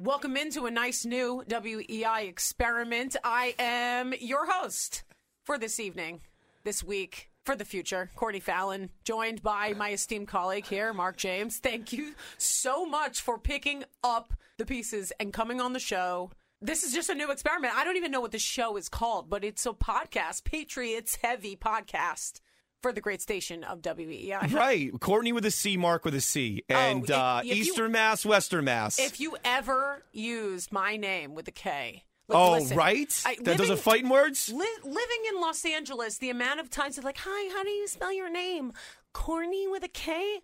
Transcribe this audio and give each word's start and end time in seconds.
Welcome 0.00 0.36
into 0.36 0.66
a 0.66 0.72
nice 0.72 1.04
new 1.04 1.44
WEEI 1.48 2.28
experiment. 2.28 3.14
I 3.22 3.54
am 3.60 4.12
your 4.18 4.44
host 4.44 5.04
for 5.44 5.56
this 5.56 5.78
evening, 5.78 6.22
this 6.64 6.82
week, 6.82 7.30
for 7.44 7.54
the 7.54 7.64
future, 7.64 8.10
Courtney 8.16 8.40
Fallon, 8.40 8.90
joined 9.04 9.40
by 9.40 9.72
my 9.74 9.92
esteemed 9.92 10.26
colleague 10.26 10.66
here, 10.66 10.92
Marc 10.92 11.16
James. 11.16 11.58
Thank 11.58 11.92
you 11.92 12.16
so 12.38 12.84
much 12.84 13.20
for 13.20 13.38
picking 13.38 13.84
up 14.02 14.34
the 14.58 14.66
pieces 14.66 15.12
and 15.20 15.32
coming 15.32 15.60
on 15.60 15.74
the 15.74 15.78
show. 15.78 16.32
This 16.60 16.82
is 16.82 16.92
just 16.92 17.08
a 17.08 17.14
new 17.14 17.30
experiment. 17.30 17.76
I 17.76 17.84
don't 17.84 17.96
even 17.96 18.10
know 18.10 18.20
what 18.20 18.32
the 18.32 18.38
show 18.40 18.76
is 18.76 18.88
called, 18.88 19.30
but 19.30 19.44
it's 19.44 19.64
a 19.64 19.72
podcast, 19.72 20.42
Patriots 20.42 21.18
Heavy 21.22 21.54
Podcast 21.54 22.40
for 22.84 22.92
the 22.92 23.00
great 23.00 23.22
station 23.22 23.64
of 23.64 23.80
WEEI. 23.80 24.52
Right. 24.52 24.92
Courtney 25.00 25.32
with 25.32 25.46
a 25.46 25.50
C, 25.50 25.78
Marc 25.78 26.04
with 26.04 26.14
a 26.14 26.20
C. 26.20 26.62
And 26.68 27.04
if- 27.04 27.10
uh, 27.10 27.40
if 27.42 27.46
you- 27.56 27.62
Eastern 27.62 27.92
Mass, 27.92 28.26
Western 28.26 28.66
Mass. 28.66 28.98
If 28.98 29.20
you 29.20 29.38
ever 29.42 30.04
used 30.12 30.70
my 30.70 30.98
name 30.98 31.34
with 31.34 31.48
a 31.48 31.50
K, 31.50 32.04
look, 32.28 32.36
oh, 32.38 32.52
listen, 32.52 32.76
right? 32.76 33.22
I- 33.24 33.36
that 33.36 33.44
those 33.56 33.60
are 33.60 33.70
living- 33.70 33.76
fighting 33.82 34.08
words? 34.10 34.50
Li- 34.50 34.66
living 34.84 35.22
in 35.30 35.40
Los 35.40 35.64
Angeles, 35.64 36.18
the 36.18 36.28
amount 36.28 36.60
of 36.60 36.68
times 36.68 36.96
they're 36.96 37.02
like, 37.04 37.16
"Hi, 37.24 37.54
how 37.54 37.62
do 37.64 37.70
you 37.70 37.88
spell 37.88 38.12
your 38.12 38.28
name? 38.30 38.72
Corny 39.14 39.66
with 39.66 39.82
a 39.82 39.88
K." 39.88 40.40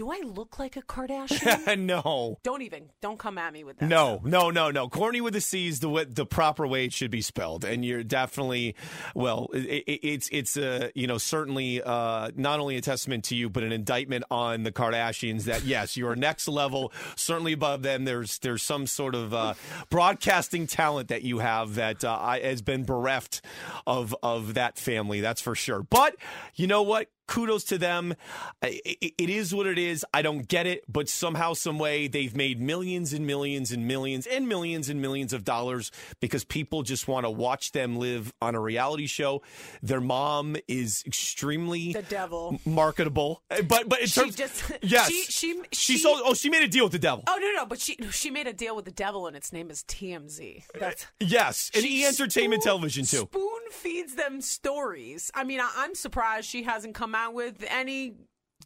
Do 0.00 0.10
I 0.10 0.22
look 0.24 0.58
like 0.58 0.78
a 0.78 0.80
Kardashian? 0.80 1.78
no. 1.84 2.38
don't 2.42 2.62
even, 2.62 2.84
don't 3.02 3.18
come 3.18 3.36
at 3.36 3.52
me 3.52 3.64
with 3.64 3.76
that. 3.80 3.86
No, 3.86 4.16
stuff. 4.16 4.24
no, 4.24 4.50
no, 4.50 4.70
no. 4.70 4.88
Courtney 4.88 5.20
with 5.20 5.36
a 5.36 5.42
C 5.42 5.68
is 5.68 5.80
the 5.80 6.06
the 6.08 6.24
proper 6.24 6.66
way 6.66 6.86
it 6.86 6.94
should 6.94 7.10
be 7.10 7.20
spelled, 7.20 7.66
and 7.66 7.84
you're 7.84 8.02
definitely 8.02 8.76
well. 9.14 9.50
It, 9.52 9.84
it, 9.86 10.00
it's 10.02 10.30
it's 10.32 10.56
a 10.56 10.90
you 10.94 11.06
know 11.06 11.18
certainly 11.18 11.82
uh, 11.82 12.30
not 12.34 12.60
only 12.60 12.78
a 12.78 12.80
testament 12.80 13.24
to 13.24 13.36
you, 13.36 13.50
but 13.50 13.62
an 13.62 13.72
indictment 13.72 14.24
on 14.30 14.62
the 14.62 14.72
Kardashians 14.72 15.44
that 15.44 15.64
yes, 15.64 15.98
you 15.98 16.08
are 16.08 16.16
next 16.16 16.48
level, 16.48 16.94
certainly 17.14 17.52
above 17.52 17.82
them. 17.82 18.06
There's 18.06 18.38
there's 18.38 18.62
some 18.62 18.86
sort 18.86 19.14
of 19.14 19.34
uh, 19.34 19.52
broadcasting 19.90 20.66
talent 20.66 21.08
that 21.08 21.24
you 21.24 21.40
have 21.40 21.74
that 21.74 22.02
uh, 22.02 22.38
has 22.40 22.62
been 22.62 22.84
bereft 22.84 23.42
of 23.86 24.16
of 24.22 24.54
that 24.54 24.78
family. 24.78 25.20
That's 25.20 25.42
for 25.42 25.54
sure. 25.54 25.82
But 25.82 26.16
you 26.54 26.66
know 26.66 26.80
what? 26.80 27.08
Kudos 27.30 27.64
to 27.64 27.78
them. 27.78 28.14
It 28.62 29.30
is 29.30 29.54
what 29.54 29.66
it 29.66 29.78
is. 29.78 30.04
I 30.12 30.22
don't 30.22 30.46
get 30.48 30.66
it, 30.66 30.84
but 30.86 31.08
somehow, 31.08 31.54
some 31.54 31.78
way, 31.78 32.08
they've 32.08 32.34
made 32.36 32.60
millions 32.60 33.12
and 33.12 33.26
millions 33.26 33.70
and 33.72 33.86
millions 33.86 34.26
and 34.26 34.48
millions 34.48 34.88
and 34.88 35.00
millions 35.00 35.32
of 35.32 35.44
dollars 35.44 35.90
because 36.20 36.44
people 36.44 36.82
just 36.82 37.06
want 37.08 37.24
to 37.24 37.30
watch 37.30 37.72
them 37.72 37.96
live 37.96 38.32
on 38.42 38.54
a 38.54 38.60
reality 38.60 39.06
show. 39.06 39.42
Their 39.82 40.00
mom 40.00 40.56
is 40.68 41.02
extremely 41.06 41.92
The 41.92 42.02
devil. 42.02 42.60
marketable, 42.66 43.42
Uh, 43.50 43.62
but 43.62 43.88
but 43.88 44.00
in 44.00 44.06
She 44.08 44.20
terms, 44.20 44.34
just- 44.36 44.72
yes, 44.82 45.08
she- 45.08 45.22
she- 45.30 45.60
she 45.72 45.92
she- 45.94 45.98
sold. 45.98 46.20
Oh, 46.24 46.34
she 46.34 46.50
made 46.50 46.62
a 46.64 46.68
deal 46.68 46.84
with 46.84 46.92
the 46.92 46.98
devil. 46.98 47.22
Oh 47.28 47.38
no, 47.40 47.52
no, 47.60 47.64
but 47.66 47.80
she 47.80 47.96
she 48.10 48.30
made 48.30 48.46
a 48.48 48.52
deal 48.52 48.74
with 48.76 48.84
the 48.86 48.90
devil, 49.06 49.26
and 49.28 49.36
its 49.36 49.52
name 49.52 49.70
is 49.70 49.84
TMZ. 49.84 50.64
That's 50.78 51.06
Yes, 51.20 51.70
and 51.74 51.84
E 51.84 52.04
Entertainment 52.04 52.62
spoon- 52.62 52.70
Television 52.72 53.04
too. 53.06 53.28
Spoon 53.30 53.60
feeds 53.70 54.16
them 54.16 54.40
stories. 54.40 55.30
I 55.34 55.44
mean, 55.44 55.60
I, 55.60 55.70
I'm 55.76 55.94
surprised 55.94 56.48
she 56.48 56.64
hasn't 56.64 56.94
come 56.94 57.14
out 57.14 57.19
with 57.28 57.64
any 57.68 58.14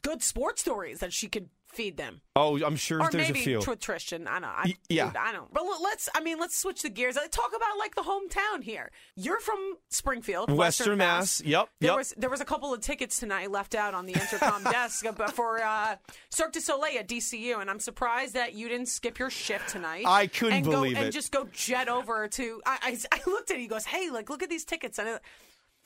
good 0.02 0.22
sports 0.22 0.60
stories 0.62 0.98
that 1.00 1.12
she 1.12 1.28
could 1.28 1.48
feed 1.72 1.96
them. 1.96 2.20
Oh, 2.36 2.62
I'm 2.64 2.76
sure 2.76 3.00
Or 3.02 3.10
there's 3.10 3.28
maybe 3.28 3.40
a 3.40 3.42
few. 3.42 3.58
with 3.66 3.80
Tristan. 3.80 4.28
I 4.28 4.32
don't 4.34 4.42
know. 4.42 4.48
I, 4.48 4.62
Y- 4.66 4.74
yeah. 4.88 5.06
dude, 5.06 5.16
I 5.16 5.32
don't. 5.32 5.52
But 5.52 5.64
let's. 5.82 6.08
I 6.14 6.20
mean, 6.20 6.38
let's 6.38 6.56
switch 6.56 6.82
the 6.82 6.88
gears. 6.88 7.16
Talk 7.32 7.50
about 7.56 7.78
like 7.80 7.96
the 7.96 8.02
hometown 8.02 8.62
here. 8.62 8.92
You're 9.16 9.40
from 9.40 9.58
Springfield, 9.90 10.52
Western 10.52 10.98
Mass. 10.98 11.42
Yep, 11.44 11.68
There 11.80 11.90
yep. 11.90 11.96
was 11.98 12.14
there 12.16 12.30
was 12.30 12.40
a 12.40 12.44
couple 12.44 12.72
of 12.72 12.80
tickets 12.80 13.18
tonight 13.18 13.50
left 13.50 13.74
out 13.74 13.92
on 13.92 14.06
the 14.06 14.12
intercom 14.12 14.62
desk 14.70 15.04
for 15.32 15.62
uh, 15.64 15.96
Cirque 16.30 16.52
du 16.52 16.60
Soleil 16.60 16.98
at 17.00 17.08
DCU, 17.08 17.60
and 17.60 17.68
I'm 17.68 17.80
surprised 17.80 18.34
that 18.34 18.54
you 18.54 18.68
didn't 18.68 18.86
skip 18.88 19.18
your 19.18 19.30
shift 19.30 19.68
tonight. 19.70 20.04
I 20.06 20.28
couldn't 20.28 20.54
and 20.58 20.64
go, 20.64 20.70
believe 20.72 20.96
and 20.96 21.12
just 21.12 21.32
go 21.32 21.48
jet 21.52 21.88
over 21.88 22.28
to. 22.28 22.62
I, 22.64 22.78
I, 22.82 22.98
I 23.16 23.20
looked 23.28 23.50
at 23.50 23.56
it. 23.56 23.60
He 23.60 23.66
goes, 23.66 23.84
"Hey, 23.84 24.10
like 24.10 24.30
look 24.30 24.44
at 24.44 24.48
these 24.48 24.64
tickets." 24.64 25.00
And 25.00 25.08
I, 25.08 25.18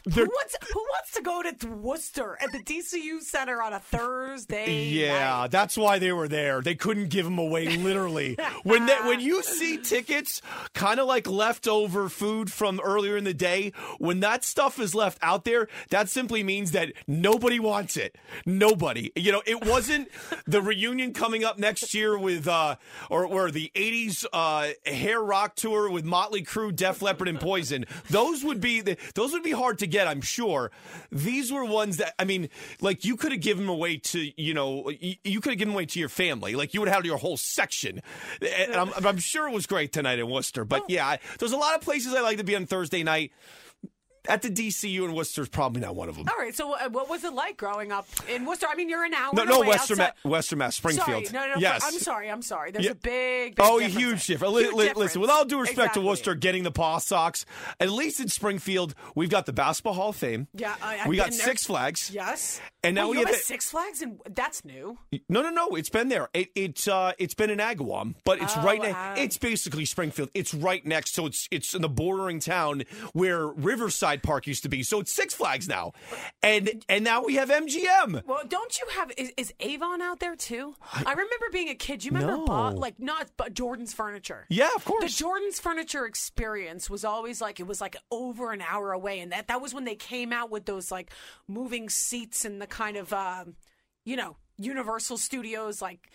who 0.04 0.10
They're- 0.12 0.24
wants 0.26 0.56
who 0.72 0.80
wants 0.80 1.10
to 1.12 1.22
go 1.22 1.42
to 1.42 1.66
Worcester 1.68 2.38
at 2.40 2.52
the 2.52 2.58
DCU 2.60 3.20
Center 3.20 3.60
on 3.60 3.72
a 3.72 3.80
Thursday? 3.80 4.84
Yeah, 4.84 5.40
night? 5.42 5.50
that's 5.50 5.76
why 5.76 5.98
they 5.98 6.12
were 6.12 6.28
there. 6.28 6.60
They 6.62 6.74
couldn't 6.74 7.08
give 7.08 7.24
them 7.24 7.38
away 7.38 7.76
literally. 7.76 8.36
when 8.62 8.86
they, 8.86 8.94
when 9.04 9.20
you 9.20 9.42
see 9.42 9.76
tickets 9.78 10.40
kind 10.74 11.00
of 11.00 11.06
like 11.06 11.26
leftover 11.28 12.08
food 12.08 12.50
from 12.52 12.80
earlier 12.82 13.16
in 13.16 13.24
the 13.24 13.34
day, 13.34 13.72
when 13.98 14.20
that 14.20 14.44
stuff 14.44 14.78
is 14.78 14.94
left 14.94 15.18
out 15.20 15.44
there, 15.44 15.68
that 15.90 16.08
simply 16.08 16.42
means 16.42 16.70
that 16.72 16.92
nobody 17.06 17.58
wants 17.60 17.96
it. 17.96 18.16
Nobody. 18.46 19.12
You 19.16 19.32
know, 19.32 19.42
it 19.46 19.64
wasn't 19.66 20.08
the 20.46 20.62
reunion 20.62 21.12
coming 21.12 21.44
up 21.44 21.58
next 21.58 21.92
year 21.94 22.16
with 22.18 22.46
uh 22.48 22.76
or 23.10 23.24
or 23.26 23.50
the 23.50 23.70
80s 23.74 24.24
uh 24.32 24.68
hair 24.86 25.20
rock 25.20 25.54
tour 25.56 25.90
with 25.90 26.04
Motley 26.04 26.44
Crue, 26.44 26.74
Def 26.74 27.02
Leppard 27.02 27.28
and 27.28 27.40
Poison. 27.40 27.84
Those 28.10 28.44
would 28.44 28.60
be 28.60 28.80
the, 28.80 28.96
those 29.14 29.32
would 29.32 29.42
be 29.42 29.50
hard 29.50 29.78
to 29.80 29.87
get, 29.88 30.06
I'm 30.06 30.20
sure. 30.20 30.70
These 31.10 31.52
were 31.52 31.64
ones 31.64 31.98
that 31.98 32.14
I 32.18 32.24
mean, 32.24 32.48
like 32.80 33.04
you 33.04 33.16
could 33.16 33.32
have 33.32 33.40
given 33.40 33.64
them 33.64 33.70
away 33.70 33.98
to, 33.98 34.30
you 34.40 34.54
know, 34.54 34.90
you, 35.00 35.40
could 35.40 35.50
have 35.50 35.58
given 35.58 35.70
them 35.70 35.76
away 35.76 35.86
to 35.86 35.98
your 35.98 36.08
family. 36.08 36.54
Like 36.54 36.74
you 36.74 36.80
would 36.80 36.88
have 36.88 37.04
your 37.04 37.18
whole 37.18 37.36
section. 37.36 38.00
And 38.40 38.74
I'm, 38.74 38.90
I'm 39.04 39.18
sure 39.18 39.48
it 39.48 39.52
was 39.52 39.66
great 39.66 39.92
tonight 39.92 40.18
in 40.18 40.28
Worcester. 40.28 40.64
But 40.64 40.82
oh. 40.82 40.86
yeah, 40.88 41.06
I, 41.06 41.18
there's 41.38 41.52
a 41.52 41.56
lot 41.56 41.74
of 41.74 41.80
places 41.80 42.14
I 42.14 42.20
like 42.20 42.38
to 42.38 42.44
be 42.44 42.56
on 42.56 42.66
Thursday 42.66 43.02
night. 43.02 43.32
At 44.28 44.42
the 44.42 44.50
DCU 44.50 45.04
in 45.04 45.14
Worcester 45.14 45.42
is 45.42 45.48
probably 45.48 45.80
not 45.80 45.96
one 45.96 46.08
of 46.08 46.16
them. 46.16 46.26
All 46.28 46.36
right. 46.38 46.54
So, 46.54 46.74
uh, 46.74 46.88
what 46.90 47.08
was 47.08 47.24
it 47.24 47.32
like 47.32 47.56
growing 47.56 47.90
up 47.92 48.06
in 48.28 48.44
Worcester? 48.44 48.66
I 48.70 48.74
mean, 48.74 48.88
you're 48.88 49.04
an 49.04 49.14
hour. 49.14 49.32
No, 49.34 49.44
no, 49.44 49.60
Western, 49.60 49.98
Ma- 49.98 50.10
Western 50.22 50.58
Mass, 50.58 50.76
Springfield. 50.76 51.26
Sorry, 51.26 51.32
no, 51.32 51.46
no, 51.48 51.54
no. 51.54 51.60
yes. 51.60 51.82
I'm 51.84 51.98
sorry. 51.98 52.30
I'm 52.30 52.42
sorry. 52.42 52.70
There's 52.70 52.84
Yeah. 52.84 52.90
a 52.92 52.94
big, 52.94 53.56
big 53.56 53.60
Oh, 53.60 53.78
difference 53.78 53.96
huge 53.96 54.26
difference. 54.26 54.54
Huge 54.58 54.66
li- 54.74 54.84
difference. 54.84 54.98
Listen, 54.98 55.20
with 55.22 55.30
all 55.30 55.44
due 55.44 55.60
respect 55.60 55.78
Exactly. 55.78 56.02
to 56.02 56.08
Worcester 56.08 56.34
getting 56.34 56.62
the 56.62 56.70
Paw 56.70 56.98
Sox, 56.98 57.46
at 57.80 57.90
least 57.90 58.20
in 58.20 58.28
Springfield, 58.28 58.94
we've 59.14 59.30
got 59.30 59.46
the 59.46 59.52
Basketball 59.52 59.94
Hall 59.94 60.10
of 60.10 60.16
Fame. 60.16 60.46
Yeah, 60.54 60.74
I, 60.82 61.08
we 61.08 61.16
got 61.16 61.30
been 61.30 61.38
there. 61.38 61.46
Six 61.46 61.64
Flags. 61.64 62.10
Yes. 62.12 62.60
And 62.88 62.94
now 62.94 63.08
Wait, 63.08 63.16
we 63.16 63.20
you 63.20 63.26
have 63.26 63.36
Six 63.36 63.70
Flags, 63.70 64.00
and 64.00 64.18
that's 64.30 64.64
new. 64.64 64.96
No, 65.28 65.42
no, 65.42 65.50
no. 65.50 65.68
It's 65.76 65.90
been 65.90 66.08
there. 66.08 66.30
It, 66.32 66.48
it 66.54 66.88
uh, 66.88 67.12
it's 67.18 67.34
been 67.34 67.50
in 67.50 67.58
Agawam, 67.58 68.14
but 68.24 68.40
it's 68.40 68.56
Oh, 68.56 68.62
right. 68.62 68.80
Ne- 68.80 68.92
wow. 68.92 69.14
it's 69.18 69.36
basically 69.36 69.84
Springfield. 69.84 70.30
It's 70.32 70.54
right 70.54 70.84
next, 70.86 71.14
so 71.14 71.26
it's 71.26 71.46
it's 71.50 71.74
in 71.74 71.82
the 71.82 71.88
bordering 71.90 72.40
town 72.40 72.84
where 73.12 73.46
Riverside 73.46 74.22
Park 74.22 74.46
used 74.46 74.62
to 74.62 74.70
be. 74.70 74.82
So 74.82 75.00
it's 75.00 75.12
Six 75.12 75.34
Flags 75.34 75.68
now, 75.68 75.92
and 76.42 76.82
and 76.88 77.04
now 77.04 77.22
we 77.24 77.34
have 77.34 77.50
MGM. 77.50 78.24
Well, 78.26 78.40
don't 78.48 78.78
you 78.80 78.86
have 78.96 79.12
is, 79.18 79.32
is 79.36 79.52
Avon 79.60 80.00
out 80.00 80.20
there 80.20 80.34
too? 80.34 80.74
I, 80.94 81.10
remember 81.10 81.46
being 81.52 81.68
a 81.68 81.74
kid. 81.74 82.04
You 82.04 82.12
remember 82.12 82.36
No. 82.38 82.46
Bob, 82.46 82.78
like 82.78 82.98
not 82.98 83.28
but 83.36 83.52
Jordan's 83.52 83.92
Furniture. 83.92 84.46
Yeah, 84.48 84.70
of 84.74 84.84
course. 84.86 85.12
The. 85.12 85.18
Jordan's 85.24 85.60
Furniture 85.60 86.06
experience 86.06 86.88
was 86.88 87.04
always 87.04 87.42
like 87.42 87.60
it 87.60 87.66
was 87.66 87.82
like 87.82 87.96
over 88.10 88.52
an 88.52 88.62
hour 88.62 88.92
away, 88.92 89.20
and 89.20 89.30
that 89.32 89.48
that 89.48 89.60
was 89.60 89.74
when 89.74 89.84
they 89.84 89.94
came 89.96 90.32
out 90.32 90.50
with 90.50 90.64
those 90.64 90.90
like 90.90 91.10
moving 91.46 91.90
seats 91.90 92.44
and 92.46 92.62
the 92.62 92.66
kind 92.78 92.96
of 92.96 93.12
um, 93.12 93.54
you 94.04 94.16
know 94.16 94.36
Universal 94.56 95.18
Studios 95.18 95.82
like 95.82 96.10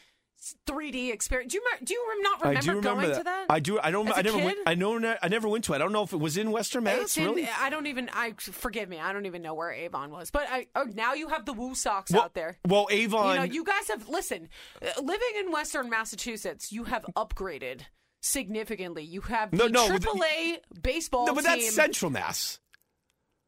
3D 0.68 1.12
experience. 1.14 1.54
Do 1.54 1.58
you 1.58 1.64
do 1.84 1.94
you 1.94 2.24
not 2.24 2.42
remember, 2.42 2.60
I 2.60 2.62
do 2.62 2.68
remember 2.70 3.02
going 3.02 3.10
that. 3.10 3.18
to 3.18 3.24
that? 3.24 3.46
I 3.50 3.60
do. 3.60 3.80
I 3.80 3.92
don't. 3.92 4.10
I 4.10 4.22
never 4.22 4.38
kid? 4.38 4.46
went. 4.46 4.58
I 4.66 4.76
know. 4.76 5.16
I 5.22 5.28
never 5.28 5.48
went 5.48 5.66
to 5.66 5.74
it. 5.74 5.76
I 5.76 5.80
don't 5.80 5.92
know 5.92 6.04
if 6.04 6.14
it 6.14 6.20
was 6.20 6.38
in 6.38 6.52
Western 6.52 6.84
Mass. 6.86 7.18
In- 7.18 7.26
really? 7.26 7.48
I 7.60 7.70
don't 7.70 7.88
even. 7.88 8.10
I 8.14 8.34
forgive 8.38 8.90
me. 8.90 9.00
I 9.00 9.14
don't 9.14 9.26
even 9.26 9.42
know 9.42 9.54
where 9.54 9.72
Avon 9.72 10.12
was. 10.12 10.32
But 10.32 10.48
I, 10.50 10.68
oh, 10.76 10.88
now 10.94 11.14
you 11.14 11.30
have 11.30 11.46
the 11.46 11.54
WooSox 11.54 12.12
well, 12.12 12.24
out 12.24 12.34
there. 12.34 12.58
Well, 12.68 12.88
Avon. 12.92 13.34
You 13.34 13.40
know, 13.40 13.44
you 13.44 13.64
guys 13.64 13.88
have 13.90 14.08
listen. 14.10 14.50
uh, 14.82 15.02
Living 15.02 15.34
in 15.40 15.52
Western 15.52 15.90
Massachusetts, 15.90 16.72
you 16.72 16.86
have 16.86 17.06
upgraded 17.16 17.82
significantly. 18.22 19.04
You 19.04 19.22
have 19.22 19.54
No, 19.54 19.68
the 19.68 19.74
no, 19.74 19.88
AAA 19.88 20.58
baseball 20.82 21.28
no, 21.28 21.36
but 21.36 21.44
that's 21.44 21.74
Central 21.74 22.12
Mass. 22.12 22.60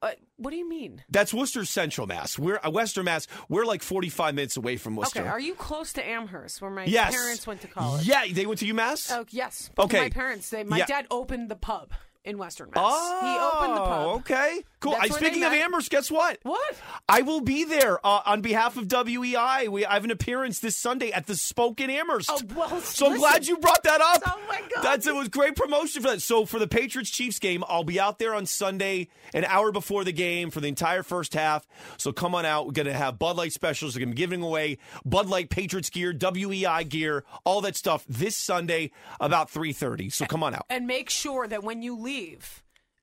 Uh, 0.05 0.11
what 0.37 0.51
do 0.51 0.57
you 0.57 0.67
mean? 0.67 1.03
That's 1.09 1.33
Worcester 1.33 1.65
Central 1.65 2.07
Mass. 2.07 2.37
We're 2.37 2.59
uh, 2.63 2.69
Western 2.69 3.05
Mass. 3.05 3.27
We're 3.49 3.65
like 3.65 3.81
45 3.81 4.35
minutes 4.35 4.57
away 4.57 4.77
from 4.77 4.95
Worcester. 4.95 5.21
Okay, 5.21 5.29
are 5.29 5.39
you 5.39 5.55
close 5.55 5.93
to 5.93 6.05
Amherst, 6.05 6.61
where 6.61 6.71
my 6.71 6.85
yes. 6.85 7.13
parents 7.13 7.47
went 7.47 7.61
to 7.61 7.67
college? 7.67 8.07
Yeah, 8.07 8.25
they 8.31 8.45
went 8.45 8.59
to 8.59 8.65
UMass. 8.65 9.11
Oh, 9.11 9.25
yes. 9.29 9.69
Okay. 9.77 9.99
My 9.99 10.09
parents. 10.09 10.49
They, 10.49 10.63
my 10.63 10.77
Yeah. 10.77 10.85
dad 10.85 11.07
opened 11.09 11.49
the 11.49 11.55
pub 11.55 11.91
in 12.25 12.37
Western 12.37 12.69
Mass. 12.73 12.83
Oh, 12.85 13.19
he 13.21 13.57
opened 13.57 13.77
the 13.77 13.81
pub. 13.81 14.07
okay, 14.19 14.63
cool. 14.79 14.95
I, 14.99 15.07
speaking 15.07 15.43
of. 15.43 15.53
Amherst, 15.53 15.89
guess 15.89 16.11
what? 16.11 16.39
What? 16.43 16.75
I 17.07 17.21
will 17.21 17.41
be 17.41 17.63
there 17.63 18.05
uh, 18.05 18.21
on 18.25 18.41
behalf 18.41 18.77
of 18.77 18.87
WEEI. 18.87 19.67
We 19.69 19.85
I 19.85 19.93
have 19.93 20.03
an 20.03 20.11
appearance 20.11 20.59
this 20.59 20.75
Sunday 20.75 21.11
at 21.11 21.27
the 21.27 21.35
Spoke 21.35 21.79
in 21.79 21.89
Amherst. 21.89 22.29
Oh, 22.31 22.41
well, 22.55 22.81
so 22.81 23.11
I'm 23.11 23.17
glad 23.17 23.47
you 23.47 23.57
brought 23.57 23.83
that 23.83 24.01
up. 24.01 24.23
Oh, 24.25 24.41
my 24.49 24.61
God. 24.73 24.83
That's 24.83 25.07
it 25.07 25.15
was 25.15 25.29
great 25.29 25.55
promotion 25.55 26.01
for 26.01 26.09
that. 26.09 26.21
So 26.21 26.45
for 26.45 26.59
the 26.59 26.67
Patriots 26.67 27.09
Chiefs 27.09 27.39
game, 27.39 27.63
I'll 27.67 27.83
be 27.83 27.99
out 27.99 28.19
there 28.19 28.33
on 28.33 28.45
Sunday, 28.45 29.07
an 29.33 29.45
hour 29.45 29.71
before 29.71 30.03
the 30.03 30.11
game 30.11 30.49
for 30.49 30.59
the 30.61 30.67
entire 30.67 31.03
first 31.03 31.33
half. 31.33 31.65
So 31.97 32.11
come 32.11 32.33
on 32.35 32.45
out. 32.45 32.65
We're 32.65 32.71
gonna 32.73 32.93
have 32.93 33.19
Bud 33.19 33.37
Light 33.37 33.53
specials. 33.53 33.95
We're 33.95 34.01
gonna 34.01 34.11
be 34.11 34.17
giving 34.17 34.41
away 34.41 34.77
Bud 35.05 35.27
Light 35.27 35.49
Patriots 35.49 35.89
gear, 35.89 36.13
WEEI 36.13 36.89
gear, 36.89 37.23
all 37.43 37.61
that 37.61 37.75
stuff 37.75 38.03
this 38.09 38.35
Sunday 38.35 38.91
about 39.19 39.49
three 39.49 39.73
thirty. 39.73 40.09
So 40.09 40.25
come 40.25 40.43
on 40.43 40.53
out. 40.55 40.65
and 40.69 40.87
make 40.87 41.09
sure 41.09 41.47
that 41.47 41.63
when 41.63 41.81
you 41.81 41.95
leave 41.97 42.14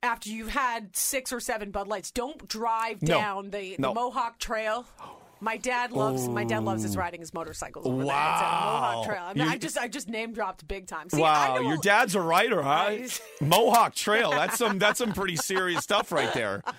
after 0.03 0.29
you've 0.31 0.51
had 0.51 0.97
six 0.97 1.33
or 1.33 1.41
seven 1.41 1.71
Bud 1.71 1.89
Lights, 1.89 2.11
don't 2.11 2.47
drive 2.49 3.03
No. 3.03 3.15
down 3.19 3.51
the, 3.51 3.77
No. 3.79 3.89
the 3.89 3.95
Mohawk 3.95 4.39
Trail. 4.39 4.87
My 5.41 5.57
dad 5.57 5.91
loves 5.91 6.29
my 6.29 6.45
dad 6.45 6.63
loves 6.63 6.85
his 6.85 6.97
riding 6.97 7.19
his 7.19 7.35
motorcycles 7.35 7.85
over 7.85 7.97
there. 7.97 8.05
It's 8.05 8.13
at 8.13 8.43
Wow. 8.43 8.79
Mohawk 8.93 9.07
Trail. 9.09 9.23
I, 9.25 9.35
mean, 9.35 9.45
You- 9.45 9.51
I 9.51 9.59
just 9.59 9.77
I 9.77 9.89
just 9.89 10.09
name 10.09 10.33
dropped 10.33 10.69
big 10.69 10.87
time. 10.87 11.11
See, 11.11 11.17
I 11.17 11.49
wow, 11.49 11.55
know- 11.57 11.69
your 11.69 11.79
dad's 11.79 12.15
a 12.15 12.21
writer, 12.21 12.63
huh? 12.63 12.93
Mohawk 13.41 13.97
Trail. 13.97 14.31
That's 14.31 14.57
some 14.57 14.79
that's 14.79 14.99
some 15.01 15.13
pretty 15.13 15.35
serious 15.35 15.83
stuff 15.83 16.13
right 16.13 16.33
there. 16.33 16.63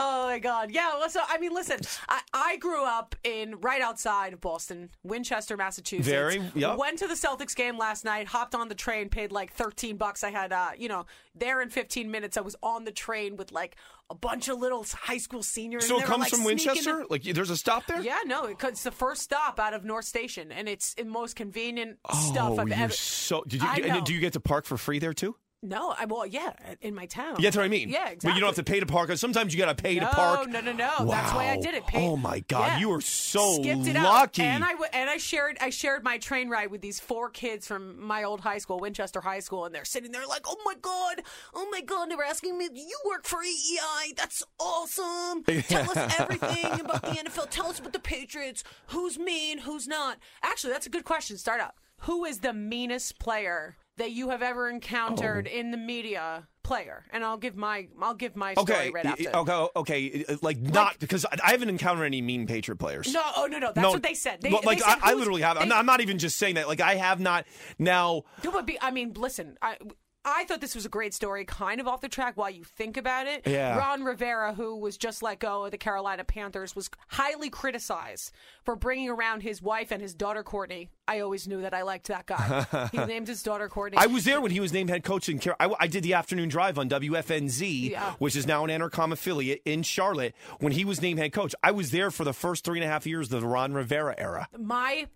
Oh 0.00 0.26
my 0.30 0.38
God! 0.38 0.70
Yeah. 0.70 0.90
well, 0.98 1.08
So 1.10 1.20
I 1.26 1.38
mean, 1.38 1.52
listen, 1.52 1.80
I, 2.08 2.20
I 2.32 2.56
grew 2.58 2.84
up 2.84 3.16
in 3.24 3.58
right 3.60 3.80
outside 3.80 4.32
of 4.34 4.40
Boston, 4.40 4.90
Winchester, 5.02 5.56
Massachusetts. 5.56 6.06
Very- 6.06 6.40
yep. 6.54 6.76
Went 6.76 6.98
to 7.00 7.08
the 7.08 7.14
Celtics 7.14 7.56
game 7.56 7.76
last 7.78 8.04
night. 8.04 8.28
Hopped 8.28 8.54
on 8.54 8.68
the 8.68 8.74
train. 8.74 9.08
Paid 9.08 9.32
like 9.32 9.52
thirteen 9.52 9.96
bucks. 9.96 10.22
I 10.22 10.30
had, 10.30 10.52
uh, 10.52 10.68
you 10.78 10.88
know, 10.88 11.06
there 11.40 11.60
in 11.60 11.70
fifteen 11.70 12.10
minutes. 12.10 12.36
I 12.36 12.40
was 12.40 12.56
on 12.62 12.84
the 12.84 12.92
train 12.92 13.36
with 13.36 13.52
like 13.52 13.76
a 14.10 14.14
bunch 14.14 14.48
of 14.48 14.58
little 14.58 14.84
high 14.92 15.18
school 15.18 15.42
seniors. 15.42 15.86
So 15.86 15.94
and 15.96 16.02
it 16.02 16.06
were, 16.06 16.08
comes 16.14 16.20
like, 16.22 16.30
from 16.30 16.44
Winchester. 16.44 17.00
in- 17.00 17.06
Like 17.10 17.22
there's 17.22 17.50
a 17.50 17.56
stop 17.56 17.86
there. 17.86 18.00
Yeah, 18.00 18.18
no, 18.26 18.44
it's 18.46 18.82
the 18.82 18.90
first 18.90 19.22
stop 19.22 19.58
out 19.60 19.74
of 19.74 19.84
North 19.84 20.04
Station, 20.06 20.50
and 20.52 20.68
it's 20.68 20.94
the 20.94 21.04
most 21.04 21.36
convenient 21.36 21.98
oh, 22.08 22.30
stuff 22.32 22.52
Oh, 22.52 22.58
I've 22.60 22.68
you're 22.68 22.78
ever. 22.78 22.92
so. 22.92 23.42
Did 23.46 23.62
you, 23.62 24.02
do 24.02 24.14
you 24.14 24.20
get 24.20 24.32
to 24.34 24.40
park 24.40 24.64
for 24.64 24.76
free 24.76 24.98
there 24.98 25.12
too? 25.12 25.36
No, 25.60 25.92
I 25.98 26.04
well, 26.04 26.24
yeah, 26.24 26.52
in 26.80 26.94
my 26.94 27.06
town. 27.06 27.34
Yeah, 27.38 27.44
that's 27.48 27.56
what 27.56 27.64
I 27.64 27.68
mean. 27.68 27.88
Yeah, 27.88 28.04
exactly. 28.10 28.30
But 28.30 28.34
you 28.36 28.40
don't 28.40 28.48
have 28.56 28.64
to 28.64 28.70
pay 28.70 28.78
to 28.78 28.86
park. 28.86 29.10
Sometimes 29.16 29.52
you 29.52 29.58
got 29.58 29.76
to 29.76 29.82
pay 29.82 29.96
no, 29.96 30.02
to 30.08 30.14
park. 30.14 30.48
No, 30.48 30.60
no, 30.60 30.70
no. 30.72 31.04
That's 31.04 31.32
why 31.32 31.50
I 31.50 31.56
did 31.56 31.74
it. 31.74 31.84
Paid- 31.84 31.98
Oh 32.08 32.16
my 32.16 32.40
God, 32.40 32.66
Yeah. 32.66 32.78
you 32.78 32.92
are 32.92 33.00
so 33.00 33.54
Skipped 33.54 33.88
it 33.88 33.94
lucky. 33.96 34.42
Out. 34.42 34.54
And 34.54 34.64
I 34.64 34.70
w- 34.70 34.90
and 34.92 35.10
I 35.10 35.16
shared 35.16 35.56
I 35.60 35.70
shared 35.70 36.04
my 36.04 36.18
train 36.18 36.48
ride 36.48 36.70
with 36.70 36.80
these 36.80 37.00
four 37.00 37.28
kids 37.28 37.66
from 37.66 38.00
my 38.00 38.22
old 38.22 38.40
high 38.40 38.58
school, 38.58 38.78
Winchester 38.78 39.20
High 39.20 39.40
School, 39.40 39.64
and 39.64 39.74
they're 39.74 39.84
sitting 39.84 40.12
there 40.12 40.26
like, 40.28 40.42
"Oh 40.46 40.56
my 40.64 40.74
god, 40.80 41.22
oh 41.54 41.66
my 41.72 41.80
god!" 41.80 42.08
They 42.10 42.14
were 42.14 42.24
asking 42.24 42.56
me, 42.56 42.68
"You 42.72 42.98
work 43.04 43.26
for 43.26 43.40
WEEI? 43.42 44.14
That's 44.16 44.44
awesome! 44.60 45.42
Tell 45.64 45.90
us 45.90 46.20
everything 46.20 46.80
about 46.80 47.02
the 47.02 47.08
NFL. 47.08 47.48
Tell 47.50 47.66
us 47.66 47.80
about 47.80 47.92
the 47.92 47.98
Patriots. 47.98 48.62
Who's 48.88 49.18
mean? 49.18 49.58
Who's 49.58 49.88
not?" 49.88 50.18
Actually, 50.40 50.72
that's 50.74 50.86
a 50.86 50.90
good 50.90 51.04
question. 51.04 51.36
Start 51.36 51.60
up. 51.60 51.78
Who 52.02 52.24
is 52.24 52.38
the 52.40 52.52
meanest 52.52 53.18
player 53.18 53.76
that 53.98 54.12
you 54.12 54.30
have 54.30 54.42
ever 54.42 54.68
encountered 54.68 55.48
Oh. 55.52 55.56
in 55.56 55.70
the 55.70 55.76
media? 55.76 56.48
Player, 56.64 57.02
and 57.14 57.24
I'll 57.24 57.38
give 57.38 57.56
my 57.56 57.88
I'll 57.98 58.12
give 58.12 58.36
my 58.36 58.52
story 58.52 58.64
Okay, 58.74 58.90
right 58.90 59.06
after. 59.06 59.30
okay, 59.36 59.68
okay. 59.74 60.24
uh, 60.28 60.36
Like 60.42 60.58
not 60.58 60.98
because 60.98 61.24
I 61.24 61.52
haven't 61.52 61.70
encountered 61.70 62.04
any 62.04 62.20
mean 62.20 62.46
Patriot 62.46 62.76
players. 62.76 63.10
No, 63.10 63.22
oh 63.38 63.46
no, 63.50 63.58
no, 63.58 63.68
that's 63.68 63.78
No, 63.78 63.92
what 63.92 64.02
they 64.02 64.12
said. 64.12 64.42
They, 64.42 64.50
but, 64.50 64.66
like 64.66 64.76
they 64.80 64.84
said 64.84 64.98
I, 65.02 65.12
I 65.12 65.14
literally 65.14 65.40
have. 65.40 65.56
I'm 65.56 65.68
not, 65.70 65.78
I'm 65.78 65.86
not 65.86 66.02
even 66.02 66.18
just 66.18 66.36
saying 66.36 66.56
that. 66.56 66.68
Like 66.68 66.82
I 66.82 66.96
have 66.96 67.20
not. 67.20 67.46
Now, 67.78 68.24
It 68.44 68.52
would 68.52 68.66
be. 68.66 68.76
I 68.82 68.90
mean, 68.90 69.14
listen. 69.14 69.56
I 69.62 69.78
I 70.24 70.44
thought 70.44 70.60
this 70.60 70.74
was 70.74 70.84
a 70.84 70.90
great 70.90 71.14
story, 71.14 71.44
kind 71.46 71.80
of 71.80 71.88
off 71.88 72.00
the 72.02 72.08
track. 72.08 72.36
While 72.36 72.50
you 72.50 72.62
think 72.64 72.96
about 72.96 73.26
it, 73.26 73.46
Yeah. 73.46 73.78
Ron 73.78 74.02
Rivera, 74.04 74.52
who 74.52 74.76
was 74.76 74.98
just 74.98 75.22
let 75.22 75.38
go 75.38 75.64
of 75.64 75.70
the 75.70 75.78
Carolina 75.78 76.22
Panthers, 76.24 76.76
was 76.76 76.90
highly 77.08 77.48
criticized 77.48 78.32
for 78.64 78.76
bringing 78.76 79.08
around 79.08 79.42
his 79.42 79.62
wife 79.62 79.90
and 79.90 80.02
his 80.02 80.12
daughter 80.14 80.42
Courtney. 80.42 80.90
I 81.06 81.20
always 81.20 81.48
knew 81.48 81.62
that 81.62 81.72
I 81.72 81.82
liked 81.82 82.08
that 82.08 82.26
guy. 82.26 82.66
he 82.92 82.98
named 82.98 83.28
his 83.28 83.42
daughter 83.42 83.68
Courtney. 83.68 83.96
I 83.96 84.06
was 84.06 84.24
there 84.24 84.40
when 84.40 84.50
he 84.50 84.60
was 84.60 84.72
named 84.72 84.90
head 84.90 85.02
coach 85.02 85.28
in. 85.28 85.38
Car- 85.38 85.56
I, 85.58 85.74
I 85.80 85.86
did 85.86 86.02
the 86.02 86.14
afternoon 86.14 86.48
drive 86.50 86.78
on 86.78 86.88
WFNZ, 86.90 87.90
Yeah. 87.90 88.12
which 88.18 88.36
is 88.36 88.46
now 88.46 88.64
an 88.64 88.70
Entercom 88.70 89.12
affiliate 89.12 89.62
in 89.64 89.82
Charlotte. 89.82 90.34
When 90.58 90.72
he 90.72 90.84
was 90.84 91.00
named 91.00 91.20
head 91.20 91.32
coach, 91.32 91.54
I 91.62 91.70
was 91.70 91.90
there 91.90 92.10
for 92.10 92.24
the 92.24 92.34
first 92.34 92.64
three 92.64 92.78
and 92.78 92.84
a 92.84 92.88
half 92.92 93.06
years 93.06 93.32
of 93.32 93.40
the 93.40 93.46
Ron 93.46 93.72
Rivera 93.72 94.14
era. 94.18 94.48
my 94.58 95.06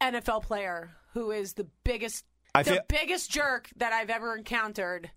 NFL 0.00 0.42
player, 0.42 0.90
who 1.14 1.30
is 1.30 1.54
the 1.54 1.66
biggest, 1.84 2.24
I 2.58 2.62
the 2.62 2.70
feel- 2.72 2.82
biggest 2.88 3.30
jerk 3.30 3.68
that 3.76 3.92
I've 3.92 4.10
ever 4.10 4.36
encountered, 4.36 5.10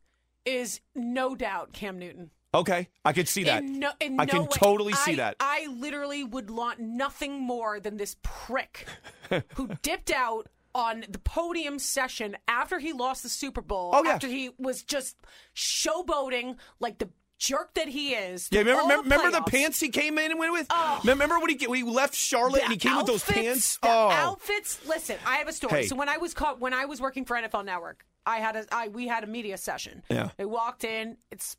is 0.45 0.81
no 0.95 1.35
doubt 1.35 1.73
Cam 1.73 1.99
Newton. 1.99 2.31
Okay, 2.53 2.89
I 3.05 3.13
could 3.13 3.27
see 3.29 3.43
that. 3.45 3.63
In 3.63 3.79
no, 3.79 3.91
in 3.99 4.19
I 4.19 4.25
no 4.25 4.31
can 4.31 4.41
way. 4.41 4.47
totally 4.53 4.93
see 4.93 5.13
I- 5.13 5.15
that. 5.17 5.35
I 5.39 5.67
literally 5.67 6.23
would 6.23 6.49
want 6.49 6.79
nothing 6.79 7.39
more 7.41 7.79
than 7.79 7.97
this 7.97 8.17
prick 8.23 8.85
who 9.55 9.69
dipped 9.81 10.11
out 10.11 10.49
on 10.75 11.03
the 11.09 11.19
podium 11.19 11.77
session 11.79 12.35
after 12.47 12.79
he 12.79 12.91
lost 12.93 13.23
the 13.23 13.29
Super 13.29 13.61
Bowl. 13.61 13.91
Oh, 13.93 14.03
yeah. 14.03 14.11
After 14.11 14.27
he 14.27 14.49
was 14.57 14.83
just 14.83 15.15
showboating 15.55 16.57
like 16.79 16.97
the 16.97 17.09
jerk 17.41 17.73
that 17.73 17.87
he 17.89 18.13
is. 18.13 18.47
Yeah, 18.51 18.59
remember, 18.59 19.01
remember 19.01 19.31
the 19.31 19.41
pants 19.41 19.79
he 19.79 19.89
came 19.89 20.17
in 20.17 20.31
and 20.31 20.39
went 20.39 20.53
with? 20.53 20.67
Oh, 20.69 21.01
Remember 21.03 21.39
when 21.39 21.49
he 21.49 21.57
he 21.57 21.83
left 21.83 22.13
Charlotte 22.13 22.63
and 22.63 22.71
he 22.71 22.77
came 22.77 22.95
with 22.95 23.07
those 23.07 23.23
pants? 23.23 23.77
The 23.77 23.89
oh, 23.89 24.11
outfits. 24.11 24.79
Listen, 24.87 25.17
I 25.25 25.37
have 25.37 25.47
a 25.47 25.53
story. 25.53 25.81
Hey. 25.81 25.87
So 25.87 25.95
when 25.95 26.07
I 26.07 26.17
was 26.17 26.33
caught, 26.33 26.59
when 26.59 26.73
I 26.73 26.85
was 26.85 27.01
working 27.01 27.25
for 27.25 27.35
NFL 27.35 27.65
Network, 27.65 28.05
I 28.25 28.37
had 28.37 28.55
a, 28.55 28.65
I 28.71 28.87
we 28.89 29.07
had 29.07 29.23
a 29.23 29.27
media 29.27 29.57
session. 29.57 30.03
Yeah. 30.09 30.29
I 30.37 30.45
walked 30.45 30.83
in. 30.83 31.17
It's 31.31 31.57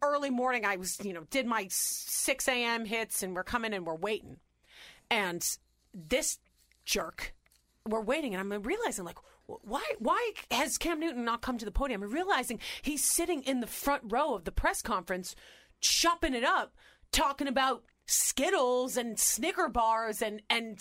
early 0.00 0.30
morning. 0.30 0.64
I 0.64 0.76
was, 0.76 0.98
you 1.04 1.12
know, 1.12 1.24
did 1.30 1.46
my 1.46 1.66
six 1.70 2.48
a.m. 2.48 2.84
hits, 2.84 3.22
and 3.22 3.34
we're 3.34 3.42
coming 3.44 3.74
and 3.74 3.84
we're 3.84 3.96
waiting, 3.96 4.36
and 5.10 5.44
this 5.92 6.38
jerk, 6.84 7.34
we're 7.84 8.00
waiting, 8.00 8.34
and 8.34 8.54
I'm 8.54 8.62
realizing 8.62 9.04
like. 9.04 9.18
Why? 9.46 9.84
Why 9.98 10.32
has 10.50 10.78
Cam 10.78 11.00
Newton 11.00 11.24
not 11.24 11.42
come 11.42 11.58
to 11.58 11.64
the 11.64 11.70
podium? 11.70 12.02
I'm 12.02 12.10
realizing 12.10 12.58
he's 12.82 13.04
sitting 13.04 13.42
in 13.42 13.60
the 13.60 13.66
front 13.66 14.02
row 14.06 14.34
of 14.34 14.44
the 14.44 14.52
press 14.52 14.82
conference, 14.82 15.36
chopping 15.80 16.34
it 16.34 16.44
up, 16.44 16.74
talking 17.12 17.46
about 17.46 17.84
Skittles 18.06 18.96
and 18.96 19.18
Snicker 19.18 19.68
bars 19.68 20.20
and 20.20 20.42
and 20.50 20.80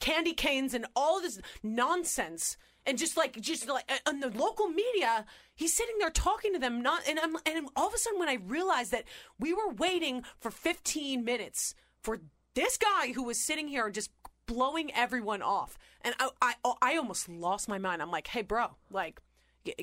candy 0.00 0.34
canes 0.34 0.74
and 0.74 0.84
all 0.94 1.20
this 1.20 1.40
nonsense. 1.62 2.56
And 2.84 2.98
just 2.98 3.16
like, 3.16 3.40
just 3.40 3.68
like 3.68 3.84
uh, 3.88 4.10
on 4.10 4.18
the 4.18 4.28
local 4.28 4.66
media, 4.68 5.24
he's 5.54 5.76
sitting 5.76 5.94
there 6.00 6.10
talking 6.10 6.52
to 6.52 6.58
them. 6.58 6.82
Not, 6.82 7.06
and 7.08 7.18
I'm, 7.20 7.36
and 7.46 7.68
all 7.76 7.86
of 7.86 7.94
a 7.94 7.98
sudden, 7.98 8.18
when 8.18 8.28
I 8.28 8.38
realized 8.44 8.90
that 8.90 9.04
we 9.38 9.54
were 9.54 9.70
waiting 9.70 10.24
for 10.40 10.50
15 10.50 11.24
minutes 11.24 11.76
for 12.02 12.18
this 12.54 12.76
guy 12.76 13.12
who 13.12 13.22
was 13.22 13.46
sitting 13.46 13.68
here 13.68 13.86
and 13.86 13.94
just 13.94 14.10
blowing 14.46 14.92
everyone 14.94 15.42
off, 15.42 15.78
and 16.04 16.14
I, 16.18 16.28
I, 16.40 16.54
oh, 16.64 16.76
I 16.82 16.96
almost 16.96 17.28
lost 17.28 17.68
my 17.68 17.78
mind. 17.78 18.02
I'm 18.02 18.10
like, 18.10 18.28
hey, 18.28 18.42
bro, 18.42 18.76
like, 18.90 19.20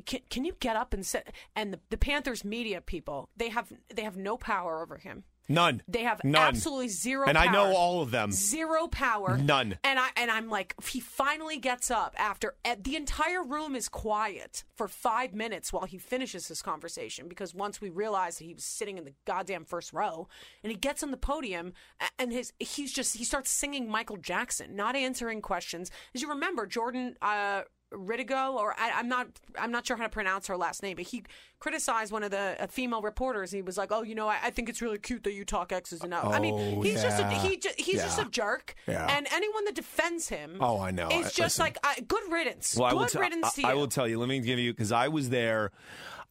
can, 0.05 0.21
can 0.29 0.45
you 0.45 0.55
get 0.59 0.75
up 0.75 0.93
and 0.93 1.05
sit? 1.05 1.31
And 1.55 1.73
the, 1.73 1.79
the 1.89 1.97
Panthers 1.97 2.43
media 2.43 2.81
people, 2.81 3.29
they 3.35 3.49
have, 3.49 3.71
they 3.93 4.03
have 4.03 4.17
no 4.17 4.37
power 4.37 4.81
over 4.81 4.97
him. 4.97 5.23
None. 5.49 5.81
They 5.87 6.03
have 6.03 6.23
none. 6.23 6.41
absolutely 6.41 6.87
zero. 6.87 7.27
And 7.27 7.37
I 7.37 7.51
know 7.51 7.75
all 7.75 8.01
of 8.01 8.11
them. 8.11 8.31
Zero 8.31 8.87
power. 8.87 9.37
None. 9.37 9.77
And 9.83 9.99
I 9.99 10.09
and 10.15 10.31
I'm 10.31 10.49
like, 10.49 10.75
he 10.83 10.99
finally 10.99 11.57
gets 11.57 11.91
up 11.91 12.15
after 12.17 12.55
eh, 12.63 12.75
the 12.79 12.95
entire 12.95 13.43
room 13.43 13.75
is 13.75 13.89
quiet 13.89 14.63
for 14.75 14.87
five 14.87 15.33
minutes 15.33 15.73
while 15.73 15.85
he 15.85 15.97
finishes 15.97 16.47
his 16.47 16.61
conversation 16.61 17.27
because 17.27 17.53
once 17.53 17.81
we 17.81 17.89
realized 17.89 18.39
that 18.39 18.45
he 18.45 18.53
was 18.53 18.63
sitting 18.63 18.97
in 18.97 19.05
the 19.05 19.13
goddamn 19.25 19.65
first 19.65 19.93
row, 19.93 20.27
and 20.63 20.71
he 20.71 20.77
gets 20.77 21.03
on 21.03 21.11
the 21.11 21.17
podium 21.17 21.73
and 22.17 22.31
his 22.31 22.53
he's 22.59 22.93
just 22.93 23.17
he 23.17 23.23
starts 23.23 23.49
singing 23.49 23.89
Michael 23.89 24.17
Jackson, 24.17 24.75
not 24.75 24.95
answering 24.95 25.41
questions. 25.41 25.91
As 26.13 26.21
you 26.21 26.29
remember, 26.29 26.65
Jordan. 26.65 27.15
Uh, 27.21 27.63
Ridigo, 27.93 28.53
or 28.53 28.75
I, 28.77 28.91
I'm 28.95 29.07
not, 29.09 29.27
I'm 29.57 29.71
not 29.71 29.85
sure 29.87 29.97
how 29.97 30.03
to 30.03 30.09
pronounce 30.09 30.47
her 30.47 30.55
last 30.55 30.83
name, 30.83 30.95
but 30.95 31.05
he 31.05 31.23
criticized 31.59 32.11
one 32.11 32.23
of 32.23 32.31
the 32.31 32.55
uh, 32.61 32.67
female 32.67 33.01
reporters. 33.01 33.51
He 33.51 33.61
was 33.61 33.77
like, 33.77 33.91
"Oh, 33.91 34.03
you 34.03 34.13
know, 34.15 34.27
I, 34.27 34.37
I 34.43 34.49
think 34.51 34.69
it's 34.69 34.81
really 34.81 34.99
cute 34.99 35.23
that 35.23 35.33
you 35.33 35.43
talk 35.43 35.71
X's 35.71 36.01
and 36.03 36.13
O's." 36.13 36.25
I 36.25 36.39
mean, 36.39 36.53
Oh, 36.77 36.81
he's 36.81 37.01
just, 37.01 37.19
a, 37.19 37.27
he 37.29 37.57
just, 37.57 37.79
he's 37.79 38.01
just 38.01 38.19
a 38.19 38.25
jerk, 38.29 38.75
Yeah. 38.87 39.07
and 39.09 39.27
anyone 39.31 39.65
that 39.65 39.75
defends 39.75 40.29
him, 40.29 40.57
Oh, 40.59 40.79
I 40.79 40.91
know. 40.91 41.07
it's 41.11 41.33
just 41.33 41.57
listen. 41.59 41.63
like 41.65 41.77
uh, 41.83 41.95
good 42.07 42.31
riddance. 42.31 42.75
Well, 42.75 42.85
I 42.85 42.91
good 42.91 42.97
will, 42.99 43.05
tell- 43.07 43.21
riddance 43.21 43.53
to 43.53 43.63
I, 43.65 43.71
I 43.71 43.73
will 43.73 43.87
tell 43.87 44.07
you. 44.07 44.19
Let 44.19 44.29
me 44.29 44.39
give 44.39 44.59
you 44.59 44.71
because 44.71 44.91
I 44.91 45.07
was 45.07 45.29
there. 45.29 45.71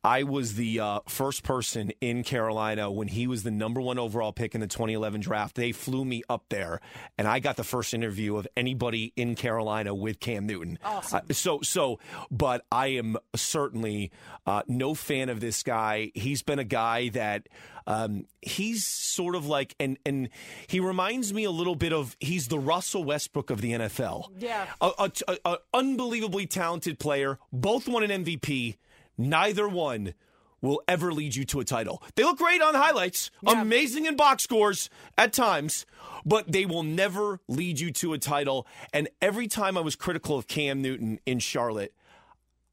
I 0.04 0.22
was 0.22 0.54
the 0.54 0.80
uh, 0.80 1.00
first 1.08 1.42
person 1.42 1.90
in 2.00 2.22
Carolina 2.22 2.90
when 2.90 3.08
he 3.08 3.26
was 3.26 3.42
the 3.42 3.50
number 3.50 3.80
one 3.80 3.98
overall 3.98 4.32
pick 4.32 4.54
in 4.54 4.60
the 4.60 4.66
2011 4.68 5.20
draft. 5.20 5.56
They 5.56 5.72
flew 5.72 6.04
me 6.04 6.22
up 6.28 6.44
there, 6.50 6.80
and 7.18 7.26
I 7.26 7.40
got 7.40 7.56
the 7.56 7.64
first 7.64 7.92
interview 7.92 8.36
of 8.36 8.46
anybody 8.56 9.12
in 9.16 9.34
Carolina 9.34 9.94
with 9.94 10.20
Cam 10.20 10.46
Newton. 10.46 10.78
Awesome. 10.84 11.22
Uh, 11.28 11.32
so, 11.34 11.60
so, 11.62 11.98
but 12.30 12.64
I 12.70 12.88
am 12.88 13.16
certainly 13.34 14.12
uh, 14.46 14.62
no 14.68 14.94
fan 14.94 15.28
of 15.28 15.40
this 15.40 15.62
guy. 15.62 16.12
He's 16.14 16.42
been 16.42 16.58
a 16.60 16.64
guy 16.64 17.08
that 17.10 17.48
um, 17.86 18.26
he's 18.40 18.86
sort 18.86 19.34
of 19.34 19.46
like, 19.46 19.74
and 19.80 19.98
and 20.06 20.28
he 20.68 20.78
reminds 20.78 21.32
me 21.34 21.44
a 21.44 21.50
little 21.50 21.74
bit 21.74 21.92
of 21.92 22.16
he's 22.20 22.48
the 22.48 22.58
Russell 22.58 23.02
Westbrook 23.02 23.50
of 23.50 23.60
the 23.60 23.72
NFL. 23.72 24.26
Yeah. 24.38 24.66
a, 24.80 24.90
a, 24.98 25.10
a- 25.26 25.38
a 25.44 25.58
unbelievably 25.74 26.46
talented 26.46 26.98
player. 26.98 27.38
Both 27.52 27.88
won 27.88 28.08
an 28.08 28.24
MVP. 28.24 28.76
Neither 29.18 29.68
one 29.68 30.14
will 30.60 30.80
ever 30.88 31.12
lead 31.12 31.36
you 31.36 31.44
to 31.44 31.60
a 31.60 31.64
title. 31.64 32.02
They 32.16 32.24
look 32.24 32.38
great 32.38 32.62
on 32.62 32.74
highlights, 32.74 33.30
Yeah. 33.42 33.60
amazing 33.60 34.06
in 34.06 34.16
box 34.16 34.42
scores 34.42 34.88
at 35.16 35.32
times, 35.32 35.86
but 36.24 36.50
they 36.50 36.66
will 36.66 36.82
never 36.82 37.40
lead 37.48 37.78
you 37.78 37.92
to 37.92 38.12
a 38.12 38.18
title. 38.18 38.66
And 38.92 39.08
every 39.22 39.46
time 39.46 39.76
I 39.78 39.80
was 39.82 39.94
critical 39.94 40.36
of 40.36 40.46
Cam 40.48 40.82
Newton 40.82 41.20
in 41.26 41.38
Charlotte, 41.38 41.94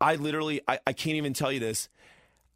I 0.01 0.15
literally, 0.15 0.61
I, 0.67 0.79
I 0.87 0.93
can't 0.93 1.15
even 1.15 1.33
tell 1.33 1.51
you 1.51 1.59
this. 1.59 1.89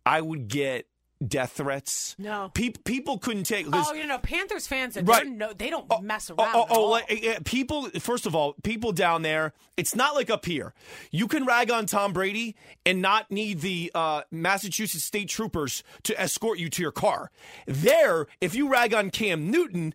I 0.06 0.22
would 0.22 0.48
get 0.48 0.88
death 1.26 1.52
threats. 1.54 2.16
No. 2.18 2.50
Pe- 2.54 2.70
people 2.86 3.18
couldn't 3.18 3.44
take. 3.44 3.68
Oh, 3.72 3.94
you 3.94 4.06
know, 4.08 4.18
Panthers 4.20 4.68
fans, 4.68 4.98
Right. 5.02 5.28
no, 5.28 5.52
they 5.54 5.70
don't 5.70 5.88
mess 6.02 6.30
Oh, 6.30 6.36
around. 6.36 6.56
oh, 6.56 6.62
at 6.64 6.68
oh, 6.72 6.76
all. 6.76 6.90
like, 6.92 7.44
people. 7.46 7.90
First 8.00 8.26
of 8.26 8.36
all, 8.36 8.54
people 8.64 8.92
down 8.92 9.22
there. 9.22 9.54
It's 9.78 9.96
not 9.96 10.16
like 10.16 10.30
up 10.30 10.46
here. 10.46 10.74
You 11.12 11.28
can 11.28 11.46
rag 11.46 11.72
on 11.72 11.86
Tom 11.86 12.14
Brady 12.14 12.56
and 12.86 13.02
not 13.02 13.30
need 13.32 13.62
the 13.62 13.92
uh, 13.96 14.22
Massachusetts 14.32 15.04
State 15.04 15.30
Troopers 15.30 15.84
to 16.04 16.20
escort 16.20 16.60
you 16.60 16.70
to 16.70 16.82
your 16.82 16.92
car. 16.92 17.32
There, 17.66 18.28
if 18.42 18.56
you 18.56 18.70
rag 18.70 18.94
on 18.94 19.10
Cam 19.10 19.50
Newton. 19.52 19.94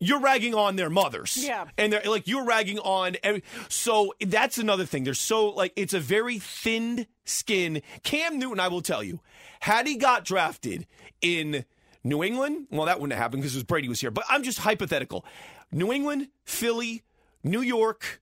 You're 0.00 0.20
ragging 0.20 0.54
on 0.54 0.76
their 0.76 0.90
mothers, 0.90 1.36
Yeah. 1.38 1.66
and 1.78 1.92
they're 1.92 2.02
like 2.04 2.26
you're 2.26 2.44
ragging 2.44 2.78
on. 2.80 3.16
Every, 3.22 3.42
so 3.68 4.12
that's 4.20 4.58
another 4.58 4.84
thing. 4.84 5.04
They're 5.04 5.14
so 5.14 5.48
like 5.50 5.72
it's 5.76 5.94
a 5.94 6.00
very 6.00 6.38
thinned 6.38 7.06
skin. 7.24 7.80
Cam 8.02 8.38
Newton, 8.38 8.60
I 8.60 8.68
will 8.68 8.82
tell 8.82 9.02
you, 9.02 9.20
had 9.60 9.86
he 9.86 9.96
got 9.96 10.24
drafted 10.24 10.86
in 11.22 11.64
New 12.02 12.22
England, 12.22 12.66
well, 12.70 12.86
that 12.86 13.00
wouldn't 13.00 13.14
have 13.14 13.22
happened 13.22 13.42
because 13.42 13.62
Brady 13.62 13.88
was 13.88 14.00
here. 14.00 14.10
But 14.10 14.24
I'm 14.28 14.42
just 14.42 14.58
hypothetical. 14.58 15.24
New 15.72 15.90
England, 15.92 16.28
Philly, 16.44 17.02
New 17.42 17.62
York, 17.62 18.20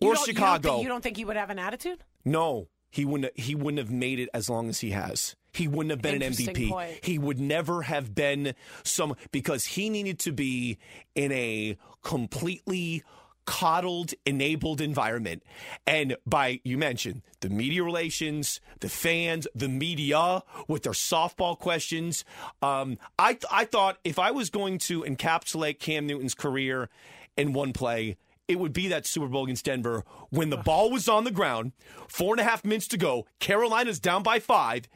or 0.00 0.14
don't- 0.14 0.26
you 0.28 0.34
don't 0.34 0.36
Chicago. 0.36 0.68
think- 0.74 0.82
You 0.82 0.88
don't 0.88 1.02
think 1.02 1.16
he 1.16 1.24
would 1.24 1.36
have 1.36 1.50
an 1.50 1.58
attitude? 1.58 2.04
no, 2.24 2.68
he 2.90 3.04
wouldn't. 3.04 3.38
He 3.38 3.54
wouldn't 3.54 3.78
have 3.78 3.90
made 3.90 4.18
it 4.18 4.28
as 4.34 4.50
long 4.50 4.68
as 4.68 4.80
he 4.80 4.90
has. 4.90 5.34
He 5.56 5.68
wouldn't 5.68 5.90
have 5.90 6.02
been 6.02 6.22
an 6.22 6.32
MVP. 6.32 6.70
point. 6.70 6.98
He 7.02 7.18
would 7.18 7.40
never 7.40 7.82
have 7.82 8.14
been 8.14 8.54
some 8.82 9.16
because 9.32 9.64
he 9.64 9.90
needed 9.90 10.18
to 10.20 10.32
be 10.32 10.78
in 11.14 11.32
a 11.32 11.76
completely 12.02 13.02
coddled, 13.46 14.12
enabled 14.26 14.80
environment. 14.80 15.42
And 15.86 16.16
by 16.26 16.60
you 16.64 16.76
mentioned 16.76 17.22
the 17.40 17.48
media 17.48 17.82
relations, 17.82 18.60
the 18.80 18.88
fans, 18.88 19.46
the 19.54 19.68
media 19.68 20.42
with 20.68 20.82
their 20.82 20.92
softball 20.92 21.58
questions. 21.58 22.24
Um, 22.60 22.98
I 23.18 23.32
th- 23.32 23.44
I 23.50 23.64
thought 23.64 23.98
if 24.04 24.18
I 24.18 24.32
was 24.32 24.50
going 24.50 24.78
to 24.78 25.02
encapsulate 25.02 25.78
Cam 25.78 26.06
Newton's 26.06 26.34
career 26.34 26.90
in 27.36 27.52
one 27.52 27.72
play, 27.72 28.16
it 28.48 28.58
would 28.58 28.72
be 28.72 28.88
that 28.88 29.06
Super 29.06 29.28
Bowl 29.28 29.44
against 29.44 29.64
Denver 29.64 30.04
when 30.30 30.50
the 30.50 30.56
ball 30.56 30.90
was 30.90 31.08
on 31.08 31.24
the 31.24 31.30
ground, 31.30 31.72
four 32.08 32.34
and 32.34 32.40
a 32.40 32.44
half 32.44 32.64
minutes 32.64 32.88
to 32.88 32.96
go. 32.96 33.26
Carolina's 33.40 34.00
down 34.00 34.22
by 34.22 34.38
five. 34.38 34.88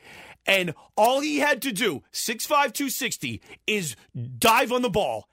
And 0.46 0.74
all 0.96 1.20
he 1.20 1.38
had 1.38 1.60
to 1.62 1.72
do, 1.72 2.02
6'5, 2.12 2.48
260, 2.48 3.42
is 3.66 3.94
dive 4.38 4.72
on 4.72 4.82
the 4.82 4.90
ball. 4.90 5.28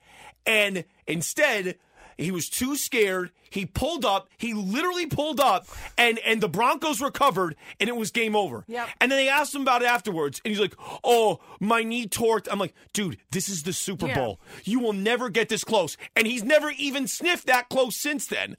And 0.46 0.84
instead, 1.06 1.78
he 2.18 2.32
was 2.32 2.50
too 2.50 2.76
scared. 2.76 3.32
He 3.50 3.66
pulled 3.66 4.04
up. 4.04 4.28
He 4.38 4.54
literally 4.54 5.06
pulled 5.06 5.40
up, 5.40 5.68
and 5.98 6.20
and 6.20 6.42
the 6.42 6.50
Broncos 6.50 7.02
recovered, 7.02 7.56
and 7.80 7.88
it 7.90 7.96
was 7.96 8.12
game 8.12 8.36
over. 8.36 8.66
Yep. 8.68 8.90
And 9.00 9.12
then 9.12 9.18
they 9.18 9.30
asked 9.30 9.56
him 9.56 9.62
about 9.62 9.82
it 9.84 9.88
afterwards, 9.88 10.42
and 10.44 10.52
he's 10.52 10.60
like, 10.60 10.76
"Oh, 11.04 11.40
my 11.60 11.84
knee 11.84 12.08
torqued." 12.08 12.48
I'm 12.52 12.60
like, 12.60 12.74
"Dude, 12.94 13.18
this 13.32 13.48
is 13.50 13.64
the 13.64 13.74
Super 13.74 14.08
Yeah. 14.08 14.16
Bowl. 14.16 14.40
You 14.64 14.80
will 14.80 14.94
never 14.94 15.30
get 15.30 15.50
this 15.50 15.64
close." 15.64 15.96
And 16.16 16.28
he's 16.28 16.44
never 16.44 16.72
even 16.72 17.08
sniffed 17.08 17.48
that 17.48 17.70
close 17.70 17.96
since 17.96 18.26
then. 18.28 18.58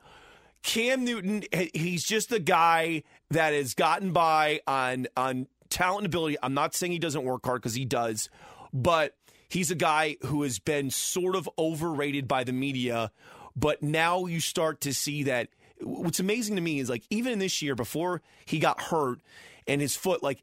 Cam 0.62 1.04
Newton, 1.04 1.44
he's 1.74 2.04
just 2.04 2.32
a 2.32 2.40
guy 2.40 3.02
that 3.30 3.52
has 3.52 3.74
gotten 3.74 4.12
by 4.12 4.60
on 4.66 5.06
on 5.16 5.46
talent 5.70 6.00
and 6.00 6.06
ability. 6.06 6.36
I'm 6.42 6.54
not 6.54 6.74
saying 6.74 6.92
he 6.92 6.98
doesn't 6.98 7.24
work 7.24 7.44
hard 7.44 7.62
because 7.62 7.74
he 7.74 7.84
does, 7.84 8.28
but 8.72 9.14
he's 9.48 9.70
a 9.70 9.74
guy 9.76 10.16
who 10.26 10.42
has 10.42 10.58
been 10.58 10.90
sort 10.90 11.36
of 11.36 11.48
overrated 11.58 12.26
by 12.26 12.42
the 12.44 12.52
media. 12.52 13.12
But 13.58 13.82
now 13.82 14.26
you 14.26 14.40
start 14.40 14.80
to 14.82 14.94
see 14.94 15.24
that. 15.24 15.48
What's 15.80 16.20
amazing 16.20 16.56
to 16.56 16.62
me 16.62 16.80
is 16.80 16.88
like 16.88 17.04
even 17.10 17.32
in 17.32 17.38
this 17.38 17.62
year 17.62 17.74
before 17.74 18.22
he 18.44 18.58
got 18.58 18.80
hurt 18.80 19.20
and 19.66 19.80
his 19.80 19.96
foot, 19.96 20.22
like 20.22 20.42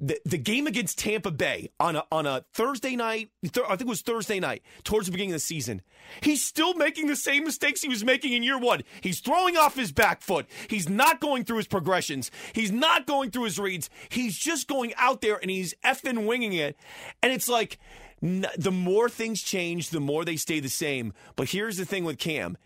the, 0.00 0.20
the 0.24 0.38
game 0.38 0.66
against 0.66 0.98
Tampa 0.98 1.30
Bay 1.30 1.70
on 1.80 1.96
a 1.96 2.04
on 2.12 2.26
a 2.26 2.44
Thursday 2.52 2.94
night, 2.94 3.30
th- 3.42 3.66
I 3.66 3.70
think 3.70 3.82
it 3.82 3.88
was 3.88 4.02
Thursday 4.02 4.38
night, 4.38 4.62
towards 4.84 5.06
the 5.06 5.12
beginning 5.12 5.32
of 5.32 5.36
the 5.36 5.40
season. 5.40 5.82
He's 6.20 6.44
still 6.44 6.74
making 6.74 7.08
the 7.08 7.16
same 7.16 7.44
mistakes 7.44 7.82
he 7.82 7.88
was 7.88 8.04
making 8.04 8.32
in 8.32 8.42
year 8.42 8.58
one. 8.58 8.82
He's 9.00 9.20
throwing 9.20 9.56
off 9.56 9.74
his 9.74 9.90
back 9.90 10.22
foot. 10.22 10.46
He's 10.68 10.88
not 10.88 11.20
going 11.20 11.44
through 11.44 11.58
his 11.58 11.66
progressions. 11.66 12.30
He's 12.52 12.70
not 12.70 13.06
going 13.06 13.30
through 13.30 13.44
his 13.44 13.58
reads. 13.58 13.90
He's 14.08 14.38
just 14.38 14.68
going 14.68 14.94
out 14.96 15.20
there 15.20 15.36
and 15.36 15.50
he's 15.50 15.74
effing 15.84 16.26
winging 16.26 16.52
it. 16.52 16.76
And 17.22 17.32
it's 17.32 17.48
like 17.48 17.78
the 18.20 18.70
more 18.72 19.08
things 19.08 19.42
change, 19.42 19.90
the 19.90 20.00
more 20.00 20.24
they 20.24 20.36
stay 20.36 20.60
the 20.60 20.68
same. 20.68 21.12
But 21.36 21.50
here's 21.50 21.76
the 21.76 21.84
thing 21.84 22.04
with 22.04 22.18
Cam 22.18 22.56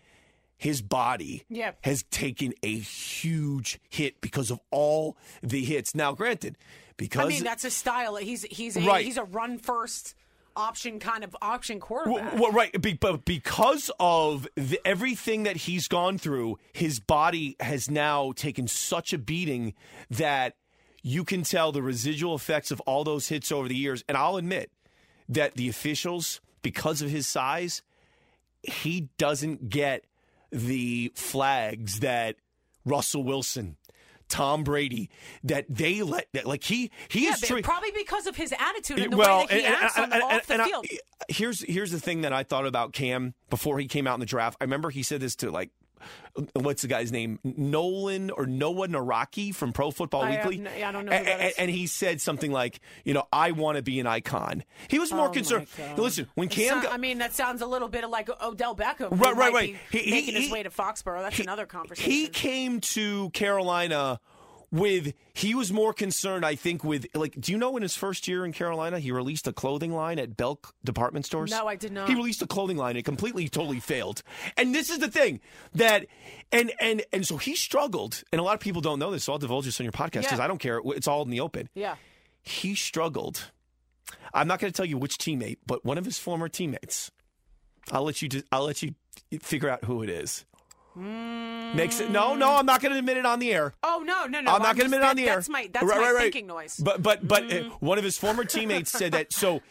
his 0.55 0.81
body 0.81 1.43
Yeah. 1.49 1.71
has 1.81 2.03
taken 2.03 2.53
a 2.63 2.77
huge 2.77 3.79
hit 3.89 4.21
because 4.21 4.49
of 4.49 4.59
all 4.71 5.17
the 5.41 5.63
hits. 5.65 5.93
Now, 5.93 6.13
granted, 6.13 6.57
because 6.95 7.25
I 7.25 7.27
mean, 7.27 7.43
that's 7.43 7.63
his 7.63 7.73
style. 7.75 8.15
He's 8.15 8.43
he's 8.43 8.77
a, 8.77 8.81
Right. 8.81 9.05
he's 9.05 9.17
a 9.17 9.23
run 9.25 9.57
first 9.57 10.15
option 10.55 10.99
kind 10.99 11.23
of 11.23 11.35
option 11.41 11.79
quarterback. 11.79 12.33
Well, 12.33 12.43
well, 12.43 12.51
right, 12.51 12.81
be, 12.81 12.93
but 12.93 13.25
because 13.25 13.89
of 13.99 14.47
the, 14.55 14.79
everything 14.85 15.43
that 15.43 15.57
he's 15.57 15.87
gone 15.87 16.17
through, 16.19 16.59
his 16.71 16.99
body 16.99 17.55
has 17.59 17.89
now 17.89 18.31
taken 18.33 18.67
such 18.67 19.11
a 19.13 19.17
beating 19.17 19.73
that 20.11 20.55
you 21.01 21.25
can 21.25 21.41
tell 21.43 21.71
the 21.71 21.81
residual 21.81 22.35
effects 22.35 22.69
of 22.71 22.79
all 22.81 23.03
those 23.03 23.27
hits 23.27 23.51
over 23.51 23.67
the 23.67 23.75
years. 23.75 24.03
And 24.07 24.15
I'll 24.15 24.37
admit 24.37 24.71
that 25.29 25.55
the 25.55 25.69
officials, 25.69 26.41
because 26.61 27.01
of 27.01 27.09
his 27.09 27.27
size, 27.27 27.81
he 28.63 29.09
doesn't 29.17 29.69
get 29.69 30.05
the 30.51 31.11
flags 31.15 31.99
that 32.01 32.35
Russell 32.85 33.23
Wilson, 33.23 33.77
Tom 34.29 34.63
Brady, 34.63 35.09
that 35.43 35.65
they 35.69 36.01
let 36.01 36.27
that 36.33 36.45
like 36.45 36.63
he 36.63 36.91
he 37.07 37.25
yeah, 37.25 37.31
is 37.33 37.41
tre- 37.41 37.61
probably 37.61 37.91
because 37.91 38.27
of 38.27 38.35
his 38.35 38.53
attitude 38.57 38.99
and 38.99 39.13
the 39.13 39.17
well, 39.17 39.39
way 39.41 39.45
that 39.49 39.59
he 39.59 39.65
and- 39.65 39.75
acts 39.75 39.97
and- 39.97 40.03
on 40.05 40.09
the, 40.09 40.15
and- 40.15 40.23
off 40.39 40.47
the 40.47 40.53
and 40.53 40.61
I- 40.61 40.65
field. 40.65 40.85
here's 41.29 41.61
here's 41.61 41.91
the 41.91 41.99
thing 41.99 42.21
that 42.21 42.33
I 42.33 42.43
thought 42.43 42.65
about 42.65 42.93
Cam 42.93 43.33
before 43.49 43.79
he 43.79 43.87
came 43.87 44.07
out 44.07 44.15
in 44.15 44.19
the 44.19 44.25
draft. 44.25 44.57
I 44.61 44.63
remember 44.63 44.89
he 44.89 45.03
said 45.03 45.19
this 45.21 45.35
to 45.37 45.51
like 45.51 45.69
what's 46.53 46.81
the 46.81 46.87
guy's 46.87 47.11
name 47.11 47.39
Nolan 47.43 48.29
or 48.31 48.45
Noah 48.45 48.87
Nawrocki 48.87 49.53
from 49.53 49.71
Pro 49.73 49.91
Football 49.91 50.23
I 50.23 50.31
Weekly. 50.31 50.57
no- 50.57 50.71
yeah, 50.77 50.89
I 50.89 50.91
don't 50.91 51.05
know 51.05 51.11
A- 51.11 51.17
who 51.17 51.23
that 51.25 51.39
a- 51.41 51.47
is. 51.49 51.53
And 51.57 51.69
he 51.69 51.85
said 51.87 52.21
something 52.21 52.51
like, 52.51 52.79
you 53.05 53.13
know, 53.13 53.23
I 53.31 53.51
want 53.51 53.77
to 53.77 53.83
be 53.83 53.99
an 53.99 54.07
icon. 54.07 54.63
He 54.87 54.99
was 54.99 55.11
more 55.11 55.27
Oh, 55.27 55.31
concerned. 55.31 55.67
Listen, 55.97 56.27
when 56.35 56.47
Cam 56.49 56.81
got, 56.81 56.91
I 56.93 56.97
mean, 56.97 57.19
that 57.19 57.33
sounds 57.33 57.61
a 57.61 57.67
little 57.67 57.87
bit 57.87 58.09
like 58.09 58.29
Odell 58.41 58.75
Beckham. 58.75 59.09
Right, 59.19 59.35
right, 59.35 59.53
right. 59.53 59.75
He- 59.91 59.97
he- 59.99 60.11
making 60.11 60.35
his 60.35 60.45
he- 60.47 60.51
way 60.51 60.63
to 60.63 60.69
Foxborough. 60.69 61.21
That's 61.21 61.37
he- 61.37 61.43
another 61.43 61.65
conversation. 61.65 62.11
He 62.11 62.27
came 62.27 62.79
to 62.81 63.29
Carolina 63.31 64.19
with 64.73 65.13
he 65.35 65.53
was 65.53 65.71
more 65.71 65.93
concerned, 65.93 66.43
I 66.45 66.55
think, 66.55 66.83
with 66.83 67.05
like. 67.13 67.39
Do 67.39 67.51
you 67.51 67.57
know 67.59 67.77
in 67.77 67.83
his 67.83 67.95
first 67.95 68.27
year 68.27 68.43
in 68.43 68.51
Carolina, 68.51 68.99
he 68.99 69.11
released 69.11 69.47
a 69.47 69.53
clothing 69.53 69.93
line 69.93 70.17
at 70.19 70.35
Belk 70.35 70.73
department 70.83 71.25
stores? 71.27 71.51
No, 71.51 71.67
I 71.67 71.75
did 71.75 71.91
not. 71.93 72.09
He 72.09 72.15
released 72.15 72.41
a 72.41 72.47
clothing 72.47 72.75
line. 72.77 72.97
It 72.97 73.05
completely, 73.05 73.47
totally 73.47 73.79
failed. 73.79 74.23
And 74.57 74.73
this 74.73 74.89
is 74.89 74.97
the 74.97 75.09
thing 75.11 75.39
that, 75.75 76.07
and 76.51 76.73
and 76.81 77.03
and 77.13 77.25
so 77.25 77.37
he 77.37 77.55
struggled. 77.55 78.23
And 78.33 78.41
a 78.41 78.43
lot 78.43 78.55
of 78.55 78.59
people 78.59 78.81
don't 78.81 78.97
know 78.99 79.11
this. 79.11 79.23
So 79.25 79.33
I'll 79.33 79.39
divulge 79.39 79.65
this 79.65 79.79
on 79.79 79.83
your 79.85 79.93
podcast 79.93 80.23
because 80.23 80.39
Yeah. 80.39 80.45
I 80.45 80.47
don't 80.47 80.57
care. 80.59 80.81
It's 80.83 81.07
all 81.07 81.21
in 81.21 81.29
the 81.29 81.39
open. 81.39 81.69
yeah. 81.75 81.95
He 82.41 82.75
struggled. 82.75 83.51
I'm 84.33 84.47
not 84.47 84.59
going 84.59 84.73
to 84.73 84.75
tell 84.75 84.85
you 84.87 84.97
which 84.97 85.17
teammate, 85.17 85.59
but 85.65 85.85
one 85.85 85.97
of 85.97 86.03
his 86.03 86.17
former 86.19 86.49
teammates. 86.49 87.09
I'll 87.91 88.03
let 88.03 88.21
you. 88.21 88.27
do- 88.27 88.43
I'll 88.51 88.65
let 88.65 88.81
you 88.81 88.95
figure 89.39 89.69
out 89.69 89.85
who 89.85 90.01
it 90.03 90.09
is. 90.09 90.45
Makes 90.95 91.99
it 91.99 92.11
no, 92.11 92.35
no. 92.35 92.55
I'm 92.55 92.65
not 92.65 92.81
going 92.81 92.91
to 92.93 92.99
admit 92.99 93.17
it 93.17 93.25
on 93.25 93.39
the 93.39 93.53
air. 93.53 93.73
Oh 93.83 94.03
no, 94.05 94.25
no, 94.25 94.41
no! 94.41 94.51
I'm 94.51 94.61
not 94.61 94.75
going 94.75 94.89
to 94.89 94.95
admit 94.95 95.01
it 95.01 95.05
on 95.05 95.15
the 95.15 95.27
air. 95.27 95.35
That's 95.35 95.49
my 95.49 95.69
that's 95.71 95.85
Right, 95.85 95.97
my 95.97 96.03
right, 96.03 96.13
right. 96.13 96.21
thinking 96.23 96.47
noise. 96.47 96.77
But 96.77 97.01
but 97.01 97.27
but 97.27 97.51
uh, 97.51 97.63
one 97.79 97.97
of 97.97 98.03
his 98.03 98.17
former 98.17 98.43
teammates 98.43 98.91
said 98.91 99.13
that. 99.13 99.33
So 99.33 99.61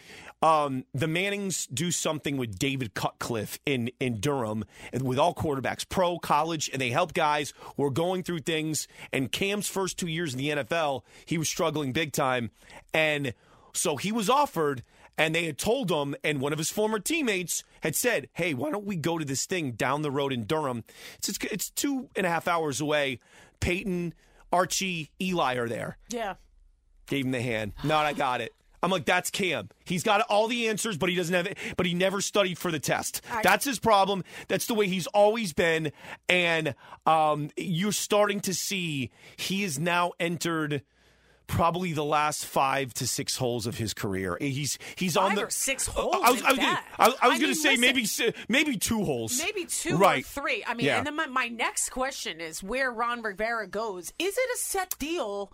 um, 0.42 0.84
the 0.92 1.06
Mannings 1.06 1.66
do 1.66 1.92
something 1.92 2.36
with 2.36 2.58
David 2.58 2.94
Cutcliffe 2.94 3.60
in 3.64 3.90
in 4.00 4.18
Durham 4.18 4.64
and 4.92 5.02
with 5.02 5.18
all 5.18 5.34
quarterbacks, 5.34 5.88
pro, 5.88 6.18
college, 6.18 6.68
and 6.72 6.82
they 6.82 6.90
help 6.90 7.14
guys 7.14 7.54
who 7.76 7.84
are 7.84 7.90
going 7.90 8.24
through 8.24 8.40
things. 8.40 8.88
And 9.12 9.30
Cam's 9.30 9.68
first 9.68 9.98
two 9.98 10.08
years 10.08 10.34
in 10.34 10.38
the 10.38 10.48
NFL, 10.48 11.02
he 11.24 11.38
was 11.38 11.48
struggling 11.48 11.92
big 11.92 12.12
time, 12.12 12.50
and 12.92 13.34
so 13.72 13.96
he 13.96 14.10
was 14.10 14.28
offered. 14.28 14.82
And 15.18 15.34
they 15.34 15.44
had 15.44 15.58
told 15.58 15.90
him, 15.90 16.14
and 16.24 16.40
one 16.40 16.52
of 16.52 16.58
his 16.58 16.70
former 16.70 16.98
teammates 16.98 17.64
had 17.82 17.94
said, 17.94 18.28
"Hey, 18.32 18.54
why 18.54 18.70
don't 18.70 18.86
we 18.86 18.96
go 18.96 19.18
to 19.18 19.24
this 19.24 19.44
thing 19.46 19.72
down 19.72 20.02
the 20.02 20.10
road 20.10 20.32
in 20.32 20.44
Durham? 20.44 20.84
It's 21.18 21.28
it's, 21.28 21.38
it's 21.50 21.70
two 21.70 22.08
and 22.16 22.24
a 22.26 22.30
half 22.30 22.48
hours 22.48 22.80
away. 22.80 23.20
Peyton, 23.60 24.14
Archie, 24.52 25.10
Eli 25.20 25.56
are 25.56 25.68
there." 25.68 25.98
yeah. 26.08 26.34
Gave 27.08 27.26
him 27.26 27.32
the 27.32 27.42
hand. 27.42 27.72
No, 27.84 27.96
I 27.96 28.12
got 28.14 28.40
it. 28.40 28.54
I'm 28.82 28.90
like, 28.90 29.04
that's 29.04 29.28
Cam. 29.30 29.68
He's 29.84 30.02
got 30.02 30.22
all 30.22 30.48
the 30.48 30.68
answers, 30.68 30.96
but 30.96 31.08
he 31.08 31.14
doesn't 31.14 31.34
have 31.34 31.46
it. 31.46 31.58
But 31.76 31.84
he 31.84 31.94
never 31.94 32.20
studied 32.20 32.58
for 32.58 32.70
the 32.70 32.78
test. 32.80 33.20
I- 33.30 33.42
that's 33.42 33.64
his 33.64 33.78
problem. 33.78 34.24
That's 34.48 34.66
the 34.66 34.74
way 34.74 34.86
he's 34.88 35.06
always 35.08 35.52
been. 35.52 35.92
And 36.28 36.74
um, 37.06 37.50
you're 37.56 37.92
starting 37.92 38.40
to 38.40 38.54
see 38.54 39.10
he 39.36 39.62
is 39.62 39.78
now 39.78 40.12
entered 40.18 40.82
probably 41.46 41.92
the 41.92 42.04
last 42.04 42.46
five 42.46 42.94
to 42.94 43.06
six 43.06 43.36
holes 43.36 43.66
of 43.66 43.76
his 43.76 43.92
career. 43.94 44.36
He's 44.40 44.78
he's 44.96 45.16
on 45.16 45.34
the 45.34 45.46
six 45.50 45.88
I 45.88 45.92
holes, 45.92 46.14
was, 46.16 46.42
I 46.42 46.50
was 46.50 46.58
gonna. 46.58 46.80
I, 46.98 47.08
was- 47.08 47.16
I 47.20 47.28
was 47.28 47.36
I 47.36 47.38
gonna 47.38 47.46
mean, 47.48 47.54
say 47.54 47.76
listen. 47.76 48.26
maybe 48.26 48.44
maybe 48.48 48.78
two 48.78 49.04
holes, 49.04 49.38
Maybe 49.42 49.66
two 49.66 49.96
right. 49.96 50.24
or 50.24 50.26
three. 50.26 50.64
I 50.66 50.74
mean, 50.74 50.86
Yeah. 50.86 50.98
and 50.98 51.06
then 51.06 51.16
my, 51.16 51.26
my 51.26 51.48
next 51.48 51.90
question 51.90 52.40
is 52.40 52.62
where 52.62 52.90
Ron 52.90 53.22
Rivera 53.22 53.66
goes. 53.66 54.12
Is 54.18 54.36
it 54.36 54.50
a 54.54 54.58
set 54.58 54.94
deal 54.98 55.52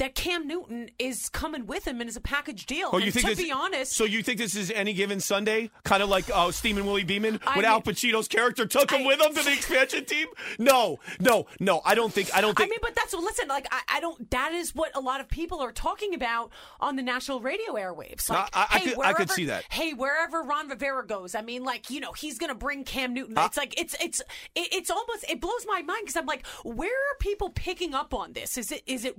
that 0.00 0.14
Cam 0.14 0.46
Newton 0.46 0.90
is 0.98 1.28
coming 1.28 1.66
with 1.66 1.86
him 1.86 2.00
and 2.00 2.10
is 2.10 2.16
a 2.16 2.20
package 2.20 2.66
deal? 2.66 2.90
Oh, 2.92 2.96
and 2.96 3.06
you 3.06 3.12
think 3.12 3.26
to 3.28 3.34
this, 3.36 3.44
be 3.44 3.52
honest, 3.52 3.92
So 3.92 4.04
you 4.04 4.22
think 4.22 4.38
this 4.38 4.54
is 4.56 4.70
any 4.72 4.92
given 4.92 5.20
Sunday, 5.20 5.70
kind 5.84 6.02
of 6.02 6.08
like 6.08 6.28
uh, 6.34 6.50
Steamin' 6.50 6.84
Willie 6.84 7.04
Beamen 7.04 7.38
I 7.46 7.56
mean- 7.56 7.64
Al 7.64 7.80
Pacino's 7.80 8.26
character 8.28 8.66
took 8.66 8.90
him 8.90 9.02
I- 9.02 9.06
with 9.06 9.20
him 9.20 9.34
to 9.34 9.42
the 9.42 9.52
expansion 9.60 10.04
team? 10.04 10.26
No, 10.58 10.98
no, 11.20 11.46
no. 11.60 11.80
I 11.84 11.94
don't 11.94 12.12
think. 12.12 12.34
I 12.34 12.40
don't 12.40 12.56
think. 12.56 12.68
I 12.68 12.70
mean, 12.70 12.78
but 12.82 12.94
that's 12.96 13.14
listen. 13.14 13.46
Like, 13.48 13.66
I, 13.70 13.80
I 13.96 14.00
don't. 14.00 14.30
That 14.30 14.52
is 14.52 14.74
what 14.74 14.90
a 14.96 15.00
lot 15.00 15.20
of 15.20 15.28
people 15.28 15.60
are 15.60 15.72
talking 15.72 16.14
about 16.14 16.50
on 16.80 16.96
the 16.96 17.02
national 17.02 17.40
radio 17.40 17.74
airwaves. 17.74 18.28
Like, 18.28 18.48
I- 18.52 18.66
I 18.70 18.78
hey, 18.80 18.90
could- 18.90 19.04
I 19.04 19.12
could 19.12 19.30
see 19.30 19.44
that. 19.46 19.64
Hey, 19.70 19.92
wherever 19.92 20.42
Ron 20.42 20.68
Rivera 20.68 21.06
goes, 21.06 21.34
I 21.34 21.42
mean, 21.42 21.62
like, 21.62 21.90
you 21.90 22.00
know, 22.00 22.12
he's 22.12 22.38
gonna 22.38 22.54
bring 22.54 22.84
Cam 22.84 23.12
Newton. 23.14 23.36
It's 23.38 23.56
like 23.56 23.78
it's 23.80 23.94
it's 24.02 24.20
it, 24.54 24.68
it's 24.72 24.90
almost 24.90 25.24
it 25.28 25.40
blows 25.40 25.66
my 25.68 25.82
mind 25.82 26.00
because 26.02 26.16
I'm 26.16 26.26
like, 26.26 26.46
where 26.64 26.88
are 26.88 27.16
people 27.20 27.50
picking 27.50 27.94
up 27.94 28.14
on 28.14 28.32
this? 28.32 28.56
Is 28.56 28.72
it 28.72 28.82
is 28.86 29.04
it? 29.04 29.14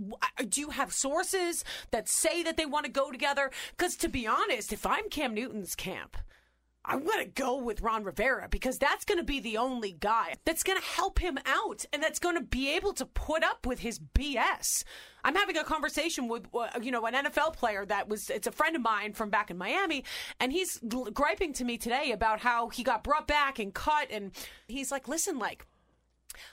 Do 0.50 0.60
you 0.60 0.71
have 0.72 0.94
sources 0.94 1.64
that 1.92 2.10
say 2.10 2.44
that 2.44 2.58
they 2.58 2.66
want 2.66 2.86
to 2.86 2.92
go 2.92 3.12
together? 3.12 3.52
Because 3.72 3.96
to 3.98 4.10
be 4.10 4.28
honest, 4.28 4.74
if 4.74 4.86
I'm 4.86 5.10
Cam 5.10 5.34
Newton's 5.34 5.76
camp. 5.76 6.18
I'm 6.84 7.06
going 7.06 7.24
to 7.24 7.30
go 7.30 7.58
with 7.58 7.82
Ron 7.82 8.04
Rivera 8.04 8.48
because 8.50 8.80
that's 8.80 9.06
going 9.06 9.20
to 9.20 9.24
be 9.24 9.40
the 9.40 9.58
only 9.58 9.92
guy 9.92 10.34
that's 10.46 10.64
going 10.64 10.80
to 10.80 10.86
help 10.86 11.20
him 11.20 11.38
out 11.46 11.86
and 11.94 12.02
that's 12.02 12.18
going 12.18 12.36
to 12.36 12.42
be 12.42 12.76
able 12.76 12.94
to 12.94 13.06
put 13.06 13.44
up 13.44 13.68
with 13.68 13.80
his 13.80 14.00
BS. 14.00 14.84
I'm 15.24 15.36
having 15.36 15.58
a 15.58 15.64
conversation 15.64 16.28
with, 16.28 16.48
uh, 16.54 16.80
you 16.82 16.92
know, 16.92 17.06
an 17.06 17.14
NFL 17.14 17.54
player 17.54 17.86
that 17.86 18.10
was, 18.10 18.32
it's 18.32 18.48
a 18.48 18.52
friend 18.52 18.76
of 18.76 18.82
mine 18.82 19.14
from 19.14 19.30
back 19.30 19.52
in 19.52 19.60
Miami, 19.60 20.04
and 20.40 20.52
he's 20.52 20.80
griping 21.14 21.54
to 21.54 21.64
me 21.64 21.78
today 21.78 22.12
about 22.12 22.40
how 22.40 22.70
he 22.70 22.82
got 22.82 23.04
brought 23.04 23.28
back 23.28 23.60
and 23.60 23.76
cut. 23.76 24.08
And 24.10 24.32
he's 24.68 24.92
like, 24.92 25.08
listen, 25.08 25.38
like, 25.38 25.68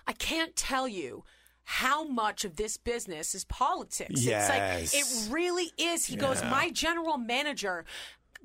I 0.06 0.12
can't 0.12 0.54
tell 0.54 0.86
you 0.86 1.24
how 1.70 2.02
much 2.02 2.46
of 2.46 2.56
this 2.56 2.78
business 2.78 3.34
is 3.34 3.44
politics. 3.44 4.24
Yes. 4.24 4.90
It's 4.94 4.94
like, 4.94 5.28
it 5.28 5.32
really 5.34 5.70
is. 5.76 6.06
He 6.06 6.16
goes, 6.16 6.42
my 6.42 6.70
general 6.70 7.18
manager 7.18 7.84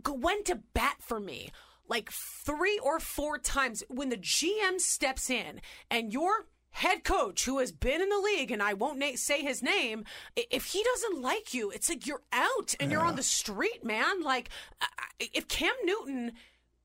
went 0.05 0.43
to 0.47 0.59
bat 0.73 0.97
for 0.99 1.21
me 1.21 1.49
like 1.87 2.11
three 2.11 2.77
or 2.79 2.99
four 2.99 3.37
times 3.37 3.81
when 3.87 4.09
the 4.09 4.17
GM 4.17 4.77
steps 4.77 5.29
in 5.29 5.61
and 5.89 6.11
your 6.11 6.47
head 6.71 7.05
coach 7.05 7.45
who 7.45 7.59
has 7.59 7.71
been 7.71 8.01
in 8.01 8.09
the 8.09 8.17
league 8.17 8.51
and 8.51 8.61
I 8.61 8.73
won't 8.73 8.99
na- 8.99 9.15
say 9.15 9.41
his 9.41 9.63
name 9.63 10.03
if 10.35 10.65
he 10.65 10.83
doesn't 10.83 11.21
like 11.21 11.53
you 11.53 11.69
it's 11.69 11.87
like 11.87 12.05
you're 12.05 12.23
out 12.33 12.75
and 12.79 12.91
you're 12.91 13.05
on 13.05 13.15
the 13.15 13.23
street 13.23 13.85
man 13.85 14.21
like 14.21 14.49
if 15.19 15.47
Cam 15.47 15.73
Newton 15.85 16.33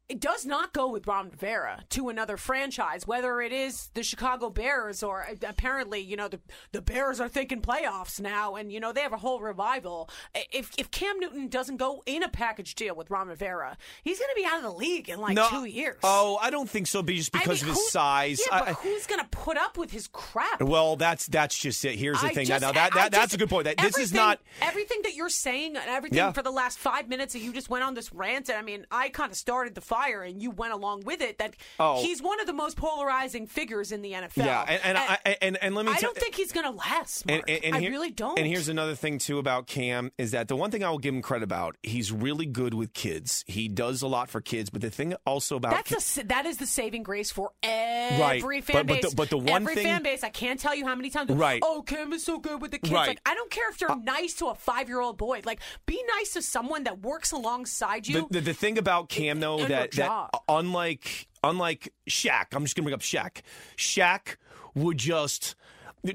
it 0.08 0.20
does 0.20 0.46
not 0.46 0.72
go 0.72 0.88
with 0.90 1.06
Ron 1.06 1.30
Rivera 1.30 1.84
to 1.90 2.08
another 2.08 2.36
franchise, 2.36 3.06
whether 3.06 3.40
it 3.42 3.52
is 3.52 3.90
the 3.94 4.02
Chicago 4.02 4.48
Bears 4.50 5.02
or 5.02 5.26
uh, 5.28 5.34
apparently, 5.46 6.00
you 6.00 6.16
know, 6.16 6.28
the 6.28 6.40
the 6.72 6.80
Bears 6.80 7.20
are 7.20 7.28
thinking 7.28 7.60
playoffs 7.60 8.18
now, 8.20 8.54
and 8.56 8.72
you 8.72 8.80
know 8.80 8.92
they 8.92 9.02
have 9.02 9.12
a 9.12 9.18
whole 9.18 9.40
revival. 9.40 10.08
If 10.52 10.70
if 10.78 10.90
Cam 10.90 11.18
Newton 11.20 11.48
doesn't 11.48 11.76
go 11.76 12.02
in 12.06 12.22
a 12.22 12.28
package 12.28 12.74
deal 12.74 12.94
with 12.94 13.10
Ron 13.10 13.28
Rivera, 13.28 13.76
he's 14.02 14.18
going 14.18 14.30
to 14.34 14.40
be 14.40 14.46
out 14.46 14.56
of 14.58 14.62
the 14.62 14.72
league 14.72 15.08
in 15.08 15.20
like 15.20 15.34
no, 15.34 15.48
two 15.50 15.64
years. 15.66 15.98
Oh, 16.02 16.38
I 16.40 16.50
don't 16.50 16.68
think 16.70 16.86
so. 16.86 17.02
Just 17.02 17.34
I 17.34 17.40
because 17.40 17.62
mean, 17.62 17.70
of 17.70 17.76
his 17.76 17.84
who- 17.84 17.90
size. 17.90 18.40
Yeah, 18.50 18.56
I- 18.56 18.58
but 18.60 18.68
I- 18.68 18.72
who's 18.74 19.06
going 19.06 19.20
to 19.20 19.28
put 19.28 19.56
up 19.56 19.76
with 19.76 19.90
his 19.90 20.08
crap? 20.12 20.62
well, 20.62 20.96
that's 20.96 21.26
that's 21.26 21.56
just 21.58 21.84
it. 21.84 21.98
Here's 21.98 22.20
the 22.20 22.28
I 22.28 22.32
thing. 22.34 22.46
just- 22.46 22.62
now 22.62 22.72
that, 22.72 22.92
I 22.92 23.02
that 23.02 23.12
that's 23.12 23.24
just- 23.24 23.34
a 23.34 23.38
good 23.38 23.50
point. 23.50 23.64
That, 23.64 23.76
this 23.78 23.98
is 23.98 24.12
not. 24.12 24.40
everything 24.62 25.00
that 25.02 25.14
you're 25.14 25.28
saying 25.28 25.76
and 25.76 25.86
everything 25.88 26.16
Yeah. 26.18 26.32
for 26.32 26.42
the 26.42 26.50
last 26.50 26.78
five 26.78 27.08
minutes 27.08 27.32
that 27.34 27.40
you 27.40 27.52
just 27.52 27.68
went 27.68 27.84
on 27.84 27.94
this 27.94 28.12
rant. 28.12 28.48
And 28.48 28.56
I 28.58 28.62
mean, 28.62 28.86
I 28.90 29.08
kind 29.10 29.30
of 29.30 29.36
started 29.36 29.74
the 29.74 29.80
fire, 29.98 30.22
and 30.22 30.40
you 30.42 30.50
went 30.50 30.72
along 30.72 31.02
with 31.04 31.20
it. 31.20 31.38
That 31.38 31.54
Oh. 31.78 32.00
he's 32.02 32.22
one 32.22 32.40
of 32.40 32.46
the 32.46 32.52
most 32.52 32.76
polarizing 32.76 33.46
figures 33.46 33.92
in 33.92 34.02
the 34.02 34.12
NFL. 34.12 34.44
Yeah, 34.44 34.64
and 34.68 34.80
and, 34.84 34.98
I, 34.98 35.36
and 35.42 35.58
and 35.62 35.74
let 35.74 35.86
me. 35.86 35.92
I 35.92 36.00
don't 36.00 36.16
think 36.16 36.34
he's 36.34 36.52
going 36.52 36.64
to 36.66 36.76
last. 36.76 37.26
Marc. 37.26 37.40
And, 37.48 37.50
and, 37.56 37.64
and 37.66 37.76
I 37.76 37.80
here- 37.80 37.90
really 37.90 38.10
don't. 38.10 38.38
And 38.38 38.46
here's 38.46 38.68
another 38.68 38.94
thing 38.94 39.18
too 39.18 39.38
about 39.38 39.66
Cam 39.66 40.12
is 40.18 40.30
that 40.32 40.48
the 40.48 40.56
one 40.56 40.70
thing 40.70 40.84
I 40.84 40.90
will 40.90 40.98
give 40.98 41.14
him 41.14 41.22
credit 41.22 41.44
about, 41.44 41.76
he's 41.82 42.12
really 42.12 42.46
good 42.46 42.74
with 42.74 42.92
kids. 42.94 43.44
He 43.46 43.68
does 43.68 44.02
a 44.02 44.06
lot 44.08 44.28
for 44.30 44.40
kids. 44.40 44.70
But 44.70 44.82
the 44.82 44.90
thing 44.90 45.14
also 45.26 45.56
about 45.56 45.72
That's 45.72 46.18
a, 46.18 46.24
that 46.24 46.46
is 46.46 46.58
the 46.58 46.66
saving 46.66 47.02
grace 47.02 47.30
for 47.30 47.52
every 47.62 48.60
fan 48.60 48.76
But- 48.76 48.86
but 48.86 49.02
base. 49.02 49.10
the- 49.10 49.16
but 49.16 49.30
the 49.30 49.38
one 49.38 49.62
every 49.62 49.74
thing- 49.74 49.84
fan 49.84 50.02
base, 50.02 50.22
I 50.24 50.28
can't 50.30 50.58
tell 50.60 50.74
you 50.74 50.86
how 50.86 50.94
many 50.94 51.10
times. 51.10 51.30
Right. 51.30 51.60
Oh, 51.64 51.82
Cam 51.82 52.12
is 52.12 52.24
so 52.24 52.38
good 52.38 52.60
with 52.62 52.70
the 52.70 52.78
kids. 52.78 52.92
Right. 52.92 53.08
Uh, 53.08 53.08
Like 53.08 53.20
I 53.26 53.34
don't 53.34 53.50
care 53.50 53.70
if 53.70 53.80
you're 53.80 53.96
nice 53.96 54.34
to 54.34 54.46
a 54.48 54.54
five 54.54 54.88
year 54.88 55.00
old 55.00 55.16
boy. 55.18 55.40
Like 55.44 55.60
be 55.86 56.02
nice 56.18 56.32
to 56.34 56.42
someone 56.42 56.84
that 56.84 57.00
works 57.00 57.32
alongside 57.32 58.06
you. 58.06 58.26
the, 58.30 58.40
the 58.40 58.52
thing 58.54 58.76
about 58.78 59.08
Cam 59.08 59.40
though 59.40 59.58
and 59.60 59.68
that, 59.96 60.30
that 60.32 60.40
unlike 60.48 61.28
unlike 61.42 61.92
Shaq, 62.08 62.46
I'm 62.52 62.64
just 62.64 62.76
gonna 62.76 62.84
bring 62.84 62.94
up 62.94 63.00
Shaq. 63.00 63.42
Shaq 63.76 64.36
would 64.74 64.98
just 64.98 65.54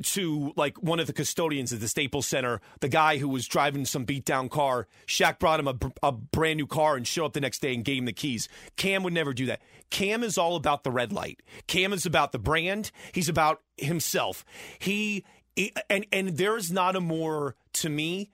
to 0.02 0.54
like 0.56 0.82
one 0.82 1.00
of 1.00 1.08
the 1.08 1.14
custodians 1.14 1.74
at 1.74 1.80
the 1.80 1.88
Staples 1.88 2.28
Center, 2.28 2.62
the 2.80 2.88
guy 2.88 3.18
who 3.18 3.28
was 3.28 3.48
driving 3.48 3.86
some 3.86 4.06
beat 4.06 4.26
down 4.26 4.50
car. 4.50 4.88
Shaq 5.08 5.40
brought 5.40 5.60
him 5.60 5.68
a, 5.68 5.76
a 6.02 6.12
brand 6.12 6.58
new 6.58 6.68
car 6.68 6.96
and 6.96 7.08
show 7.08 7.26
up 7.26 7.34
the 7.34 7.42
next 7.42 7.62
day 7.62 7.74
and 7.74 7.84
gave 7.84 8.00
him 8.00 8.06
the 8.06 8.14
keys. 8.14 8.48
Cam 8.76 9.04
would 9.04 9.14
never 9.14 9.34
do 9.34 9.46
that. 9.48 9.62
Cam 9.90 10.24
is 10.24 10.38
all 10.38 10.56
about 10.56 10.84
the 10.84 10.92
red 10.92 11.12
light. 11.12 11.42
Cam 11.68 11.94
is 11.94 12.06
about 12.06 12.32
the 12.32 12.40
brand. 12.40 12.92
He's 13.12 13.30
about 13.30 13.62
himself. 13.78 14.46
He, 14.80 15.26
he 15.56 15.74
and 15.90 16.06
and 16.12 16.30
there 16.30 16.58
is 16.58 16.72
not 16.72 16.96
a 16.96 17.02
more 17.02 17.56
to 17.74 17.90
me 17.90 18.32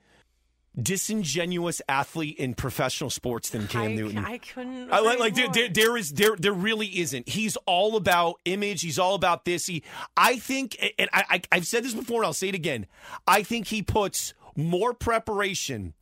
disingenuous 0.80 1.82
athlete 1.88 2.36
in 2.38 2.54
professional 2.54 3.10
sports 3.10 3.50
than 3.50 3.66
Cam 3.66 3.82
I, 3.82 3.94
Newton. 3.94 4.24
I 4.24 4.38
couldn't. 4.38 4.92
I 4.92 5.00
like 5.00 5.18
like 5.18 5.34
there, 5.34 5.48
there, 5.48 5.68
there 5.68 5.96
is 5.96 6.12
there 6.12 6.36
there 6.36 6.52
really 6.52 6.86
isn't. 7.00 7.28
He's 7.28 7.56
all 7.66 7.96
about 7.96 8.36
image. 8.44 8.82
He's 8.82 8.98
all 8.98 9.14
about 9.14 9.44
this. 9.44 9.66
He, 9.66 9.82
I 10.16 10.38
think, 10.38 10.76
and 10.98 11.08
I, 11.12 11.24
I 11.28 11.42
I've 11.52 11.66
said 11.66 11.84
this 11.84 11.94
before, 11.94 12.18
and 12.18 12.26
I'll 12.26 12.32
say 12.32 12.48
it 12.48 12.54
again. 12.54 12.86
I 13.26 13.42
think 13.42 13.68
he 13.68 13.82
puts 13.82 14.34
more 14.56 14.94
preparation 14.94 15.94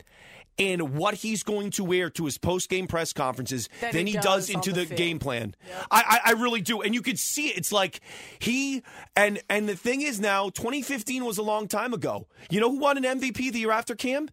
in 0.58 0.96
what 0.96 1.14
he's 1.14 1.44
going 1.44 1.70
to 1.70 1.84
wear 1.84 2.10
to 2.10 2.24
his 2.24 2.36
post 2.36 2.68
game 2.68 2.88
press 2.88 3.12
conferences 3.12 3.68
Than 3.80 3.92
than 3.92 4.06
he 4.06 4.12
he, 4.14 4.18
does 4.18 4.48
does 4.48 4.50
into 4.50 4.72
the 4.72 4.84
the, 4.84 4.94
game 4.94 5.18
plan. 5.18 5.54
I, 5.90 6.20
I 6.24 6.30
I 6.30 6.32
really 6.32 6.60
do, 6.60 6.82
and 6.82 6.94
you 6.94 7.00
could 7.00 7.18
see 7.18 7.48
it. 7.48 7.56
It's 7.56 7.72
like 7.72 8.00
he 8.38 8.82
and 9.16 9.40
and 9.48 9.68
the 9.68 9.76
thing 9.76 10.02
is 10.02 10.20
now, 10.20 10.50
2015 10.50 11.24
was 11.24 11.38
a 11.38 11.42
long 11.42 11.68
time 11.68 11.94
ago. 11.94 12.26
You 12.50 12.60
know 12.60 12.70
who 12.70 12.78
won 12.78 13.02
an 13.02 13.20
MVP 13.20 13.52
the 13.52 13.60
year 13.60 13.70
after 13.70 13.94
Cam? 13.94 14.28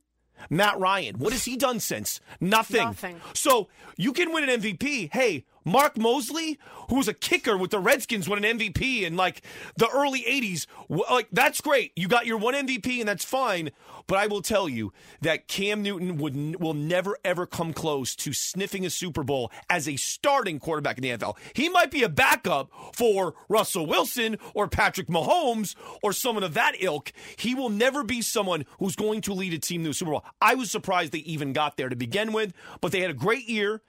Matt 0.49 0.79
Ryan. 0.79 1.17
What 1.17 1.33
has 1.33 1.45
he 1.45 1.57
done 1.57 1.79
since? 1.79 2.19
Nothing. 2.39 2.83
Nothing. 2.83 3.21
So 3.33 3.67
you 3.97 4.13
can 4.13 4.33
win 4.33 4.47
an 4.47 4.61
MVP. 4.61 5.11
Hey, 5.11 5.45
Mark 5.65 5.97
Moseley, 5.97 6.59
who 6.89 6.95
was 6.95 7.07
a 7.07 7.13
kicker 7.13 7.57
with 7.57 7.71
the 7.71 7.79
Redskins, 7.79 8.29
won 8.29 8.43
an 8.43 8.59
MVP 8.59 9.01
in 9.01 9.15
like 9.15 9.41
the 9.75 9.89
early 9.89 10.21
80s. 10.21 10.67
Like, 10.87 11.27
that's 11.31 11.59
great. 11.59 11.91
You 11.95 12.07
got 12.07 12.27
your 12.27 12.37
one 12.37 12.53
MVP, 12.53 12.99
and 12.99 13.09
that's 13.09 13.25
fine. 13.25 13.71
But 14.07 14.19
I 14.19 14.27
will 14.27 14.43
tell 14.43 14.69
you 14.69 14.93
that 15.21 15.47
Cam 15.47 15.81
Newton 15.81 16.17
would 16.17 16.61
will 16.61 16.75
never 16.75 17.17
ever 17.25 17.47
come 17.47 17.73
close 17.73 18.15
to 18.17 18.33
sniffing 18.33 18.85
a 18.85 18.89
Super 18.91 19.23
Bowl 19.23 19.51
as 19.67 19.89
a 19.89 19.95
starting 19.95 20.59
quarterback 20.59 20.97
in 20.97 21.01
the 21.01 21.09
NFL. 21.09 21.37
He 21.53 21.69
might 21.69 21.89
be 21.89 22.03
a 22.03 22.09
backup 22.09 22.69
for 22.93 23.33
Russell 23.49 23.87
Wilson 23.87 24.37
or 24.53 24.67
Patrick 24.67 25.07
Mahomes 25.07 25.75
or 26.03 26.13
someone 26.13 26.43
of 26.43 26.53
that 26.53 26.75
ilk. 26.79 27.11
He 27.37 27.55
will 27.55 27.69
never 27.69 28.03
be 28.03 28.21
someone 28.21 28.65
who's 28.77 28.95
going 28.95 29.21
to 29.21 29.33
lead 29.33 29.53
a 29.53 29.59
team 29.59 29.83
to 29.83 29.89
a 29.89 29.93
Super 29.93 30.11
Bowl. 30.11 30.25
I 30.39 30.53
was 30.53 30.69
surprised 30.69 31.11
they 31.11 31.19
even 31.19 31.53
got 31.53 31.77
there 31.77 31.89
to 31.89 31.95
begin 31.95 32.31
with, 32.31 32.53
but 32.81 32.91
they 32.91 33.01
had 33.01 33.09
a 33.09 33.15
great 33.15 33.49
year. 33.49 33.81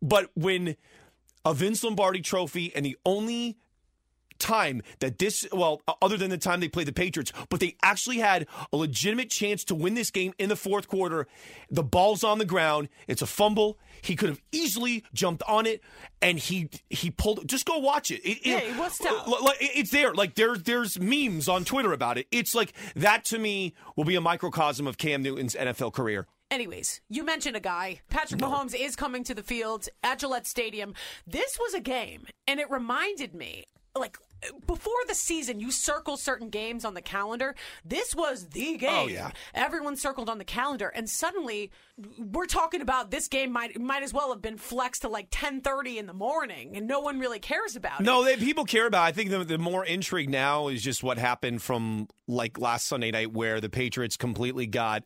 But 0.00 0.30
when 0.34 0.76
a 1.44 1.52
Vince 1.52 1.84
Lombardi 1.84 2.22
trophy 2.22 2.74
and 2.74 2.86
the 2.86 2.96
only 3.04 3.58
time 4.38 4.82
that 4.98 5.18
this 5.18 5.46
well 5.52 5.80
other 6.02 6.16
than 6.16 6.30
the 6.30 6.38
time 6.38 6.60
they 6.60 6.68
played 6.68 6.86
the 6.88 6.92
Patriots 6.92 7.32
but 7.48 7.60
they 7.60 7.76
actually 7.82 8.18
had 8.18 8.46
a 8.72 8.76
legitimate 8.76 9.30
chance 9.30 9.64
to 9.64 9.74
win 9.74 9.94
this 9.94 10.10
game 10.10 10.32
in 10.38 10.48
the 10.48 10.56
fourth 10.56 10.88
quarter. 10.88 11.26
The 11.70 11.82
ball's 11.82 12.24
on 12.24 12.38
the 12.38 12.44
ground. 12.44 12.88
It's 13.06 13.22
a 13.22 13.26
fumble. 13.26 13.78
He 14.02 14.16
could 14.16 14.28
have 14.28 14.40
easily 14.52 15.04
jumped 15.14 15.42
on 15.48 15.66
it 15.66 15.80
and 16.20 16.38
he 16.38 16.68
he 16.90 17.10
pulled 17.10 17.46
just 17.48 17.64
go 17.66 17.78
watch 17.78 18.10
it, 18.10 18.20
It- 18.24 18.44
Yeah, 18.46 18.58
it- 18.58 18.76
was 18.78 18.98
tough. 18.98 19.26
like, 19.42 19.56
it's 19.60 19.90
there. 19.90 20.12
Like 20.14 20.34
there 20.34 20.56
there's 20.56 20.98
memes 21.00 21.48
on 21.48 21.64
Twitter 21.64 21.92
about 21.92 22.18
it. 22.18 22.26
It's 22.30 22.54
like 22.54 22.72
that 22.96 23.24
to 23.26 23.38
me 23.38 23.74
will 23.96 24.04
be 24.04 24.16
a 24.16 24.20
microcosm 24.20 24.86
of 24.86 24.98
Cam 24.98 25.22
Newton's 25.22 25.54
NFL 25.54 25.92
career. 25.92 26.26
Anyways, 26.50 27.00
you 27.08 27.24
mentioned 27.24 27.56
a 27.56 27.60
guy. 27.60 28.00
Patrick 28.10 28.40
Mahomes 28.40 28.74
is 28.78 28.94
coming 28.94 29.24
to 29.24 29.34
the 29.34 29.42
field 29.42 29.88
at 30.04 30.18
Gillette 30.20 30.46
Stadium. 30.46 30.94
This 31.26 31.58
was 31.58 31.74
a 31.74 31.80
game, 31.80 32.26
and 32.46 32.60
it 32.60 32.70
reminded 32.70 33.34
me, 33.34 33.64
like, 33.96 34.18
before 34.66 34.92
the 35.08 35.14
season, 35.14 35.58
you 35.58 35.70
circle 35.70 36.16
certain 36.16 36.50
games 36.50 36.84
on 36.84 36.92
the 36.92 37.00
calendar. 37.00 37.54
This 37.84 38.14
was 38.14 38.48
the 38.48 38.74
oh, 38.74 38.78
game. 38.78 38.90
Oh, 38.92 39.06
yeah. 39.08 39.30
Everyone 39.54 39.96
circled 39.96 40.28
on 40.28 40.36
the 40.38 40.44
calendar, 40.44 40.88
and 40.88 41.08
suddenly 41.08 41.70
we're 42.18 42.44
talking 42.46 42.82
about 42.82 43.10
this 43.10 43.28
game 43.28 43.52
might 43.52 43.80
might 43.80 44.02
as 44.02 44.12
well 44.12 44.30
have 44.30 44.42
been 44.42 44.58
flexed 44.58 45.02
to 45.02 45.08
like 45.08 45.28
ten 45.30 45.62
thirty 45.62 45.98
in 45.98 46.06
the 46.06 46.12
morning, 46.12 46.76
and 46.76 46.86
no 46.86 47.00
one 47.00 47.18
really 47.18 47.38
cares 47.38 47.74
about 47.74 48.00
it. 48.00 48.04
No, 48.04 48.22
they, 48.22 48.36
people 48.36 48.64
care 48.64 48.86
about. 48.86 49.04
It. 49.04 49.08
I 49.08 49.12
think 49.12 49.30
the, 49.30 49.44
the 49.44 49.58
more 49.58 49.84
intrigue 49.84 50.28
now 50.28 50.68
is 50.68 50.82
just 50.82 51.02
what 51.02 51.16
happened 51.16 51.62
from 51.62 52.08
like 52.28 52.58
last 52.58 52.86
Sunday 52.86 53.12
night, 53.12 53.32
where 53.32 53.60
the 53.60 53.70
Patriots 53.70 54.18
completely 54.18 54.66
got 54.66 55.04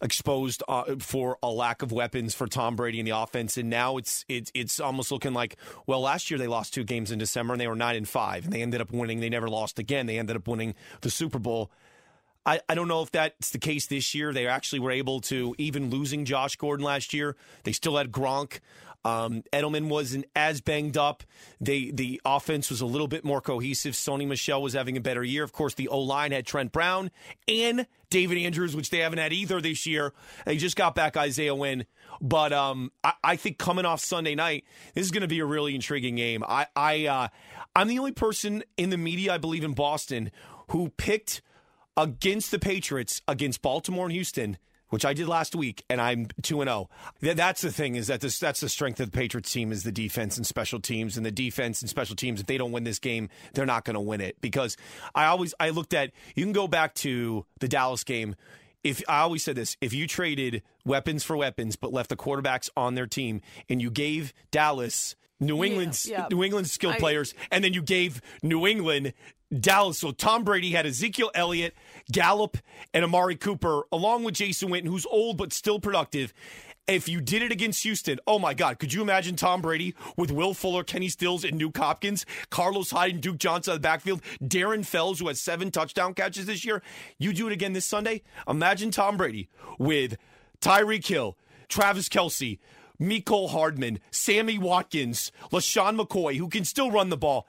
exposed 0.00 0.62
uh, 0.68 0.96
for 0.98 1.38
a 1.42 1.50
lack 1.50 1.82
of 1.82 1.92
weapons 1.92 2.34
for 2.34 2.46
Tom 2.46 2.76
Brady 2.76 3.00
in 3.00 3.04
the 3.04 3.16
offense, 3.16 3.56
and 3.56 3.68
now 3.70 3.96
it's 3.96 4.24
it's 4.28 4.50
it's 4.54 4.80
almost 4.80 5.10
looking 5.10 5.34
like 5.34 5.56
well, 5.86 6.00
last 6.00 6.30
year 6.30 6.38
they 6.38 6.46
lost 6.46 6.74
two 6.74 6.84
games 6.84 7.10
in 7.10 7.18
December 7.18 7.54
and 7.54 7.60
they 7.60 7.68
were 7.68 7.76
nine 7.76 7.96
and 7.96 8.08
five, 8.08 8.44
and 8.44 8.52
they 8.52 8.62
ended 8.62 8.80
up 8.80 8.92
winning. 8.92 9.20
They 9.20 9.30
never 9.30 9.48
lost 9.48 9.78
again. 9.78 10.06
They 10.06 10.18
ended 10.18 10.36
up 10.36 10.46
winning 10.46 10.74
the 11.00 11.10
Super 11.10 11.38
Bowl. 11.38 11.70
I, 12.48 12.60
I 12.66 12.74
don't 12.74 12.88
know 12.88 13.02
if 13.02 13.10
that's 13.10 13.50
the 13.50 13.58
case 13.58 13.88
this 13.88 14.14
year. 14.14 14.32
They 14.32 14.46
actually 14.46 14.78
were 14.78 14.90
able 14.90 15.20
to, 15.22 15.54
even 15.58 15.90
losing 15.90 16.24
Josh 16.24 16.56
Gordon 16.56 16.82
last 16.82 17.12
year, 17.12 17.36
they 17.64 17.72
still 17.72 17.98
had 17.98 18.10
Gronk. 18.10 18.60
Um, 19.04 19.42
Edelman 19.52 19.88
wasn't 19.88 20.26
as 20.34 20.60
banged 20.60 20.96
up. 20.96 21.22
They 21.60 21.90
the 21.90 22.20
offense 22.24 22.70
was 22.70 22.80
a 22.80 22.86
little 22.86 23.08
bit 23.08 23.24
more 23.24 23.40
cohesive. 23.40 23.94
Sony 23.94 24.26
Michel 24.26 24.60
was 24.60 24.72
having 24.72 24.96
a 24.96 25.00
better 25.00 25.22
year. 25.22 25.44
Of 25.44 25.52
course, 25.52 25.74
the 25.74 25.88
O 25.88 26.00
line 26.00 26.32
had 26.32 26.46
Trent 26.46 26.72
Brown 26.72 27.10
and 27.46 27.86
David 28.10 28.38
Andrews, 28.38 28.74
which 28.74 28.90
they 28.90 28.98
haven't 28.98 29.18
had 29.18 29.32
either 29.32 29.60
this 29.60 29.86
year. 29.86 30.12
They 30.44 30.56
just 30.56 30.76
got 30.76 30.94
back 30.94 31.16
Isaiah 31.16 31.54
Wynn. 31.54 31.86
But 32.20 32.52
um, 32.52 32.90
I, 33.04 33.12
I, 33.22 33.36
think 33.36 33.58
coming 33.58 33.84
off 33.84 34.00
Sunday 34.00 34.34
night, 34.34 34.64
this 34.94 35.04
is 35.04 35.12
going 35.12 35.22
to 35.22 35.28
be 35.28 35.38
a 35.38 35.44
really 35.44 35.74
intriguing 35.74 36.16
game. 36.16 36.42
I, 36.46 36.66
I 36.74 37.06
uh, 37.06 37.28
I'm 37.76 37.86
the 37.86 37.98
only 37.98 38.12
person 38.12 38.64
in 38.76 38.90
the 38.90 38.96
media, 38.96 39.34
I 39.34 39.38
believe, 39.38 39.62
in 39.62 39.74
Boston 39.74 40.32
who 40.70 40.90
picked 40.90 41.42
against 41.96 42.50
the 42.50 42.58
Patriots 42.58 43.22
against 43.28 43.62
Baltimore 43.62 44.06
and 44.06 44.12
Houston 44.12 44.58
which 44.90 45.04
I 45.04 45.12
did 45.12 45.28
last 45.28 45.54
week, 45.54 45.84
and 45.88 46.00
I'm 46.00 46.28
two 46.42 46.60
and 46.60 46.68
zero. 46.68 46.88
Oh. 46.90 47.34
That's 47.34 47.60
the 47.60 47.72
thing 47.72 47.96
is 47.96 48.06
that 48.08 48.20
this, 48.20 48.38
that's 48.38 48.60
the 48.60 48.68
strength 48.68 49.00
of 49.00 49.10
the 49.10 49.16
Patriots 49.16 49.52
team 49.52 49.72
is 49.72 49.82
the 49.82 49.92
defense 49.92 50.36
and 50.36 50.46
special 50.46 50.80
teams, 50.80 51.16
and 51.16 51.24
the 51.24 51.30
defense 51.30 51.80
and 51.82 51.90
special 51.90 52.16
teams. 52.16 52.40
If 52.40 52.46
they 52.46 52.58
don't 52.58 52.72
win 52.72 52.84
this 52.84 52.98
game, 52.98 53.28
they're 53.54 53.66
not 53.66 53.84
going 53.84 53.94
to 53.94 54.00
win 54.00 54.20
it 54.20 54.40
because 54.40 54.76
I 55.14 55.26
always 55.26 55.54
I 55.60 55.70
looked 55.70 55.94
at 55.94 56.12
you 56.34 56.44
can 56.44 56.52
go 56.52 56.68
back 56.68 56.94
to 56.96 57.44
the 57.60 57.68
Dallas 57.68 58.04
game. 58.04 58.34
If 58.84 59.02
I 59.08 59.20
always 59.20 59.42
said 59.42 59.56
this, 59.56 59.76
if 59.80 59.92
you 59.92 60.06
traded 60.06 60.62
weapons 60.84 61.24
for 61.24 61.36
weapons 61.36 61.76
but 61.76 61.92
left 61.92 62.10
the 62.10 62.16
quarterbacks 62.16 62.70
on 62.76 62.94
their 62.94 63.06
team, 63.06 63.40
and 63.68 63.82
you 63.82 63.90
gave 63.90 64.32
Dallas 64.50 65.16
New 65.40 65.62
England's 65.62 66.06
yeah. 66.06 66.26
New 66.30 66.42
England's 66.42 66.72
skilled 66.72 66.94
I- 66.94 66.98
players, 66.98 67.34
and 67.50 67.62
then 67.62 67.72
you 67.72 67.82
gave 67.82 68.20
New 68.42 68.66
England 68.66 69.12
Dallas. 69.56 69.98
So 69.98 70.12
Tom 70.12 70.44
Brady 70.44 70.72
had 70.72 70.86
Ezekiel 70.86 71.30
Elliott, 71.34 71.74
Gallup, 72.12 72.58
and 72.92 73.04
Amari 73.04 73.36
Cooper, 73.36 73.82
along 73.92 74.24
with 74.24 74.34
Jason 74.34 74.68
Witten, 74.68 74.86
who's 74.86 75.06
old 75.06 75.38
but 75.38 75.52
still 75.52 75.80
productive. 75.80 76.34
If 76.86 77.06
you 77.06 77.20
did 77.20 77.42
it 77.42 77.52
against 77.52 77.82
Houston, 77.82 78.18
oh 78.26 78.38
my 78.38 78.54
God, 78.54 78.78
could 78.78 78.94
you 78.94 79.02
imagine 79.02 79.36
Tom 79.36 79.60
Brady 79.60 79.94
with 80.16 80.30
Will 80.30 80.54
Fuller, 80.54 80.82
Kenny 80.82 81.10
Stills, 81.10 81.44
and 81.44 81.60
Nuk 81.60 81.76
Hopkins, 81.76 82.24
Carlos 82.48 82.90
Hyde 82.90 83.12
and 83.12 83.22
Duke 83.22 83.36
Johnson 83.36 83.74
of 83.74 83.76
the 83.76 83.86
backfield, 83.86 84.22
Darren 84.42 84.86
Fells, 84.86 85.20
who 85.20 85.28
has 85.28 85.38
seven 85.38 85.70
touchdown 85.70 86.14
catches 86.14 86.46
this 86.46 86.64
year? 86.64 86.82
You 87.18 87.34
do 87.34 87.46
it 87.46 87.52
again 87.52 87.74
this 87.74 87.84
Sunday? 87.84 88.22
Imagine 88.48 88.90
Tom 88.90 89.18
Brady 89.18 89.50
with 89.78 90.16
Tyreek 90.62 91.06
Hill, 91.06 91.36
Travis 91.68 92.08
Kelce, 92.08 92.58
Mecole 92.98 93.50
Hardman, 93.50 94.00
Sammy 94.10 94.58
Watkins, 94.58 95.30
LeSean 95.52 96.00
McCoy, 96.00 96.36
who 96.38 96.48
can 96.48 96.64
still 96.64 96.90
run 96.90 97.10
the 97.10 97.18
ball. 97.18 97.46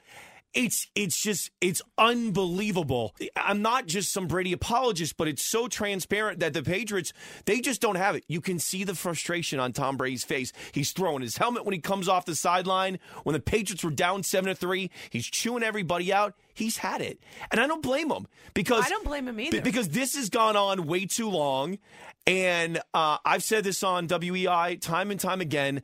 It's 0.53 0.87
it's 0.95 1.21
just 1.21 1.51
it's 1.61 1.81
unbelievable. 1.97 3.15
I'm 3.35 3.61
not 3.61 3.85
just 3.85 4.11
some 4.11 4.27
Brady 4.27 4.51
apologist, 4.51 5.15
but 5.15 5.27
it's 5.27 5.45
so 5.45 5.67
transparent 5.67 6.39
that 6.39 6.53
the 6.53 6.63
Patriots 6.63 7.13
they 7.45 7.59
just 7.61 7.81
don't 7.81 7.95
have 7.97 8.15
it. 8.15 8.23
You 8.27 8.41
can 8.41 8.57
see 8.57 8.83
the 8.83 8.95
frustration 8.95 9.59
on 9.59 9.73
Tom 9.73 9.95
Brady's 9.95 10.23
face. 10.23 10.51
He's 10.71 10.91
throwing 10.91 11.21
his 11.21 11.37
helmet 11.37 11.65
when 11.65 11.73
he 11.73 11.79
comes 11.79 12.07
off 12.07 12.25
the 12.25 12.35
sideline. 12.35 12.97
When 13.23 13.33
the 13.33 13.39
Patriots 13.39 13.83
were 13.83 13.91
down 13.91 14.23
seven 14.23 14.49
to 14.49 14.55
three, 14.55 14.89
he's 15.11 15.25
chewing 15.27 15.61
everybody 15.61 16.11
out. 16.11 16.33
He's 16.55 16.77
had 16.77 17.01
it, 17.01 17.19
and 17.51 17.61
I 17.61 17.67
don't 17.67 17.83
blame 17.83 18.11
him 18.11 18.27
because 18.53 18.85
I 18.85 18.89
don't 18.89 19.05
blame 19.05 19.27
him 19.27 19.39
either. 19.39 19.61
because 19.61 19.89
this 19.89 20.15
has 20.15 20.29
gone 20.29 20.55
on 20.55 20.87
way 20.87 21.05
too 21.05 21.29
long. 21.29 21.77
And 22.25 22.79
uh, 22.93 23.17
I've 23.23 23.43
said 23.43 23.63
this 23.63 23.81
on 23.81 24.07
WEEI 24.07 24.81
time 24.81 25.11
and 25.11 25.19
time 25.19 25.41
again. 25.41 25.81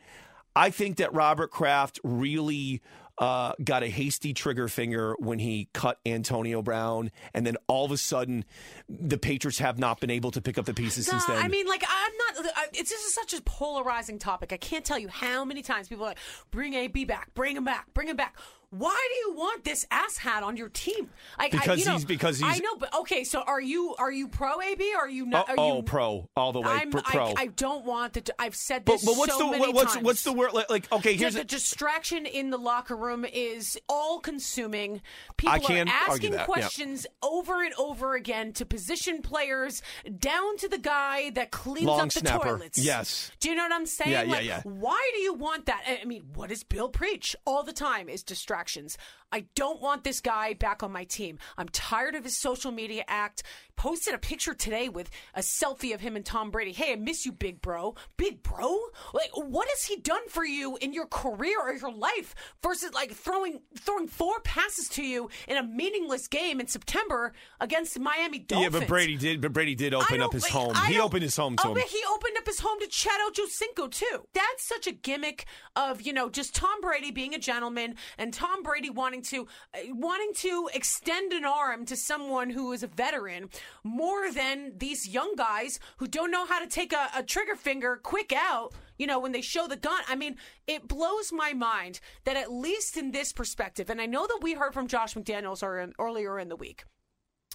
I 0.56 0.69
think 0.69 0.97
that 0.97 1.13
Robert 1.13 1.51
Kraft 1.51 1.99
really 2.04 2.82
uh, 3.17 3.54
got 3.63 3.84
a 3.84 3.88
hasty 3.88 4.34
trigger 4.34 4.67
finger 4.67 5.15
when 5.19 5.39
he 5.39 5.69
cut 5.73 5.99
Antonio 6.06 6.62
Brown, 6.62 7.12
and 7.34 7.45
then 7.45 7.58
all 7.67 7.86
of 7.86 7.91
a 7.91 7.97
sudden, 7.97 8.45
the 8.89 9.17
Patriots 9.17 9.60
have 9.60 9.80
not 9.80 9.99
been 9.99 10.10
able 10.10 10.32
to 10.32 10.41
pick 10.41 10.58
up 10.58 10.65
the 10.65 10.73
pieces 10.73 11.06
since 11.06 11.25
then. 11.25 11.38
I 11.38 11.47
mean, 11.47 11.65
like, 11.67 11.84
I'm 11.88 12.12
not. 12.17 12.54
I, 12.56 12.65
it's 12.73 12.89
this 12.89 13.06
is 13.06 13.13
such 13.13 13.34
a 13.34 13.41
polarizing 13.43 14.19
topic. 14.19 14.51
I 14.51 14.58
can't 14.58 14.84
tell 14.84 14.99
you 14.99 15.08
how 15.08 15.45
many 15.45 15.62
times 15.62 15.88
people 15.88 16.06
are 16.06 16.10
like, 16.10 16.19
"Bring 16.51 16.73
AB 16.73 17.06
back, 17.06 17.34
bring 17.34 17.56
him 17.56 17.63
back, 17.63 17.93
bring 17.93 18.08
him 18.08 18.17
back." 18.17 18.36
Why 18.78 19.08
do 19.10 19.30
you 19.30 19.38
want 19.38 19.64
this 19.64 19.86
ass 19.92 20.18
hat 20.18 20.44
on 20.44 20.58
your 20.58 20.70
team? 20.70 21.10
I, 21.38 21.46
I, 21.46 21.50
Because 21.50 21.80
you 21.80 21.86
know, 21.86 21.92
he's- 21.92 22.06
because 22.06 22.42
I 22.44 22.58
know, 22.60 22.76
but 22.78 22.94
okay. 23.02 23.24
So 23.24 23.42
are 23.42 23.62
you 23.62 23.96
are 23.98 24.12
you 24.12 24.28
pro 24.28 24.62
AB? 24.62 24.94
Or 24.96 25.02
are 25.02 25.10
you 25.10 25.26
oh, 25.26 25.30
not? 25.30 25.50
are 25.50 25.56
oh, 25.58 25.72
oh, 25.72 25.76
you, 25.78 25.84
pro 25.84 26.30
all 26.36 26.52
the 26.52 26.62
way, 26.62 26.70
I'm, 26.70 26.92
pro. 26.92 27.02
pro. 27.02 27.26
I, 27.28 27.34
I 27.38 27.48
don't 27.48 27.86
want 27.86 28.14
the. 28.14 28.34
I've 28.40 28.56
said 28.56 28.86
but, 28.86 28.94
this 28.94 29.06
but 29.06 29.18
what's 29.18 29.34
so 29.34 29.52
the 29.52 29.58
many 29.60 29.74
what's 29.74 29.94
times. 29.94 30.06
what's 30.06 30.24
the 30.24 30.34
word 30.34 30.54
like? 30.54 30.70
like 30.70 30.92
okay, 30.92 31.16
here's 31.16 31.36
the 31.36 31.42
a, 31.42 31.44
distraction 31.44 32.26
in 32.26 32.50
the 32.50 32.58
locker 32.58 32.96
room 32.96 33.26
is 33.26 33.78
all 33.88 34.20
consuming. 34.20 35.02
People 35.38 35.56
I 35.56 35.60
can't 35.60 35.90
are 35.90 35.94
asking 36.10 36.32
that, 36.32 36.42
yeah. 36.42 36.46
questions 36.46 37.08
over 37.22 37.64
and 37.64 37.74
over 37.76 38.16
again 38.16 38.54
to 38.54 38.66
position 38.66 39.22
players 39.22 39.82
down 40.20 40.58
to 40.58 40.68
the 40.68 40.78
guy 40.78 41.30
that 41.32 41.52
cleans 41.52 41.88
Long 41.88 42.02
up 42.02 42.12
the 42.12 42.20
snapper. 42.20 42.50
toilets. 42.50 42.78
Yes. 42.78 43.32
Do 43.40 43.50
you 43.50 43.56
know 43.56 43.64
what 43.64 43.74
I'm 43.74 43.86
saying? 43.86 44.12
Yeah, 44.12 44.24
yeah, 44.24 44.32
Like, 44.32 44.46
yeah. 44.46 44.62
Why 44.64 45.12
do 45.14 45.22
you 45.22 45.34
want 45.34 45.66
that? 45.68 45.84
I 46.02 46.06
mean, 46.06 46.24
what 46.34 46.50
does 46.50 46.64
Bill 46.64 46.90
preach 46.90 47.36
all 47.46 47.64
the 47.64 47.74
time 47.74 48.10
is 48.10 48.24
distractions. 48.65 48.97
I 49.32 49.45
don't 49.56 49.82
want 49.82 50.04
this 50.04 50.21
guy 50.21 50.54
back 50.54 50.82
on 50.82 50.91
my 50.91 51.04
team. 51.04 51.39
I'm 51.58 51.67
tired 51.69 52.15
of 52.15 52.23
his 52.23 52.39
social 52.39 52.71
media 52.71 53.04
act. 53.08 53.43
Posted 53.75 54.13
a 54.13 54.17
picture 54.17 54.54
today 54.54 54.88
with 54.88 55.10
a 55.34 55.41
selfie 55.41 55.93
of 55.93 55.99
him 55.99 56.15
and 56.15 56.25
Tom 56.25 56.51
Brady. 56.51 56.71
Hey, 56.71 56.93
I 56.93 56.95
miss 56.95 57.25
you, 57.25 57.34
big 57.34 57.62
bro. 57.62 57.95
Big 58.15 58.41
bro? 58.43 58.78
Like, 59.13 59.32
what 59.36 59.67
has 59.67 59.84
he 59.84 59.97
done 59.97 60.30
for 60.30 60.45
you 60.45 60.78
in 60.80 60.93
your 60.93 61.08
career 61.08 61.60
or 61.62 61.73
your 61.73 61.91
life 61.91 62.34
versus 62.63 62.93
like 62.93 63.12
throwing 63.12 63.60
throwing 63.78 64.08
four 64.08 64.39
passes 64.41 64.88
to 64.89 65.04
you 65.04 65.30
in 65.49 65.58
a 65.58 65.63
meaningless 65.63 66.30
game 66.30 66.62
in 66.62 66.67
September 66.67 67.34
against 67.60 67.95
the 67.95 67.99
Miami 67.99 68.45
yeah, 68.49 68.69
but 68.69 68.88
Brady 68.88 69.17
did. 69.17 69.41
But 69.41 69.51
Brady 69.51 69.75
did 69.75 69.93
open 69.93 70.21
up 70.21 70.32
his 70.32 70.47
home. 70.47 70.73
I 70.75 70.88
He 70.91 70.99
opened 70.99 71.23
his 71.23 71.36
home 71.36 71.58
to 71.58 71.67
oh, 71.67 71.73
him. 71.73 71.84
he 71.89 72.01
opened 72.13 72.38
up 72.38 72.45
his 72.45 72.60
home 72.60 72.80
to 72.80 72.88
Chad 72.88 73.19
Ochocinco 73.30 73.91
too. 73.91 74.25
That's 74.34 74.65
such 74.65 74.88
a 74.88 74.93
gimmick 74.93 75.45
of 75.75 76.01
you 76.01 76.13
know 76.13 76.30
just 76.30 76.56
Tom 76.56 76.80
Brady 76.80 77.12
being 77.12 77.36
a 77.36 77.39
gentleman 77.39 77.95
and 78.17 78.34
Tom 78.34 78.44
Brady 78.63 78.89
wanting 78.89 79.21
to 79.23 79.47
uh, 79.73 79.79
wanting 79.93 80.34
to 80.36 80.69
extend 80.73 81.34
an 81.34 81.45
arm 81.45 81.86
to 81.86 81.95
someone 81.95 82.49
who 82.49 82.71
is 82.71 82.84
a 82.84 82.88
veteran 82.88 83.49
more 83.84 84.31
than 84.31 84.73
these 84.77 85.08
young 85.08 85.36
guys 85.36 85.79
who 85.97 86.08
don't 86.08 86.31
know 86.31 86.45
how 86.45 86.60
to 86.60 86.67
take 86.67 86.93
a, 86.93 87.10
a 87.15 87.23
trigger 87.23 87.55
finger 87.55 87.99
quick 88.01 88.34
out. 88.34 88.73
You 88.97 89.08
know, 89.08 89.19
when 89.19 89.31
they 89.34 89.41
show 89.41 89.67
the 89.67 89.75
gun, 89.75 90.01
I 90.08 90.15
mean, 90.15 90.38
it 90.67 90.88
blows 90.88 91.31
my 91.31 91.53
mind 91.53 91.99
that 92.23 92.38
at 92.38 92.51
least 92.51 92.97
in 92.97 93.12
this 93.12 93.34
perspective, 93.34 93.89
and 93.89 94.01
I 94.01 94.05
know 94.05 94.25
that 94.25 94.39
we 94.41 94.53
heard 94.53 94.73
from 94.73 94.88
Josh 94.88 95.13
McDaniels 95.13 95.93
earlier 95.99 96.39
in 96.39 96.49
the 96.49 96.55
week, 96.55 96.86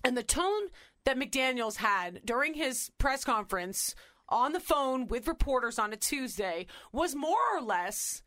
and 0.05 0.17
the 0.17 0.23
tone 0.23 0.69
that 1.05 1.19
McDaniels 1.19 1.77
had 1.77 2.21
during 2.25 2.55
his 2.55 2.91
press 2.99 3.25
conference 3.25 3.95
on 4.29 4.53
the 4.53 4.61
phone 4.61 5.07
with 5.07 5.27
reporters 5.27 5.79
on 5.79 5.93
a 5.93 5.97
Tuesday 5.97 6.67
was 6.93 7.15
more 7.15 7.39
or 7.55 7.61
less 7.61 8.23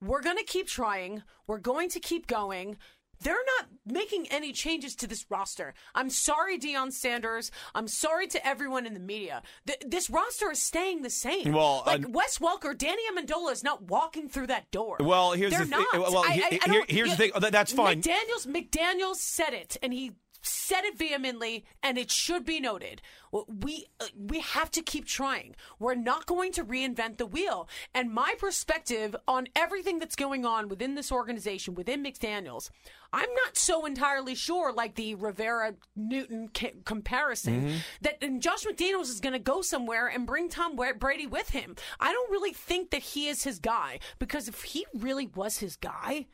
we're 0.00 0.22
going 0.22 0.36
to 0.38 0.44
keep 0.44 0.66
trying, 0.68 1.22
we're 1.46 1.58
going 1.58 1.88
to 1.90 2.00
keep 2.00 2.26
going. 2.26 2.76
They're 3.18 3.32
not 3.58 3.68
making 3.86 4.26
any 4.30 4.52
changes 4.52 4.94
to 4.96 5.06
this 5.06 5.24
roster. 5.30 5.72
I'm 5.94 6.10
sorry, 6.10 6.58
Deion 6.58 6.92
Sanders. 6.92 7.50
I'm 7.74 7.88
sorry 7.88 8.26
to 8.26 8.46
everyone 8.46 8.84
in 8.84 8.92
the 8.92 9.00
media. 9.00 9.42
Th- 9.66 9.78
this 9.86 10.10
roster 10.10 10.50
is 10.50 10.60
staying 10.60 11.00
the 11.00 11.08
same. 11.08 11.52
Well, 11.52 11.82
like 11.86 12.04
uh, 12.04 12.08
Wes 12.10 12.36
Welker, 12.38 12.76
Danny 12.76 13.00
Amendola 13.10 13.52
is 13.52 13.64
not 13.64 13.84
walking 13.88 14.28
through 14.28 14.48
that 14.48 14.70
door. 14.70 14.98
Well, 15.00 15.32
here's 15.32 15.50
They're 15.52 15.60
the 15.64 15.76
thing- 15.76 15.86
not. 15.94 16.12
well, 16.12 16.18
I- 16.18 16.42
I- 16.52 16.58
I 16.66 16.70
here- 16.70 16.84
here's 16.88 17.10
the 17.12 17.16
thing. 17.16 17.30
Oh, 17.34 17.40
that's 17.40 17.72
fine. 17.72 18.02
McDaniels, 18.02 18.46
McDaniels 18.46 19.16
said 19.16 19.54
it, 19.54 19.78
and 19.82 19.94
he 19.94 20.12
said 20.46 20.84
it 20.84 20.96
vehemently, 20.98 21.64
and 21.82 21.98
it 21.98 22.10
should 22.10 22.44
be 22.44 22.60
noted. 22.60 23.02
We 23.48 23.86
uh, 24.00 24.06
we 24.16 24.40
have 24.40 24.70
to 24.72 24.82
keep 24.82 25.04
trying. 25.04 25.56
We're 25.78 25.94
not 25.94 26.26
going 26.26 26.52
to 26.52 26.64
reinvent 26.64 27.18
the 27.18 27.26
wheel. 27.26 27.68
And 27.94 28.12
my 28.12 28.34
perspective 28.38 29.14
on 29.28 29.48
everything 29.54 29.98
that's 29.98 30.16
going 30.16 30.46
on 30.46 30.68
within 30.68 30.94
this 30.94 31.12
organization, 31.12 31.74
within 31.74 32.02
McDaniels, 32.02 32.70
I'm 33.12 33.32
not 33.44 33.56
so 33.56 33.84
entirely 33.86 34.34
sure, 34.34 34.72
like 34.72 34.94
the 34.94 35.14
Rivera 35.14 35.74
Newton 35.94 36.48
ca- 36.54 36.74
comparison, 36.84 37.80
that 38.02 38.22
and 38.22 38.40
Josh 38.40 38.64
McDaniels 38.64 39.10
is 39.10 39.20
going 39.20 39.32
to 39.32 39.38
go 39.38 39.62
somewhere 39.62 40.06
and 40.06 40.26
bring 40.26 40.48
Tom 40.48 40.76
Brady 40.98 41.26
with 41.26 41.50
him. 41.50 41.76
I 42.00 42.12
don't 42.12 42.30
really 42.30 42.52
think 42.52 42.90
that 42.90 43.02
he 43.02 43.28
is 43.28 43.44
his 43.44 43.58
guy 43.58 43.98
because 44.18 44.48
if 44.48 44.62
he 44.62 44.86
really 44.94 45.26
was 45.26 45.58
his 45.58 45.76
guy 45.76 46.26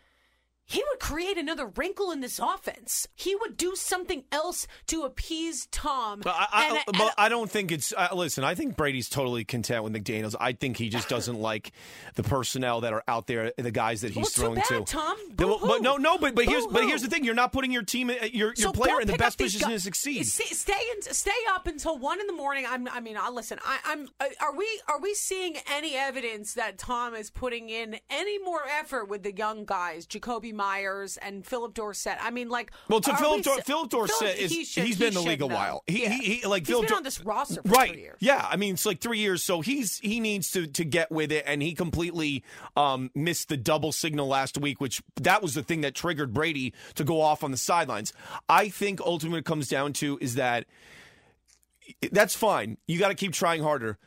he 0.64 0.82
would 0.90 1.00
create 1.00 1.36
another 1.36 1.66
wrinkle 1.66 2.10
in 2.12 2.20
this 2.20 2.38
offense. 2.38 3.06
He 3.14 3.34
would 3.36 3.56
do 3.56 3.74
something 3.74 4.24
else 4.32 4.66
to 4.86 5.02
appease 5.02 5.66
Tom. 5.70 6.20
But 6.20 6.34
I, 6.38 6.46
I, 6.86 6.92
but 6.92 7.14
I 7.18 7.28
don't 7.28 7.50
think 7.50 7.72
it's. 7.72 7.92
Uh, 7.96 8.08
listen, 8.14 8.44
I 8.44 8.54
think 8.54 8.76
Brady's 8.76 9.08
totally 9.08 9.44
content 9.44 9.84
with 9.84 9.92
McDaniels. 9.92 10.34
I 10.40 10.52
think 10.52 10.76
he 10.78 10.88
just 10.88 11.08
doesn't 11.08 11.38
like 11.40 11.72
the 12.14 12.22
personnel 12.22 12.82
that 12.82 12.92
are 12.92 13.02
out 13.08 13.26
there, 13.26 13.52
the 13.56 13.70
guys 13.70 14.00
that 14.02 14.12
he's 14.12 14.16
Well, 14.16 14.24
throwing 14.30 14.54
bad, 14.56 14.64
to. 14.66 14.84
Tom. 14.84 15.16
The- 15.34 15.58
but 15.62 15.82
no, 15.82 15.96
no, 15.96 16.16
but 16.16 16.34
but 16.34 16.46
here's 16.46 16.66
but 16.66 16.84
here's 16.84 17.02
the 17.02 17.08
thing: 17.08 17.24
you're 17.24 17.34
not 17.34 17.52
putting 17.52 17.72
your 17.72 17.82
team, 17.82 18.08
uh, 18.10 18.14
your 18.32 18.48
your 18.48 18.54
So 18.56 18.72
player 18.72 19.00
in 19.00 19.08
the 19.08 19.16
best 19.18 19.38
position 19.38 19.68
gu- 19.68 19.74
to 19.74 19.80
succeed. 19.80 20.24
Stay, 20.26 20.44
stay, 20.54 20.80
in, 20.94 21.02
stay 21.02 21.30
up 21.50 21.66
until 21.66 21.98
one 21.98 22.20
in 22.20 22.26
the 22.26 22.32
morning. 22.32 22.64
I'm, 22.68 22.88
I 22.88 23.00
mean, 23.00 23.16
I 23.18 23.28
listen. 23.30 23.58
I, 23.64 23.78
I'm. 23.84 24.08
uh, 24.20 24.26
Are 24.40 24.54
we? 24.56 24.66
Are 24.88 25.00
we 25.00 25.12
seeing 25.14 25.56
any 25.70 25.96
evidence 25.96 26.54
that 26.54 26.78
Tom 26.78 27.14
is 27.14 27.30
putting 27.30 27.68
in 27.68 27.98
any 28.08 28.38
more 28.38 28.62
effort 28.80 29.08
with 29.08 29.22
the 29.24 29.34
young 29.34 29.64
guys, 29.64 30.06
Jakobi 30.06 30.51
Meyers 30.52 31.16
and 31.16 31.44
Philip 31.46 31.74
Dorsett? 31.74 32.16
I 32.20 32.30
mean, 32.30 32.48
like. 32.48 32.72
Well, 32.88 33.00
to 33.00 33.16
Philip, 33.16 33.42
Dor- 33.42 33.60
Philip 33.62 33.90
Dorsett 33.90 34.38
is 34.38 34.50
he 34.52 34.64
should- 34.64 34.84
he's 34.84 34.96
he 34.96 34.98
been 34.98 35.08
in 35.08 35.14
the 35.14 35.20
league 35.22 35.42
a 35.42 35.46
while. 35.46 35.82
He, 35.86 36.02
Yeah. 36.02 36.10
he, 36.10 36.34
he 36.34 36.46
like 36.46 36.62
He's 36.62 36.68
Philip 36.68 36.82
been 36.84 36.88
Dor- 36.90 36.96
on 36.98 37.02
this 37.02 37.20
roster 37.24 37.62
for 37.62 37.68
right? 37.68 37.92
three 37.92 38.02
years. 38.02 38.18
Yeah, 38.20 38.46
I 38.48 38.56
mean 38.56 38.74
it's 38.74 38.86
like 38.86 39.00
three 39.00 39.18
years. 39.18 39.42
So 39.42 39.60
he's 39.60 39.98
he 39.98 40.20
needs 40.20 40.50
to 40.52 40.66
to 40.66 40.84
get 40.84 41.10
with 41.10 41.32
it, 41.32 41.44
and 41.46 41.62
he 41.62 41.74
completely 41.74 42.44
um, 42.76 43.10
missed 43.14 43.48
the 43.48 43.56
double 43.56 43.92
signal 43.92 44.28
last 44.28 44.58
week, 44.58 44.80
which 44.80 45.02
that 45.16 45.42
was 45.42 45.54
the 45.54 45.62
thing 45.62 45.80
that 45.82 45.94
triggered 45.94 46.32
Brady 46.32 46.72
to 46.94 47.04
go 47.04 47.20
off 47.20 47.42
on 47.42 47.50
the 47.50 47.56
sidelines. 47.56 48.12
I 48.48 48.68
think 48.68 49.00
ultimately 49.00 49.40
it 49.40 49.44
comes 49.44 49.68
down 49.68 49.92
to 49.94 50.18
is 50.20 50.34
that 50.36 50.66
that's 52.10 52.34
fine. 52.34 52.78
You 52.86 52.98
got 52.98 53.08
to 53.08 53.14
keep 53.14 53.32
trying 53.32 53.62
harder. 53.62 53.98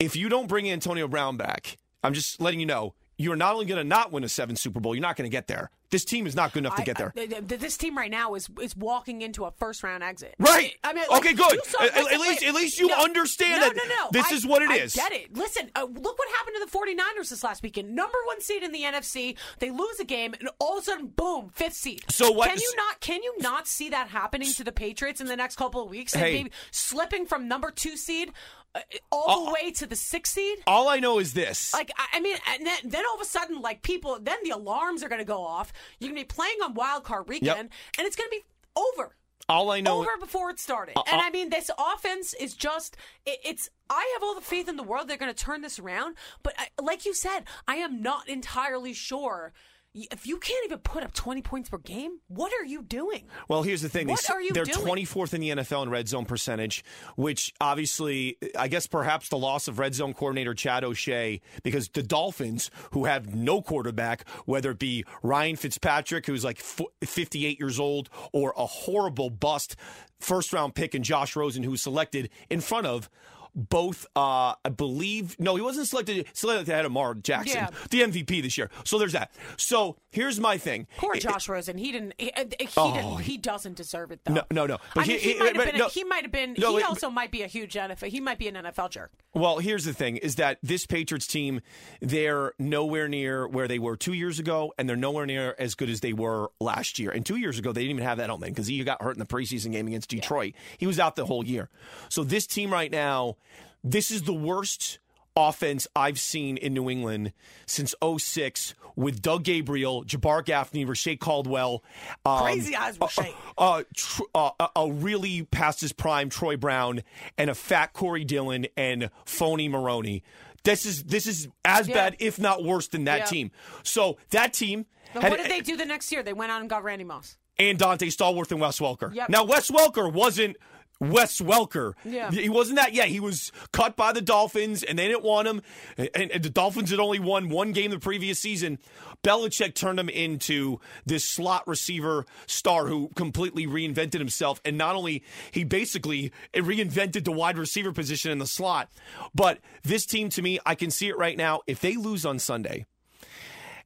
If 0.00 0.16
you 0.16 0.28
don't 0.28 0.48
bring 0.48 0.68
Antonio 0.70 1.06
Brown 1.08 1.36
back, 1.36 1.76
I'm 2.02 2.14
just 2.14 2.40
letting 2.40 2.60
you 2.60 2.66
know 2.66 2.94
you're 3.16 3.36
not 3.36 3.54
only 3.54 3.66
going 3.66 3.78
to 3.78 3.84
not 3.84 4.12
win 4.12 4.24
a 4.24 4.28
seven 4.28 4.56
Super 4.56 4.80
Bowl, 4.80 4.94
you're 4.94 5.02
not 5.02 5.16
going 5.16 5.28
to 5.28 5.32
get 5.34 5.46
there. 5.46 5.70
This 5.90 6.04
team 6.04 6.26
is 6.26 6.34
not 6.34 6.52
good 6.52 6.60
enough 6.64 6.74
to 6.74 6.82
get 6.82 6.98
there. 6.98 7.12
I- 7.16 7.26
th- 7.26 7.46
th- 7.46 7.60
this 7.60 7.76
team 7.76 7.96
right 7.96 8.10
now 8.10 8.34
is 8.34 8.48
is 8.60 8.76
walking 8.76 9.22
into 9.22 9.44
a 9.44 9.52
first 9.52 9.84
round 9.84 10.02
exit. 10.02 10.34
Right. 10.40 10.74
I 10.82 10.92
mean, 10.92 11.04
like, 11.08 11.20
Okay, 11.20 11.34
good. 11.34 11.64
saw- 11.66 11.84
At- 11.84 11.96
at 12.12 12.20
least- 12.20 12.42
at 12.42 12.52
least 12.54 12.80
you 12.80 12.88
No. 12.88 12.96
understand 12.96 13.60
no, 13.60 13.68
that 13.68 13.76
no, 13.76 13.82
no. 13.84 14.08
this 14.10 14.32
I- 14.32 14.34
is 14.34 14.44
what 14.44 14.62
it 14.62 14.70
I 14.70 14.76
is. 14.78 14.94
get 14.96 15.12
it. 15.12 15.36
Listen, 15.36 15.70
uh, 15.76 15.84
look 15.84 16.18
what 16.18 16.28
happened 16.36 16.56
to 16.58 16.64
the 16.64 16.70
49ers 16.70 17.28
this 17.30 17.44
last 17.44 17.62
weekend. 17.62 17.94
Number 17.94 18.18
one 18.26 18.40
seed 18.40 18.64
in 18.64 18.72
the 18.72 18.82
NFC. 18.82 19.36
They 19.60 19.70
lose 19.70 20.00
a 20.00 20.04
game, 20.04 20.34
and 20.40 20.48
all 20.58 20.78
of 20.78 20.82
a 20.82 20.84
sudden, 20.84 21.06
boom, 21.08 21.50
fifth 21.54 21.74
seed. 21.76 22.04
So 22.10 22.32
what- 22.32 22.48
Can 22.48 22.58
you 22.58 22.72
not? 22.76 22.98
Can 23.00 23.22
you 23.22 23.34
not 23.38 23.68
see 23.68 23.88
that 23.90 24.08
happening 24.08 24.52
to 24.54 24.64
the 24.64 24.72
Patriots 24.72 25.20
in 25.20 25.28
the 25.28 25.36
next 25.36 25.54
couple 25.56 25.80
of 25.80 25.90
weeks? 25.90 26.12
And 26.14 26.24
Hey. 26.24 26.32
maybe 26.32 26.50
slipping 26.72 27.24
from 27.24 27.46
number 27.46 27.70
two 27.70 27.96
seed 27.96 28.32
uh, 28.74 28.80
all 29.12 29.44
the 29.44 29.50
Uh, 29.50 29.54
way 29.54 29.70
to 29.72 29.86
the 29.86 29.96
sixth 29.96 30.34
seed. 30.34 30.58
All 30.66 30.88
I 30.88 30.98
know 30.98 31.18
is 31.18 31.32
this. 31.34 31.72
Like 31.72 31.90
I 31.96 32.06
I 32.16 32.20
mean, 32.20 32.36
and 32.54 32.66
then, 32.66 32.78
then 32.84 33.04
all 33.08 33.14
of 33.16 33.20
a 33.20 33.24
sudden, 33.24 33.60
like 33.60 33.82
people, 33.82 34.18
then 34.20 34.38
the 34.42 34.50
alarms 34.50 35.02
are 35.02 35.08
going 35.08 35.20
to 35.20 35.24
go 35.24 35.42
off. 35.44 35.72
You're 35.98 36.10
going 36.10 36.22
to 36.22 36.26
be 36.28 36.34
playing 36.34 36.58
on 36.62 36.74
Wild 36.74 37.04
Card 37.04 37.28
Weekend, 37.28 37.70
and 37.98 38.06
it's 38.06 38.16
going 38.16 38.28
to 38.30 38.36
be 38.36 38.44
over 38.76 39.16
all 39.48 39.70
I 39.70 39.80
know. 39.80 40.00
over 40.00 40.10
before 40.18 40.50
it 40.50 40.58
started. 40.58 40.94
and 41.10 41.20
I 41.20 41.30
mean, 41.30 41.50
this 41.50 41.70
offense 41.78 42.32
is 42.34 42.54
just, 42.54 42.96
it, 43.26 43.38
it's, 43.44 43.68
I 43.90 44.10
have 44.14 44.22
all 44.22 44.34
the 44.34 44.40
faith 44.40 44.68
in 44.70 44.76
the 44.76 44.82
world 44.82 45.06
they're 45.06 45.18
going 45.18 45.32
to 45.34 45.44
turn 45.44 45.60
this 45.60 45.78
around. 45.78 46.16
But 46.42 46.54
I, 46.56 46.68
like 46.80 47.04
you 47.04 47.12
said, 47.12 47.40
I 47.68 47.76
am 47.76 48.00
not 48.00 48.26
entirely 48.28 48.94
sure. 48.94 49.52
If 49.96 50.26
you 50.26 50.38
can't 50.38 50.64
even 50.64 50.78
put 50.78 51.04
up 51.04 51.14
20 51.14 51.40
points 51.42 51.68
per 51.68 51.78
game, 51.78 52.18
what 52.26 52.52
are 52.52 52.64
you 52.64 52.82
doing? 52.82 53.28
Well, 53.48 53.62
here's 53.62 53.80
the 53.80 53.88
thing. 53.88 54.08
They 54.08 54.12
What 54.14 54.24
s- 54.24 54.30
are 54.30 54.42
you 54.42 54.52
They're 54.52 54.64
doing? 54.64 54.84
24th 54.84 55.34
in 55.34 55.40
the 55.40 55.50
NFL 55.50 55.84
in 55.84 55.88
red 55.90 56.08
zone 56.08 56.24
percentage, 56.24 56.84
which 57.14 57.54
obviously, 57.60 58.36
I 58.58 58.66
guess 58.66 58.88
perhaps 58.88 59.28
the 59.28 59.38
loss 59.38 59.68
of 59.68 59.78
red 59.78 59.94
zone 59.94 60.12
coordinator 60.12 60.52
Chad 60.52 60.82
O'Shea, 60.82 61.40
because 61.62 61.88
the 61.90 62.02
Dolphins, 62.02 62.72
who 62.90 63.04
have 63.04 63.34
no 63.36 63.62
quarterback, 63.62 64.28
whether 64.46 64.72
it 64.72 64.80
be 64.80 65.04
Ryan 65.22 65.54
Fitzpatrick, 65.54 66.26
who's 66.26 66.42
like 66.44 66.58
58 66.58 67.60
years 67.60 67.78
old, 67.78 68.10
or 68.32 68.52
a 68.56 68.66
horrible 68.66 69.30
bust 69.30 69.76
first 70.18 70.52
round 70.52 70.74
pick 70.74 70.94
in 70.96 71.04
Josh 71.04 71.36
Rosen, 71.36 71.62
who 71.62 71.70
was 71.70 71.82
selected 71.82 72.30
in 72.50 72.60
front 72.60 72.86
of 72.86 73.08
both, 73.54 74.06
uh, 74.16 74.54
I 74.64 74.68
believe, 74.76 75.38
no, 75.38 75.54
he 75.56 75.62
wasn't 75.62 75.86
selected, 75.88 76.26
selected 76.32 76.68
ahead 76.68 76.84
of 76.84 76.92
Mar 76.92 77.14
Jackson, 77.14 77.56
Yeah. 77.56 77.70
the 77.90 78.02
MVP 78.02 78.40
this 78.40 78.58
year. 78.58 78.70
So 78.84 78.98
there's 78.98 79.12
that. 79.12 79.30
So 79.56 79.96
here's 80.10 80.40
my 80.40 80.58
thing. 80.58 80.86
Poor 80.96 81.14
It- 81.14 81.20
Josh 81.22 81.48
Rosen. 81.48 81.78
He 81.78 81.92
didn't. 81.92 82.14
He, 82.18 82.32
uh, 82.32 82.44
he, 82.58 82.68
Oh, 82.76 82.94
didn't, 82.94 83.18
he 83.20 83.36
doesn't 83.38 83.76
deserve 83.76 84.10
it 84.10 84.20
though. 84.24 84.34
No, 84.34 84.42
no, 84.50 84.66
no. 84.66 84.78
But 84.94 85.04
I 85.04 85.06
mean, 85.08 85.18
he- 85.20 85.32
he, 85.34 85.38
might 85.38 85.56
have 85.56 85.66
been. 85.66 85.78
no. 85.78 85.88
he 85.88 86.04
might 86.04 86.22
have 86.22 86.32
been. 86.32 86.54
No, 86.58 86.76
he 86.76 86.82
also 86.82 87.10
might 87.10 87.30
be 87.30 87.42
a 87.42 87.46
huge 87.46 87.74
NFL. 87.74 88.08
He 88.08 88.20
might 88.20 88.38
be 88.38 88.48
an 88.48 88.54
NFL 88.56 88.90
jerk. 88.90 89.12
Well, 89.34 89.58
here's 89.58 89.84
the 89.84 89.92
thing: 89.92 90.16
is 90.18 90.36
that 90.36 90.58
this 90.62 90.86
Patriots 90.86 91.26
team, 91.26 91.60
they're 92.00 92.52
nowhere 92.58 93.08
near 93.08 93.46
where 93.46 93.68
they 93.68 93.78
were 93.78 93.96
two 93.96 94.12
years 94.12 94.38
ago, 94.38 94.72
and 94.78 94.88
they're 94.88 94.96
nowhere 94.96 95.26
near 95.26 95.54
as 95.58 95.74
good 95.74 95.90
as 95.90 96.00
they 96.00 96.12
were 96.12 96.50
last 96.60 96.98
year. 96.98 97.10
And 97.10 97.24
two 97.24 97.36
years 97.36 97.58
ago, 97.58 97.72
they 97.72 97.82
didn't 97.82 97.96
even 97.96 98.04
have 98.04 98.18
that 98.18 98.30
Edelman 98.30 98.46
because 98.46 98.66
he 98.66 98.82
got 98.84 99.02
hurt 99.02 99.12
in 99.14 99.18
the 99.18 99.26
preseason 99.26 99.72
game 99.72 99.86
against 99.86 100.08
Detroit. 100.10 100.54
He 100.78 100.86
was 100.86 100.98
out 101.00 101.16
the 101.16 101.26
whole 101.26 101.44
year. 101.44 101.68
So 102.08 102.22
this 102.24 102.46
team 102.46 102.72
right 102.72 102.90
now, 102.90 103.36
this 103.84 104.10
is 104.10 104.22
the 104.22 104.32
worst 104.34 104.98
offense 105.36 105.86
I've 105.96 106.18
seen 106.18 106.56
in 106.56 106.74
New 106.74 106.88
England 106.88 107.32
since 107.66 107.94
06 108.02 108.74
with 108.96 109.20
Doug 109.20 109.42
Gabriel, 109.42 110.04
Jabbar 110.04 110.44
Gaffney, 110.44 110.84
Reche 110.84 111.18
Caldwell. 111.18 111.82
um, 112.24 112.42
Crazy 112.42 112.76
eyes, 112.76 112.96
Reche. 113.00 113.34
uh, 113.58 113.82
tr- 113.94 114.22
uh, 114.34 114.50
a- 114.60 114.68
a 114.76 114.92
really 114.92 115.42
past 115.42 115.80
his 115.80 115.92
prime 115.92 116.30
Troy 116.30 116.56
Brown 116.56 117.02
and 117.36 117.50
a 117.50 117.54
fat 117.54 117.92
Corey 117.92 118.24
Dillon 118.24 118.66
and 118.76 119.10
phony 119.24 119.68
Maroney. 119.68 120.22
This 120.62 120.86
is 120.86 121.02
this 121.04 121.26
is 121.26 121.48
as 121.64 121.88
Yeah. 121.88 121.94
bad, 121.94 122.16
if 122.20 122.38
not 122.38 122.62
worse, 122.62 122.86
than 122.88 123.04
that 123.04 123.18
Yeah. 123.18 123.24
team. 123.26 123.50
So 123.82 124.16
that 124.30 124.52
team 124.54 124.86
had 125.12 125.30
what 125.30 125.36
did 125.42 125.50
they 125.50 125.60
do 125.60 125.76
the 125.76 125.84
next 125.84 126.10
year? 126.12 126.22
They 126.22 126.32
went 126.32 126.52
out 126.52 126.60
and 126.60 126.70
got 126.70 126.84
Randy 126.84 127.04
Moss. 127.04 127.36
and 127.58 127.78
Dante 127.78 128.06
Stallworth 128.08 128.50
and 128.52 128.60
Wes 128.60 128.78
Welker. 128.80 129.14
Yep. 129.14 129.28
Now 129.28 129.44
Wes 129.44 129.70
Welker 129.70 130.10
wasn't 130.12 130.56
Wes 131.00 131.40
Welker. 131.40 131.94
Yeah. 132.04 132.30
He 132.30 132.48
wasn't 132.48 132.78
that 132.78 132.94
yet. 132.94 133.08
He 133.08 133.20
was 133.20 133.52
cut 133.72 133.96
by 133.96 134.12
the 134.12 134.20
Dolphins 134.20 134.82
and 134.82 134.98
they 134.98 135.08
didn't 135.08 135.24
want 135.24 135.48
him. 135.48 135.62
And, 135.96 136.30
and 136.30 136.42
the 136.42 136.50
Dolphins 136.50 136.90
had 136.90 137.00
only 137.00 137.18
won 137.18 137.48
one 137.48 137.72
game 137.72 137.90
the 137.90 137.98
previous 137.98 138.38
season. 138.38 138.78
Belichick 139.22 139.74
turned 139.74 139.98
him 139.98 140.08
into 140.08 140.80
this 141.04 141.24
slot 141.24 141.66
receiver 141.66 142.26
star 142.46 142.86
who 142.86 143.10
completely 143.16 143.66
reinvented 143.66 144.18
himself. 144.18 144.60
And 144.64 144.78
not 144.78 144.94
only 144.94 145.24
he 145.50 145.64
basically 145.64 146.32
reinvented 146.54 147.24
the 147.24 147.32
wide 147.32 147.58
receiver 147.58 147.92
position 147.92 148.30
in 148.30 148.38
the 148.38 148.46
slot, 148.46 148.90
but 149.34 149.58
this 149.82 150.06
team 150.06 150.28
to 150.30 150.42
me, 150.42 150.58
I 150.64 150.74
can 150.74 150.90
see 150.90 151.08
it 151.08 151.18
right 151.18 151.36
now. 151.36 151.60
If 151.66 151.80
they 151.80 151.96
lose 151.96 152.24
on 152.24 152.38
Sunday, 152.38 152.86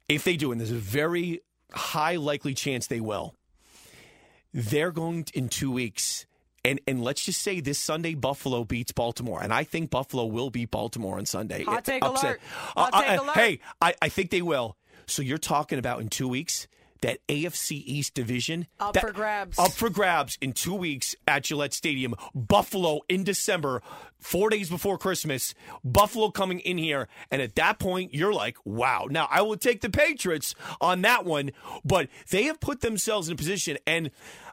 if 0.09 0.25
they 0.25 0.37
do, 0.37 0.53
and 0.53 0.61
there's 0.61 0.71
a 0.71 0.77
very 0.77 1.41
high 1.73 2.17
likely 2.17 2.55
chance 2.55 2.87
they 2.87 3.01
will, 3.01 3.35
they're 4.53 4.93
going 4.93 5.25
to, 5.25 5.39
in 5.39 5.49
two 5.49 5.71
weeks. 5.71 6.27
And, 6.65 6.81
and 6.87 7.03
let's 7.03 7.25
just 7.25 7.41
say 7.41 7.61
this 7.61 7.79
Sunday 7.79 8.15
Buffalo 8.15 8.65
beats 8.65 8.93
Baltimore, 8.93 9.41
and 9.43 9.53
I 9.53 9.65
think 9.65 9.91
Buffalo 9.91 10.27
will 10.27 10.51
beat 10.51 10.71
Baltimore 10.71 11.17
on 11.19 11.25
Sunday. 11.27 11.65
Hot 11.65 11.85
take 11.85 12.05
upset. 12.05 12.25
alert. 12.25 12.41
Hot 12.77 12.95
Uh, 12.95 12.97
uh, 12.97 13.03
take 13.03 13.21
alert. 13.21 13.35
Hey, 13.37 13.61
I, 13.81 13.95
I 14.03 14.09
think 14.09 14.31
they 14.31 14.43
will. 14.43 14.77
So 15.07 15.23
you're 15.23 15.39
talking 15.39 15.79
about 15.79 16.01
in 16.01 16.09
two 16.09 16.29
weeks 16.29 16.67
that 17.01 17.25
AFC 17.29 17.81
East 17.87 18.13
division 18.15 18.67
Up 18.81 18.93
that- 18.95 19.03
for 19.03 19.13
grabs. 19.13 19.57
Up 19.57 19.71
for 19.71 19.89
grabs 19.89 20.37
in 20.41 20.53
two 20.53 20.75
weeks 20.75 21.15
at 21.29 21.45
Gillette 21.45 21.73
Stadium. 21.73 22.15
Buffalo 22.35 23.01
in 23.09 23.23
December, 23.23 23.81
four 24.19 24.51
days 24.51 24.69
before 24.69 24.99
Christmas. 24.99 25.55
Buffalo 25.85 26.31
coming 26.33 26.59
in 26.59 26.77
here, 26.77 27.07
and 27.31 27.41
at 27.41 27.55
that 27.55 27.79
point, 27.79 28.13
you're 28.15 28.33
like, 28.35 28.57
wow. 28.65 29.07
Now 29.09 29.29
I 29.31 29.43
will 29.43 29.57
take 29.57 29.81
the 29.81 29.91
Patriots 29.91 30.57
on 30.81 31.03
that 31.03 31.25
one, 31.25 31.53
but 31.85 32.09
they 32.31 32.43
have 32.45 32.59
put 32.59 32.81
themselves 32.81 33.29
in 33.29 33.35
a 33.35 33.37
position 33.37 33.79
and. 33.87 34.11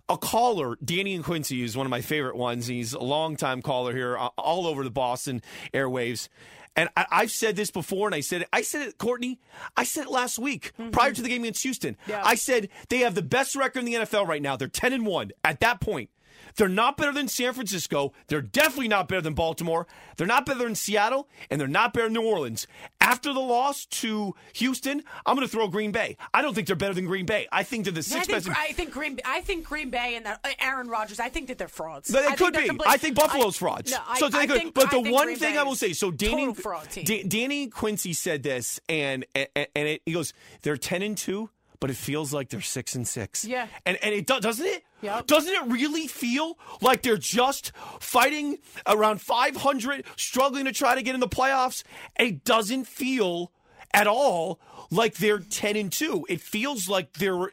A 0.07 0.17
caller, 0.17 0.77
Danny 0.83 1.15
and 1.15 1.23
Quincy, 1.23 1.63
is 1.63 1.75
one 1.75 1.87
of 1.87 1.89
my 1.89 2.01
favorite 2.01 2.35
ones. 2.35 2.67
He's 2.67 2.93
a 2.93 2.99
longtime 2.99 3.61
caller 3.61 3.95
here, 3.95 4.17
uh, 4.17 4.29
all 4.37 4.67
over 4.67 4.83
the 4.83 4.91
Boston 4.91 5.41
airwaves. 5.73 6.29
And 6.75 6.89
I, 6.95 7.05
I've 7.09 7.31
said 7.31 7.55
this 7.55 7.71
before, 7.71 8.07
and 8.07 8.13
I 8.13 8.19
said 8.19 8.41
it. 8.43 8.49
I 8.53 8.61
said 8.61 8.87
it, 8.87 8.97
Courtney. 8.97 9.39
I 9.75 9.83
said 9.83 10.05
it 10.05 10.11
last 10.11 10.37
week 10.37 10.73
prior 10.91 11.11
to 11.13 11.21
the 11.21 11.29
game 11.29 11.43
against 11.43 11.63
Houston. 11.63 11.97
Yeah. 12.07 12.21
I 12.23 12.35
said 12.35 12.69
they 12.89 12.99
have 12.99 13.15
the 13.15 13.21
best 13.21 13.55
record 13.55 13.79
in 13.79 13.85
the 13.85 13.93
NFL 13.93 14.27
right 14.27 14.41
now. 14.41 14.55
They're 14.57 14.67
ten 14.67 14.93
and 14.93 15.05
one. 15.05 15.31
At 15.43 15.61
that 15.61 15.79
point, 15.79 16.09
they're 16.55 16.67
not 16.69 16.97
better 16.97 17.11
than 17.11 17.27
San 17.27 17.53
Francisco. 17.53 18.13
They're 18.27 18.41
definitely 18.41 18.87
not 18.87 19.07
better 19.07 19.21
than 19.21 19.33
Baltimore. 19.33 19.87
They're 20.17 20.27
not 20.27 20.45
better 20.45 20.63
than 20.63 20.75
Seattle, 20.75 21.27
and 21.49 21.59
they're 21.59 21.67
not 21.67 21.93
better 21.93 22.05
than 22.07 22.13
New 22.13 22.23
Orleans. 22.25 22.67
After 23.01 23.33
the 23.33 23.39
loss 23.39 23.85
to 23.87 24.33
Houston, 24.53 25.03
I'm 25.25 25.35
going 25.35 25.47
to 25.47 25.51
throw 25.51 25.67
Green 25.67 25.91
Bay. 25.91 26.17
I 26.33 26.41
don't 26.41 26.53
think 26.53 26.67
they're 26.67 26.75
better 26.75 26.93
than 26.93 27.05
Green 27.05 27.25
Bay. 27.25 27.47
I 27.51 27.63
think 27.63 27.83
they're 27.85 27.93
the 27.93 27.99
Yeah, 28.07 28.17
I 28.17 28.23
sixth 28.23 28.31
think, 28.45 28.45
best. 28.55 28.59
I 28.69 28.71
think 28.73 28.91
Green. 28.91 29.19
I 29.25 29.41
think 29.41 29.65
Green 29.65 29.89
Bay 29.89 30.15
and 30.15 30.25
that, 30.25 30.39
uh, 30.43 30.49
Aaron 30.59 30.87
Rodgers. 30.87 31.19
I 31.19 31.29
think 31.29 31.47
that 31.47 31.57
they're 31.57 31.67
frauds. 31.67 32.13
I 32.13 32.19
they 32.21 32.25
think 32.27 32.37
could 32.37 32.53
be. 32.53 32.67
complete- 32.67 32.89
I 32.89 32.97
think 32.97 33.15
Buffalo's 33.15 33.57
I- 33.57 33.59
frauds. 33.59 33.91
No, 33.91 33.97
I, 34.07 34.19
so 34.19 34.29
they 34.29 34.39
I 34.39 34.47
could. 34.47 34.57
think, 34.57 34.73
but 34.73 34.91
the 34.91 34.99
one 34.99 35.25
Green 35.27 35.37
thing 35.37 35.53
Bay 35.53 35.59
I 35.59 35.63
will 35.63 35.75
say, 35.75 35.93
so 35.93 36.11
Danny, 36.11 36.45
total 36.45 36.53
fraud 36.55 36.89
team. 36.89 37.03
Da- 37.05 37.23
Danny 37.23 37.67
Quincy 37.67 38.13
said 38.13 38.43
this, 38.43 38.79
and 38.89 39.25
and, 39.35 39.47
and 39.55 39.87
it, 39.87 40.01
he 40.05 40.13
goes, 40.13 40.33
they're 40.61 40.77
ten 40.77 41.01
and 41.01 41.17
two, 41.17 41.49
but 41.79 41.89
it 41.89 41.95
feels 41.95 42.33
like 42.33 42.49
they're 42.49 42.61
six 42.61 42.95
and 42.95 43.07
six. 43.07 43.45
Yeah. 43.45 43.67
and 43.85 43.97
and 44.01 44.13
it 44.13 44.25
does, 44.25 44.41
doesn't 44.41 44.65
it? 44.65 44.83
Yep. 45.01 45.27
Doesn't 45.27 45.53
it 45.53 45.71
really 45.71 46.07
feel 46.07 46.57
like 46.81 47.03
they're 47.03 47.17
just 47.17 47.71
fighting 47.99 48.57
around 48.87 49.21
500, 49.21 50.05
struggling 50.15 50.65
to 50.65 50.71
try 50.71 50.95
to 50.95 51.01
get 51.01 51.13
in 51.13 51.19
the 51.19 51.27
playoffs? 51.27 51.83
It 52.19 52.43
doesn't 52.43 52.85
feel 52.87 53.51
at 53.93 54.07
all 54.07 54.59
like 54.89 55.15
they're 55.15 55.39
10 55.39 55.75
and 55.75 55.91
2. 55.91 56.25
It 56.29 56.41
feels 56.41 56.89
like 56.89 57.13
they're 57.13 57.51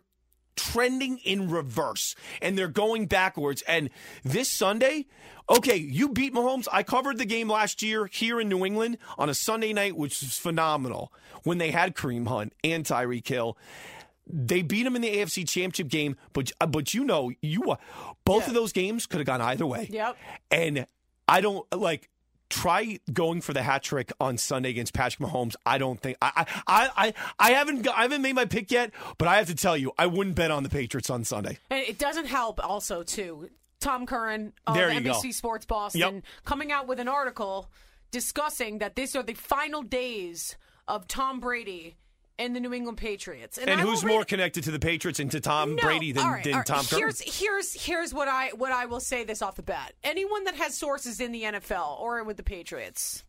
trending 0.57 1.19
in 1.19 1.51
reverse 1.51 2.15
and 2.41 2.57
they're 2.57 2.69
going 2.69 3.07
backwards. 3.07 3.63
And 3.63 3.91
this 4.25 4.49
Sunday, 4.51 5.07
okay, 5.49 5.77
you 5.77 6.09
beat 6.09 6.35
Mahomes. 6.35 6.69
I 6.73 6.83
covered 6.83 7.19
the 7.19 7.25
game 7.25 7.49
last 7.49 7.83
year 7.83 8.07
here 8.07 8.41
in 8.41 8.49
New 8.49 8.65
England 8.65 8.99
on 9.19 9.29
a 9.29 9.35
Sunday 9.35 9.73
night, 9.73 9.97
which 9.97 10.21
was 10.21 10.39
phenomenal 10.39 11.13
when 11.43 11.59
they 11.59 11.71
had 11.71 11.95
Kareem 11.95 12.29
Hunt 12.29 12.53
and 12.63 12.85
Tyreek 12.85 13.27
Hill. 13.27 13.57
They 14.27 14.63
beat 14.63 14.87
him 14.87 14.95
in 14.97 15.03
the 15.03 15.17
AFC 15.17 15.49
Championship 15.49 15.89
game, 15.89 16.17
but 16.33 16.53
uh, 16.61 16.67
but 16.67 16.95
you 16.95 17.05
know 17.05 17.33
you 17.43 17.77
both 18.25 18.47
of 18.49 18.55
those 18.55 18.73
games 18.73 19.07
could 19.07 19.19
have 19.19 19.27
gone 19.27 19.41
either 19.41 19.67
way. 19.67 19.89
Yep. 19.91 20.17
And 20.51 20.87
I 21.29 21.41
don't 21.41 21.67
like 21.75 22.09
try 22.49 22.99
going 23.13 23.41
for 23.41 23.53
the 23.55 23.63
hat 23.63 23.83
trick 23.83 24.13
on 24.21 24.37
Sunday 24.37 24.69
against 24.71 24.93
Patrick 24.93 25.27
Mahomes. 25.29 25.55
I 25.67 25.79
don't 25.79 25.99
think 26.01 26.19
I 26.23 26.47
I 26.67 26.91
I, 26.97 27.15
I 27.39 27.51
haven't 27.53 27.89
I 27.89 28.03
haven't 28.03 28.23
made 28.23 28.35
my 28.35 28.45
pick 28.45 28.71
yet, 28.71 28.93
but 29.19 29.27
I 29.27 29.37
have 29.37 29.47
to 29.49 29.55
tell 29.55 29.77
you, 29.77 29.93
I 29.99 30.07
wouldn't 30.07 30.37
bet 30.37 30.51
on 30.51 30.63
the 30.63 30.69
Patriots 30.69 31.11
on 31.11 31.25
Sunday. 31.25 31.59
And 31.71 31.81
it 31.81 31.99
doesn't 31.99 32.27
help 32.27 32.65
also 32.65 33.03
too. 33.03 33.49
Tom 33.81 34.07
Curran 34.07 34.53
of 34.67 34.77
NBC 34.77 35.23
go. 35.23 35.31
Sports 35.33 35.67
Boston 35.67 36.01
Yep. 36.01 36.25
coming 36.45 36.71
out 36.71 36.87
with 36.87 37.01
an 37.01 37.09
article 37.09 37.69
discussing 38.13 38.79
that 38.79 38.95
these 38.95 39.17
are 39.17 39.23
the 39.25 39.35
final 39.35 39.83
days 39.83 40.57
of 40.87 41.09
Tom 41.09 41.41
Brady 41.41 41.97
and 42.45 42.57
the 42.57 42.61
New 42.61 42.73
England 42.73 42.99
Patriots. 42.99 43.59
And 43.59 43.69
will 43.69 43.91
who's 43.91 44.05
more 44.05 44.25
connected 44.25 44.65
to 44.65 44.71
the 44.71 44.79
Patriots 44.79 45.21
and 45.21 45.31
to 45.31 45.41
Tom 45.41 45.77
No, 45.77 45.83
Brady 45.83 46.13
than, 46.13 46.27
right, 46.27 46.45
than 46.45 46.55
right. 46.55 46.67
Tom? 46.67 46.85
Here's 46.89 47.21
here's 47.21 47.73
here's 47.73 48.13
what 48.13 48.29
I 48.29 48.51
what 48.57 48.73
I 48.73 48.87
will 48.87 49.01
say 49.01 49.25
this 49.25 49.43
off 49.43 49.57
the 49.57 49.63
bat. 49.63 49.95
Anyone 50.03 50.45
that 50.45 50.55
has 50.57 50.77
sources 50.77 51.21
in 51.21 51.33
the 51.33 51.43
NFL 51.43 52.01
or 52.01 52.23
with 52.25 52.37
the 52.37 52.43
Patriots, 52.43 53.25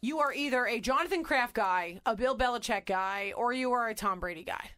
you 0.00 0.18
are 0.18 0.32
either 0.32 0.66
a 0.66 0.80
Jonathan 0.80 1.22
Kraft 1.22 1.54
guy, 1.54 2.00
a 2.04 2.16
Bill 2.16 2.36
Belichick 2.36 2.86
guy, 2.86 3.32
or 3.36 3.52
you 3.52 3.72
are 3.72 3.88
a 3.88 3.94
Tom 3.94 4.20
Brady 4.20 4.44
guy. 4.44 4.70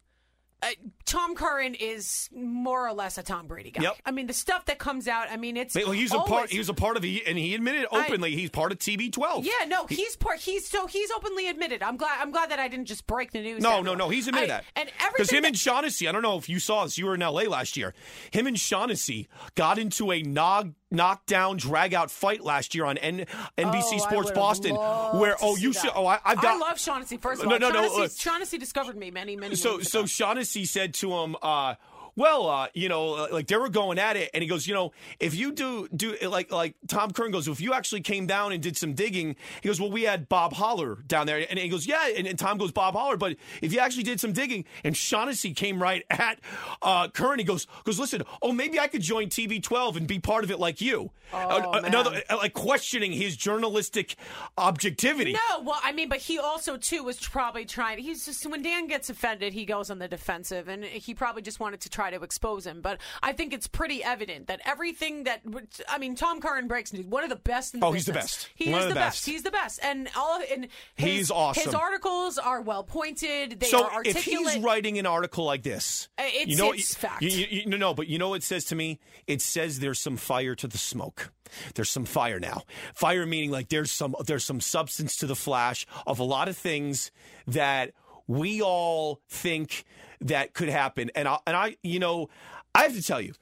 Uh, 0.62 0.68
Tom 1.06 1.34
Curran 1.34 1.74
is 1.74 2.28
more 2.34 2.86
or 2.86 2.92
less 2.92 3.16
a 3.18 3.22
Tom 3.22 3.46
Brady 3.46 3.70
guy. 3.70 3.82
Yep. 3.82 3.96
I 4.04 4.10
mean, 4.10 4.26
the 4.26 4.32
stuff 4.34 4.66
that 4.66 4.78
comes 4.78 5.08
out. 5.08 5.28
I 5.30 5.36
mean, 5.36 5.56
it's 5.56 5.74
Well, 5.74 5.90
he's 5.92 6.12
a 6.12 6.16
part. 6.18 6.30
always- 6.30 6.50
He 6.50 6.58
was 6.58 6.68
a 6.68 6.74
part 6.74 6.96
of 6.96 7.02
the, 7.02 7.22
and 7.26 7.38
he 7.38 7.54
admitted 7.54 7.86
I- 7.90 8.04
openly 8.06 8.36
he's 8.36 8.50
part 8.50 8.70
of 8.70 8.78
TB12. 8.78 9.44
Yeah, 9.44 9.64
no, 9.66 9.86
he's 9.86 10.16
part. 10.16 10.38
He's 10.40 10.68
so 10.68 10.86
he's 10.86 11.10
openly 11.10 11.48
admitted. 11.48 11.82
I'm 11.82 11.96
glad. 11.96 12.20
I'm 12.20 12.30
glad 12.30 12.50
that 12.50 12.58
I 12.58 12.68
didn't 12.68 12.86
just 12.86 13.06
break 13.06 13.32
the 13.32 13.40
news. 13.40 13.62
No, 13.62 13.80
no, 13.80 13.94
no. 13.94 14.08
He's 14.10 14.28
admitted 14.28 14.50
I- 14.50 14.56
that. 14.58 14.64
And 14.76 14.90
Because 15.12 15.30
him 15.30 15.42
that- 15.42 15.48
and 15.48 15.58
Shaughnessy, 15.58 16.06
I 16.08 16.12
don't 16.12 16.22
know 16.22 16.36
if 16.36 16.48
you 16.48 16.60
saw 16.60 16.84
this. 16.84 16.98
You 16.98 17.06
were 17.06 17.14
in 17.14 17.22
LA 17.22 17.44
last 17.48 17.76
year. 17.76 17.94
Him 18.30 18.46
and 18.46 18.58
Shaughnessy 18.60 19.28
got 19.54 19.78
into 19.78 20.12
a 20.12 20.22
knock, 20.22 20.66
knockdown, 20.90 21.56
drag 21.56 21.94
out 21.94 22.10
fight 22.10 22.42
last 22.42 22.74
year 22.74 22.84
on 22.84 22.98
N, 22.98 23.26
NBC 23.56 23.94
Oh, 23.94 23.98
Sports 23.98 24.30
Boston. 24.32 24.74
Where 24.74 25.36
oh, 25.40 25.56
you 25.56 25.72
should. 25.72 25.90
Oh, 25.94 26.06
I, 26.06 26.18
I've 26.24 26.40
got. 26.40 26.56
I 26.56 26.58
love 26.58 26.78
Shaughnessy. 26.78 27.16
First 27.16 27.42
of 27.42 27.48
all, 27.48 27.58
no, 27.58 27.68
no, 27.68 27.74
Shaughnessy, 27.74 28.00
look. 28.00 28.12
Shaughnessy 28.12 28.58
discovered 28.58 28.96
me 28.96 29.10
many, 29.10 29.36
many. 29.36 29.54
so 29.54 29.80
so 29.80 30.00
ago. 30.00 30.06
Shaughnessy 30.06 30.64
said 30.64 30.94
to 30.94 31.12
him, 31.12 31.36
uh, 31.42 31.74
well, 32.16 32.48
uh, 32.48 32.68
you 32.74 32.88
know, 32.88 33.14
uh, 33.14 33.28
like 33.32 33.46
they 33.46 33.56
were 33.56 33.68
going 33.68 33.98
at 33.98 34.16
it, 34.16 34.30
and 34.34 34.42
he 34.42 34.48
goes, 34.48 34.66
you 34.66 34.74
know, 34.74 34.92
if 35.18 35.34
you 35.34 35.52
do 35.52 35.88
do 35.94 36.16
like 36.28 36.50
like 36.52 36.74
Tom 36.88 37.10
Curran 37.12 37.30
goes, 37.32 37.48
if 37.48 37.60
you 37.60 37.72
actually 37.72 38.00
came 38.00 38.26
down 38.26 38.52
and 38.52 38.62
did 38.62 38.76
some 38.76 38.92
digging, 38.94 39.36
he 39.62 39.68
goes, 39.68 39.80
well, 39.80 39.90
we 39.90 40.02
had 40.02 40.28
Bob 40.28 40.54
Hohler 40.54 41.06
down 41.06 41.26
there, 41.26 41.44
and 41.48 41.58
he 41.58 41.68
goes, 41.68 41.86
yeah, 41.86 42.08
and, 42.16 42.26
and 42.26 42.38
Tom 42.38 42.58
goes, 42.58 42.72
Bob 42.72 42.94
Hohler, 42.94 43.18
but 43.18 43.36
if 43.62 43.72
you 43.72 43.78
actually 43.80 44.02
did 44.04 44.20
some 44.20 44.32
digging, 44.32 44.64
and 44.84 44.96
Shaughnessy 44.96 45.52
came 45.54 45.80
right 45.82 46.04
at 46.10 46.40
uh, 46.82 47.08
Curran, 47.08 47.38
he 47.38 47.44
goes, 47.44 47.66
goes, 47.84 47.98
listen, 47.98 48.22
oh, 48.42 48.52
maybe 48.52 48.78
I 48.80 48.88
could 48.88 49.02
join 49.02 49.28
TB12 49.28 49.96
and 49.96 50.06
be 50.06 50.18
part 50.18 50.44
of 50.44 50.50
it 50.50 50.58
like 50.58 50.80
you, 50.80 51.10
Oh, 51.32 51.72
man. 51.72 51.84
another 51.84 52.22
uh, 52.28 52.36
like 52.38 52.54
questioning 52.54 53.12
his 53.12 53.36
journalistic 53.36 54.16
objectivity. 54.58 55.32
No, 55.32 55.60
well, 55.62 55.80
I 55.82 55.92
mean, 55.92 56.08
but 56.08 56.18
he 56.18 56.38
also 56.38 56.76
too 56.76 57.04
was 57.04 57.18
probably 57.20 57.64
trying. 57.64 57.98
He's 57.98 58.24
just 58.24 58.44
when 58.46 58.62
Dan 58.62 58.86
gets 58.86 59.10
offended, 59.10 59.52
he 59.52 59.64
goes 59.64 59.90
on 59.90 59.98
the 59.98 60.08
defensive, 60.08 60.68
and 60.68 60.84
he 60.84 61.14
probably 61.14 61.42
just 61.42 61.60
wanted 61.60 61.80
to 61.82 61.88
try 61.90 61.99
to 62.08 62.22
expose 62.22 62.66
him. 62.66 62.80
But 62.80 62.98
I 63.22 63.34
think 63.34 63.52
it's 63.52 63.66
pretty 63.66 64.02
evident 64.02 64.46
that 64.46 64.60
everything 64.64 65.24
that 65.24 65.42
I 65.90 65.98
mean, 65.98 66.14
Tom 66.14 66.40
Curran 66.40 66.68
breaks 66.68 66.94
news. 66.94 67.04
One 67.04 67.22
of 67.24 67.28
the 67.28 67.36
best 67.36 67.74
in 67.74 67.80
the 67.80 67.86
Oh, 67.86 67.92
he's 67.92 68.06
the 68.06 68.14
best. 68.14 68.48
He 68.54 68.70
One 68.70 68.80
is 68.80 68.88
the 68.88 68.94
best. 68.94 69.16
best. 69.18 69.26
He's 69.26 69.42
the 69.42 69.50
best, 69.50 69.80
and 69.82 70.08
all 70.16 70.36
of, 70.40 70.44
and 70.50 70.68
his, 70.94 71.10
He's 71.10 71.30
awesome. 71.30 71.64
His 71.64 71.74
articles 71.74 72.38
are 72.38 72.62
well 72.62 72.84
pointed. 72.84 73.60
They 73.60 73.66
so 73.66 73.84
are 73.86 74.00
if 74.04 74.24
he's 74.24 74.56
writing 74.60 74.98
an 74.98 75.04
article 75.04 75.44
like 75.44 75.62
this, 75.64 76.08
Uh, 76.16 76.22
it's- 76.22 76.46
you 76.46 76.56
know, 76.56 76.70
it's 76.72 76.90
you- 76.94 76.98
fact. 77.00 77.22
You, 77.22 77.28
you, 77.30 77.46
you- 77.50 77.66
no, 77.66 77.76
no, 77.76 77.92
but 77.92 78.06
you 78.08 78.16
know 78.18 78.30
what 78.30 78.36
it 78.36 78.42
says 78.44 78.64
to 78.66 78.76
me? 78.76 79.00
It 79.26 79.42
says 79.42 79.80
there's 79.80 79.98
some 79.98 80.16
fire 80.16 80.54
to 80.54 80.68
the 80.68 80.78
smoke. 80.78 81.32
There's 81.74 81.90
some 81.90 82.04
fire 82.04 82.38
now. 82.38 82.62
Fire 82.94 83.26
meaning 83.26 83.50
like 83.50 83.68
there's 83.70 83.90
some 83.90 84.14
there's 84.24 84.44
some 84.44 84.60
substance 84.60 85.16
to 85.16 85.26
the 85.26 85.34
flash 85.34 85.84
of 86.06 86.20
a 86.20 86.22
lot 86.22 86.46
of 86.48 86.56
things 86.56 87.10
that 87.48 87.90
we 88.28 88.62
all 88.62 89.20
think 89.28 89.82
that 90.20 90.54
could 90.54 90.68
happen. 90.68 91.10
And 91.14 91.26
I, 91.28 91.38
and 91.46 91.56
I, 91.56 91.76
you 91.82 91.98
know, 91.98 92.28
I 92.74 92.82
have 92.82 92.94
to 92.94 93.02
tell 93.02 93.20
you, 93.20 93.32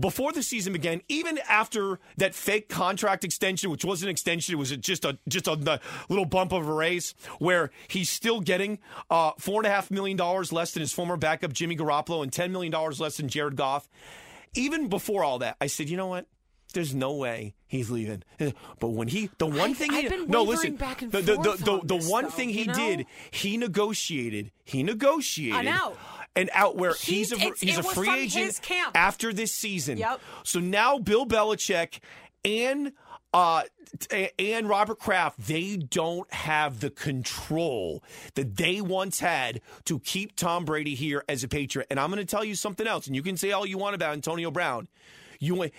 before 0.00 0.32
the 0.32 0.42
season 0.42 0.72
began, 0.72 1.00
even 1.08 1.38
after 1.48 2.00
that 2.16 2.34
fake 2.34 2.68
contract 2.68 3.24
extension, 3.24 3.70
which 3.70 3.84
wasn't 3.84 4.08
an 4.08 4.10
extension, 4.10 4.54
it 4.54 4.58
was 4.58 4.70
just 4.70 5.04
a 5.04 5.16
just 5.28 5.46
a, 5.46 5.80
little 6.08 6.24
bump 6.24 6.52
of 6.52 6.66
a 6.66 6.72
raise, 6.72 7.14
where 7.38 7.70
he's 7.88 8.10
still 8.10 8.40
getting 8.40 8.78
uh, 9.10 9.32
four 9.38 9.60
and 9.60 9.66
a 9.66 9.70
half 9.70 9.90
million 9.90 10.16
dollars 10.16 10.52
less 10.52 10.72
than 10.72 10.80
his 10.80 10.92
former 10.92 11.16
backup 11.16 11.52
Jimmy 11.52 11.76
Garoppolo 11.76 12.22
and 12.22 12.32
ten 12.32 12.50
million 12.50 12.72
dollars 12.72 13.00
less 13.00 13.16
than 13.16 13.28
Jared 13.28 13.56
Goff. 13.56 13.88
Even 14.54 14.88
before 14.88 15.22
all 15.22 15.38
that, 15.38 15.56
I 15.60 15.66
said, 15.66 15.88
you 15.88 15.96
know 15.96 16.08
what? 16.08 16.26
There's 16.76 16.94
no 16.94 17.14
way 17.14 17.54
he's 17.66 17.90
leaving. 17.90 18.22
But 18.38 18.88
when 18.88 19.08
he, 19.08 19.30
the 19.38 19.46
one 19.46 19.58
I've- 19.60 19.74
thing 19.74 19.92
he 19.92 20.04
I've 20.04 20.10
been 20.10 20.28
no, 20.28 20.42
listen, 20.42 20.76
back 20.76 21.00
and 21.02 21.10
the, 21.10 21.22
the, 21.22 21.34
forth 21.36 21.58
the, 21.58 21.64
the, 21.64 21.72
on 21.72 21.86
the 21.86 21.96
one 22.08 22.24
though, 22.24 22.30
thing 22.30 22.50
you 22.50 22.54
he 22.54 22.64
know? 22.66 22.74
did, 22.74 23.06
he 23.30 23.56
negotiated, 23.56 24.50
he 24.64 24.82
negotiated 24.82 25.60
An 25.60 25.68
out. 25.68 25.96
an 26.36 26.50
out 26.52 26.76
where 26.76 26.94
He- 26.94 27.16
he's 27.16 27.32
a 27.32 27.36
he's 27.58 27.78
a 27.78 27.82
free 27.82 28.10
agent 28.10 28.60
after 28.94 29.32
this 29.32 29.52
season. 29.52 29.96
Yep. 29.98 30.20
So 30.44 30.60
now 30.60 30.98
Bill 30.98 31.26
Belichick 31.26 31.98
and 32.44 32.92
uh 33.32 33.62
and 34.38 34.68
Robert 34.68 34.98
Kraft, 34.98 35.38
they 35.46 35.76
don't 35.76 36.30
have 36.34 36.80
the 36.80 36.90
control 36.90 38.02
that 38.34 38.56
they 38.56 38.80
once 38.80 39.20
had 39.20 39.60
to 39.84 39.98
keep 40.00 40.36
Tom 40.36 40.64
Brady 40.64 40.94
here 40.94 41.24
as 41.28 41.42
a 41.44 41.48
Patriot. 41.48 41.86
And 41.90 41.98
I'm 42.00 42.10
going 42.10 42.18
to 42.24 42.30
tell 42.30 42.44
you 42.44 42.54
something 42.56 42.86
else, 42.86 43.06
and 43.06 43.14
you 43.16 43.22
can 43.22 43.36
say 43.36 43.52
all 43.52 43.64
you 43.64 43.78
want 43.78 43.94
about 43.94 44.12
Antonio 44.12 44.50
Brown. 44.50 44.88
You 45.40 45.70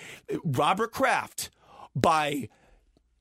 Robert 0.43 0.91
Kraft 0.91 1.50
by 1.96 2.50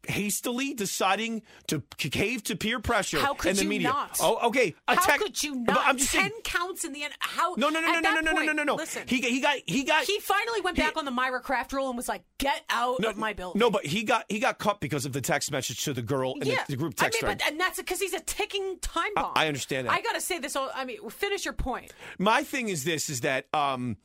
hastily 0.09 0.75
deciding 0.75 1.43
to 1.67 1.83
cave 1.99 2.43
to 2.45 2.57
peer 2.57 2.81
pressure 2.81 3.19
How 3.19 3.35
could 3.35 3.51
and 3.51 3.59
the 3.59 3.63
you 3.65 3.69
media. 3.69 3.89
not? 3.89 4.19
Oh, 4.21 4.49
okay. 4.49 4.75
How 4.87 5.17
could 5.19 5.43
you 5.43 5.57
not? 5.57 5.79
I'm 5.85 5.97
just 5.99 6.13
Ten 6.13 6.23
saying, 6.31 6.33
counts 6.45 6.85
in 6.85 6.93
the 6.93 7.03
end. 7.03 7.13
How? 7.19 7.55
no, 7.57 7.69
no, 7.69 7.81
no, 7.81 7.93
no, 7.93 8.01
no, 8.01 8.01
no, 8.01 8.15
no, 8.15 8.21
no, 8.21 8.33
point- 8.33 8.57
no, 8.57 8.63
no. 8.63 8.75
Listen, 8.75 9.03
He 9.07 9.21
he 9.21 9.41
got 9.41 9.57
he 9.67 9.85
got 9.85 10.05
he 10.05 10.19
finally 10.21 10.61
went 10.61 10.77
he- 10.77 10.83
back 10.83 10.97
on 10.97 11.05
the 11.05 11.11
Myra 11.11 11.41
Kraft 11.41 11.73
rule 11.73 11.89
and 11.89 11.97
was 11.97 12.09
like, 12.09 12.23
"Get 12.39 12.63
out 12.71 13.01
no, 13.01 13.11
of 13.11 13.17
my 13.17 13.33
building." 13.33 13.59
No, 13.59 13.71
but 13.71 13.85
he 13.85 14.05
got 14.05 14.25
he 14.29 14.39
got 14.39 14.59
cut 14.59 14.81
because 14.81 15.07
of 15.07 15.13
the 15.13 15.21
text 15.21 15.51
message 15.51 15.85
to 15.85 15.93
the 15.93 16.03
girl 16.03 16.35
in 16.41 16.47
yeah, 16.47 16.63
the, 16.67 16.73
the 16.73 16.77
group 16.77 16.95
I 16.99 17.05
text 17.05 17.23
mean, 17.23 17.33
but 17.33 17.43
and 17.51 17.59
that's 17.61 17.79
because 17.79 18.01
he's 18.01 18.15
a 18.15 18.21
ticking 18.21 18.79
time 18.81 19.11
bomb. 19.15 19.33
I 19.35 19.49
understand 19.49 19.87
that. 19.89 19.93
I 19.93 20.01
gotta 20.03 20.21
say 20.21 20.39
this. 20.39 20.57
I 20.57 20.85
mean, 20.85 21.09
finish 21.11 21.45
your 21.45 21.55
point. 21.55 21.93
My 22.19 22.43
thing 22.45 22.69
is 22.69 22.85
this: 22.85 23.11
is 23.11 23.23
that 23.23 23.47
um, 23.53 23.97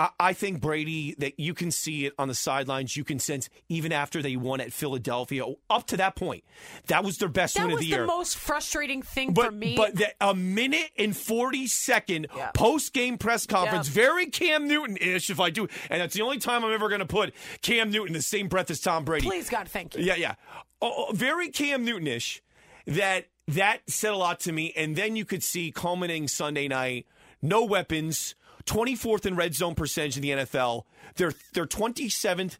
I, 0.00 0.08
I 0.18 0.32
think 0.32 0.60
Brady 0.62 1.14
that 1.18 1.38
you 1.38 1.52
can 1.52 1.70
see 1.70 2.06
it 2.06 2.14
on 2.18 2.28
the 2.28 2.34
sidelines. 2.34 2.96
You 2.96 3.04
can 3.04 3.18
sense 3.18 3.50
even 3.68 3.92
after 3.92 4.22
they 4.22 4.34
won 4.36 4.60
at 4.60 4.72
Philadelphia, 4.72 5.44
up 5.68 5.86
to 5.88 5.96
that 5.98 6.16
point, 6.16 6.42
that 6.86 7.04
was 7.04 7.18
their 7.18 7.28
best 7.28 7.56
That 7.56 7.64
win 7.64 7.72
of 7.74 7.78
the 7.80 7.84
the 7.84 7.90
year. 7.90 8.06
most 8.06 8.36
frustrating 8.36 9.02
thing 9.02 9.34
but 9.34 9.46
for 9.46 9.50
me. 9.52 9.76
but 9.76 9.96
that 9.96 10.14
a 10.20 10.34
minute 10.34 10.90
and 10.98 11.14
forty 11.14 11.66
second 11.66 12.28
Yeah. 12.34 12.50
post 12.52 12.92
game 12.94 13.18
press 13.18 13.44
conference, 13.46 13.88
Yeah. 13.88 13.94
very 13.94 14.26
Cam 14.26 14.66
Newton 14.66 14.96
ish. 14.96 15.28
If 15.28 15.38
I 15.38 15.50
do, 15.50 15.68
and 15.90 16.00
that's 16.00 16.14
the 16.14 16.22
only 16.22 16.38
time 16.38 16.64
I'm 16.64 16.72
ever 16.72 16.88
going 16.88 17.00
to 17.00 17.06
put 17.06 17.34
Cam 17.60 17.90
Newton 17.90 18.08
in 18.08 18.14
the 18.14 18.22
same 18.22 18.48
breath 18.48 18.70
as 18.70 18.80
Tom 18.80 19.04
Brady. 19.04 19.26
Please, 19.26 19.50
God, 19.50 19.68
thank 19.68 19.94
you. 19.96 20.02
Yeah, 20.02 20.14
yeah. 20.16 20.34
Oh, 20.80 21.06
oh, 21.08 21.12
very 21.12 21.50
Cam 21.50 21.84
Newtonish. 21.84 22.40
That 22.86 23.26
that 23.48 23.80
said 23.88 24.12
a 24.12 24.16
lot 24.16 24.40
to 24.40 24.52
me. 24.52 24.72
And 24.76 24.96
then 24.96 25.14
you 25.16 25.24
could 25.26 25.42
see 25.42 25.70
culminating 25.72 26.26
Sunday 26.28 26.68
night, 26.68 27.06
no 27.42 27.64
weapons, 27.64 28.34
24th 28.66 29.26
in 29.26 29.36
red 29.36 29.54
zone 29.54 29.74
percentage 29.74 30.16
in 30.16 30.22
the 30.22 30.30
NFL. 30.30 30.84
They're 31.16 31.32
they're 31.54 31.66
27th. 31.66 32.58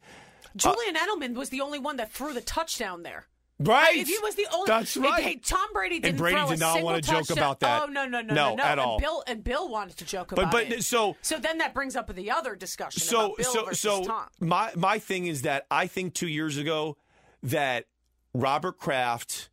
Julian 0.56 0.94
Edelman 0.96 1.34
was 1.34 1.50
the 1.50 1.60
only 1.60 1.78
one 1.78 1.96
that 1.98 2.12
threw 2.12 2.32
the 2.32 2.40
touchdown 2.40 3.02
there. 3.02 3.26
Right. 3.62 3.98
If 3.98 4.08
he 4.08 4.16
was 4.22 4.36
the 4.36 4.46
only, 4.52 4.66
That's 4.68 4.96
right. 4.96 5.22
Hey, 5.22 5.36
Tom 5.36 5.68
Brady 5.74 6.00
didn't 6.00 6.16
Brady 6.16 6.34
throw 6.38 6.48
did 6.48 6.56
a 6.56 6.60
not 6.60 6.82
wanna 6.82 7.02
joke 7.02 7.26
touchdown. 7.26 7.36
about 7.38 7.60
that. 7.60 7.82
Oh 7.82 7.86
no, 7.86 8.06
no, 8.06 8.22
no, 8.22 8.32
No, 8.34 8.48
no, 8.50 8.54
no. 8.56 8.62
at 8.64 8.70
and 8.72 8.80
all. 8.80 8.98
Bill 8.98 9.22
and 9.26 9.44
Bill 9.44 9.68
wanted 9.68 9.98
to 9.98 10.04
joke 10.06 10.28
But- 10.30 10.38
about 10.38 10.52
but- 10.52 10.72
it. 10.72 10.82
so- 10.84 11.16
so 11.20 11.38
then 11.38 11.58
that 11.58 11.74
brings 11.74 11.94
up 11.94 12.12
the 12.14 12.30
other 12.30 12.56
discussion 12.56 13.02
so 13.02 13.26
about 13.26 13.36
Bill 13.36 13.52
so 13.52 13.72
so 13.72 14.04
Tom. 14.04 14.28
my 14.40 14.72
my 14.76 14.98
thing 14.98 15.26
is 15.26 15.42
that 15.42 15.66
I 15.70 15.86
think 15.86 16.14
2 16.14 16.26
years 16.26 16.56
ago 16.56 16.96
that 17.42 17.84
Robert 18.32 18.78
Kraft 18.78 19.50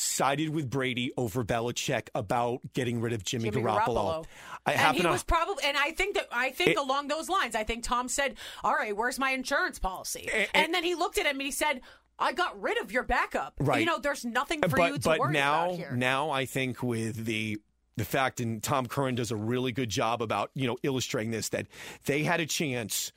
sided 0.00 0.48
with 0.50 0.70
Brady 0.70 1.12
over 1.16 1.44
Belichick 1.44 2.08
about 2.14 2.60
getting 2.72 3.00
rid 3.00 3.12
of 3.12 3.22
Jimmy, 3.22 3.50
Jimmy 3.50 3.62
Garoppolo. 3.62 3.86
Garoppolo. 3.86 4.24
I 4.66 4.72
and 4.72 4.96
he 4.96 5.02
to 5.02 5.08
was 5.08 5.22
probably, 5.22 5.64
and 5.64 5.76
I 5.76 5.92
think 5.92 6.14
that 6.14 6.26
I 6.32 6.50
think 6.50 6.70
It- 6.70 6.76
along 6.78 7.08
those 7.08 7.28
lines, 7.28 7.54
I 7.54 7.64
think 7.64 7.84
Tom 7.84 8.08
said, 8.08 8.36
"All 8.64 8.74
right, 8.74 8.96
where's 8.96 9.18
my 9.18 9.30
insurance 9.32 9.78
policy?" 9.78 10.28
And- 10.32 10.48
And, 10.54 10.74
then 10.74 10.84
he 10.84 10.94
looked 10.94 11.18
at 11.18 11.26
him 11.26 11.32
and 11.36 11.42
he 11.42 11.50
said, 11.50 11.82
"I 12.18 12.32
got 12.32 12.60
rid 12.60 12.78
of 12.78 12.90
your 12.92 13.02
backup. 13.02 13.54
Right. 13.58 13.80
You 13.80 13.86
know, 13.86 13.98
there's 13.98 14.24
nothing 14.24 14.60
for 14.62 14.68
but 14.76 14.92
you 14.92 14.98
to 14.98 15.08
but 15.08 15.18
worry 15.18 15.32
now 15.32 15.64
about 15.66 15.76
here." 15.76 15.92
now 15.92 16.30
I 16.30 16.46
think 16.46 16.82
with 16.82 17.26
the 17.26 17.58
the 17.96 18.04
fact, 18.06 18.40
and 18.40 18.62
Tom 18.62 18.86
Curran 18.86 19.16
does 19.16 19.30
a 19.30 19.36
really 19.36 19.72
good 19.72 19.90
job 19.90 20.22
about 20.22 20.50
you 20.54 20.66
know 20.66 20.78
illustrating 20.82 21.30
this 21.30 21.50
that 21.50 21.66
they 22.06 22.22
had 22.22 22.40
a 22.40 22.46
chance 22.46 23.12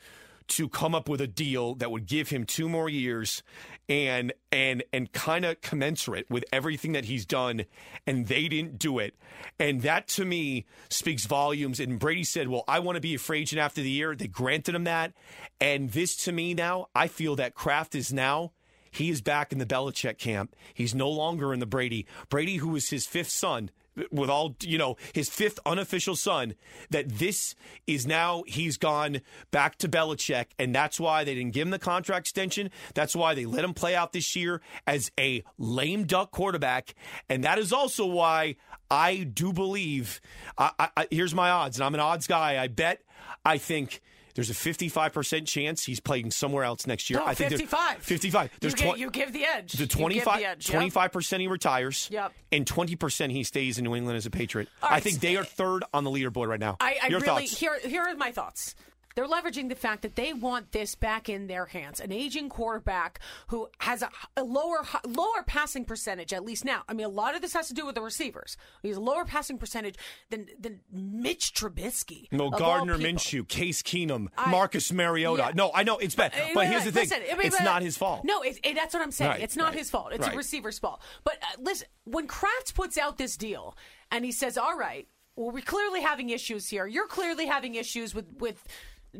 to 0.45 0.67
come 0.67 0.93
up 0.93 1.07
with 1.07 1.21
a 1.21 1.27
deal 1.27 1.73
that 1.75 1.89
would 1.89 2.05
give 2.05 2.27
him 2.29 2.45
two 2.45 2.67
more 2.67 2.89
years 2.89 3.43
and 3.89 4.33
and 4.51 4.83
and 4.93 5.11
kind 5.11 5.45
of 5.45 5.59
commensurate 5.61 6.29
with 6.29 6.45
everything 6.53 6.93
that 6.93 7.05
he's 7.05 7.25
done 7.25 7.65
and 8.07 8.27
they 8.27 8.47
didn't 8.47 8.79
do 8.79 8.99
it 8.99 9.15
and 9.59 9.81
that 9.81 10.07
to 10.07 10.23
me 10.23 10.65
speaks 10.89 11.25
volumes 11.25 11.79
and 11.79 11.99
Brady 11.99 12.23
said 12.23 12.47
well 12.47 12.63
I 12.67 12.79
want 12.79 12.95
to 12.95 13.01
be 13.01 13.15
a 13.15 13.19
free 13.19 13.41
agent 13.41 13.61
after 13.61 13.81
the 13.81 13.89
year 13.89 14.15
they 14.15 14.27
granted 14.27 14.73
him 14.73 14.85
that 14.85 15.13
and 15.59 15.91
this 15.91 16.15
to 16.23 16.31
me 16.31 16.53
now 16.53 16.87
I 16.95 17.07
feel 17.07 17.35
that 17.35 17.55
Kraft 17.55 17.93
is 17.93 18.13
now 18.13 18.53
he 18.93 19.09
is 19.09 19.21
back 19.21 19.51
in 19.51 19.57
the 19.57 19.65
Belichick 19.65 20.19
camp. 20.19 20.55
He's 20.71 20.93
no 20.93 21.09
longer 21.09 21.51
in 21.51 21.59
the 21.59 21.65
Brady. 21.65 22.05
Brady, 22.29 22.57
who 22.57 22.69
was 22.69 22.89
his 22.89 23.07
fifth 23.07 23.31
son, 23.31 23.71
with 24.11 24.29
all 24.29 24.55
you 24.61 24.77
know 24.77 24.97
his 25.13 25.29
fifth 25.29 25.59
unofficial 25.65 26.15
son 26.15 26.55
that 26.89 27.07
this 27.09 27.55
is 27.87 28.05
now 28.07 28.43
he's 28.47 28.77
gone 28.77 29.21
back 29.51 29.77
to 29.77 29.89
Belichick 29.89 30.47
and 30.57 30.73
that's 30.73 30.99
why 30.99 31.23
they 31.23 31.35
didn't 31.35 31.53
give 31.53 31.67
him 31.67 31.71
the 31.71 31.79
contract 31.79 32.27
extension. 32.27 32.69
That's 32.93 33.15
why 33.15 33.35
they 33.35 33.45
let 33.45 33.63
him 33.63 33.73
play 33.73 33.95
out 33.95 34.13
this 34.13 34.35
year 34.35 34.61
as 34.87 35.11
a 35.19 35.43
lame 35.57 36.05
duck 36.05 36.31
quarterback. 36.31 36.95
And 37.29 37.43
that 37.43 37.59
is 37.59 37.73
also 37.73 38.05
why 38.05 38.55
I 38.89 39.23
do 39.23 39.53
believe 39.53 40.21
I, 40.57 40.89
I, 40.95 41.07
here's 41.11 41.35
my 41.35 41.49
odds 41.49 41.77
and 41.77 41.83
I'm 41.83 41.93
an 41.93 41.99
odds 41.99 42.27
guy. 42.27 42.61
I 42.61 42.67
bet 42.67 43.01
I 43.45 43.57
think 43.57 44.01
there's 44.35 44.49
a 44.49 44.53
55% 44.53 45.47
chance 45.47 45.83
he's 45.85 45.99
playing 45.99 46.31
somewhere 46.31 46.63
else 46.63 46.87
next 46.87 47.09
year. 47.09 47.19
No, 47.19 47.25
I 47.25 47.33
think 47.33 47.49
there's- 47.49 47.61
55. 47.61 47.97
55. 47.99 48.49
There's 48.59 48.73
you, 48.73 48.77
give, 48.77 48.87
twen- 48.87 48.99
you 48.99 49.09
give 49.11 49.33
the 49.33 49.45
edge. 49.45 49.71
the 49.73 49.79
You 49.83 49.85
give 49.87 49.97
25, 49.97 50.39
the 50.39 50.45
edge, 50.45 50.69
yep. 50.69 50.81
25% 50.81 51.39
he 51.39 51.47
retires. 51.47 52.09
Yep. 52.11 52.33
And 52.51 52.65
20% 52.65 53.31
he 53.31 53.43
stays 53.43 53.77
in 53.77 53.83
New 53.83 53.95
England 53.95 54.17
as 54.17 54.25
a 54.25 54.29
Patriot. 54.31 54.69
All 54.81 54.89
I 54.91 54.99
think 54.99 55.15
so- 55.15 55.21
they 55.21 55.37
are 55.37 55.43
third 55.43 55.83
on 55.93 56.03
the 56.03 56.11
leaderboard 56.11 56.47
right 56.47 56.59
now. 56.59 56.77
I, 56.79 56.97
I 57.03 57.07
really 57.07 57.21
thoughts? 57.21 57.59
here. 57.59 57.79
Here 57.83 58.01
are 58.01 58.15
my 58.15 58.31
thoughts. 58.31 58.75
They're 59.15 59.27
leveraging 59.27 59.69
the 59.69 59.75
fact 59.75 60.01
that 60.01 60.15
they 60.15 60.33
want 60.33 60.71
this 60.71 60.95
back 60.95 61.29
in 61.29 61.47
their 61.47 61.65
hands. 61.65 61.99
An 61.99 62.11
aging 62.11 62.49
quarterback 62.49 63.19
who 63.47 63.69
has 63.79 64.01
a, 64.01 64.09
a 64.35 64.43
lower 64.43 64.83
lower 65.05 65.43
passing 65.45 65.85
percentage, 65.85 66.33
at 66.33 66.43
least 66.43 66.65
now. 66.65 66.83
I 66.89 66.93
mean, 66.93 67.05
a 67.05 67.09
lot 67.09 67.35
of 67.35 67.41
this 67.41 67.53
has 67.53 67.67
to 67.67 67.73
do 67.73 67.85
with 67.85 67.95
the 67.95 68.01
receivers. 68.01 68.57
He 68.81 68.87
has 68.89 68.97
a 68.97 69.01
lower 69.01 69.25
passing 69.25 69.57
percentage 69.57 69.95
than 70.29 70.47
than 70.59 70.79
Mitch 70.91 71.53
Trubisky. 71.53 72.27
No, 72.31 72.49
Gardner. 72.49 72.97
Minshew, 72.97 73.47
Case 73.47 73.81
Keenum, 73.81 74.27
I- 74.37 74.49
Marcus 74.49 74.91
Mariota. 74.91 75.43
Yeah. 75.43 75.51
No, 75.55 75.71
I 75.73 75.83
know 75.83 75.97
it's 75.97 76.15
bad, 76.15 76.33
Uh, 76.33 76.47
but 76.53 76.67
here's 76.67 76.85
the 76.85 76.91
thing: 76.91 77.03
listen, 77.03 77.21
I 77.31 77.35
mean, 77.35 77.47
it's 77.47 77.61
not 77.61 77.81
his 77.81 77.97
fault. 77.97 78.23
No, 78.23 78.41
it, 78.41 78.59
it- 78.63 78.75
that's 78.75 78.93
what 78.93 79.03
I'm 79.03 79.11
saying. 79.11 79.31
Right, 79.31 79.41
it's 79.41 79.55
not 79.55 79.69
right, 79.71 79.77
his 79.79 79.89
fault. 79.89 80.09
It's 80.13 80.25
right. 80.25 80.33
a 80.33 80.37
receiver's 80.37 80.79
fault. 80.79 81.01
But 81.23 81.35
uh, 81.41 81.61
listen, 81.61 81.87
when 82.05 82.27
Kraft 82.27 82.73
puts 82.75 82.97
out 82.97 83.17
this 83.17 83.37
deal 83.37 83.75
and 84.11 84.25
he 84.25 84.31
says, 84.31 84.57
"All 84.57 84.77
right, 84.77 85.07
well, 85.35 85.51
we're 85.51 85.61
clearly 85.61 86.01
having 86.01 86.29
issues 86.29 86.67
here. 86.69 86.85
You're 86.87 87.07
clearly 87.07 87.45
having 87.47 87.75
issues 87.75 88.13
with 88.13 88.25
with 88.39 88.63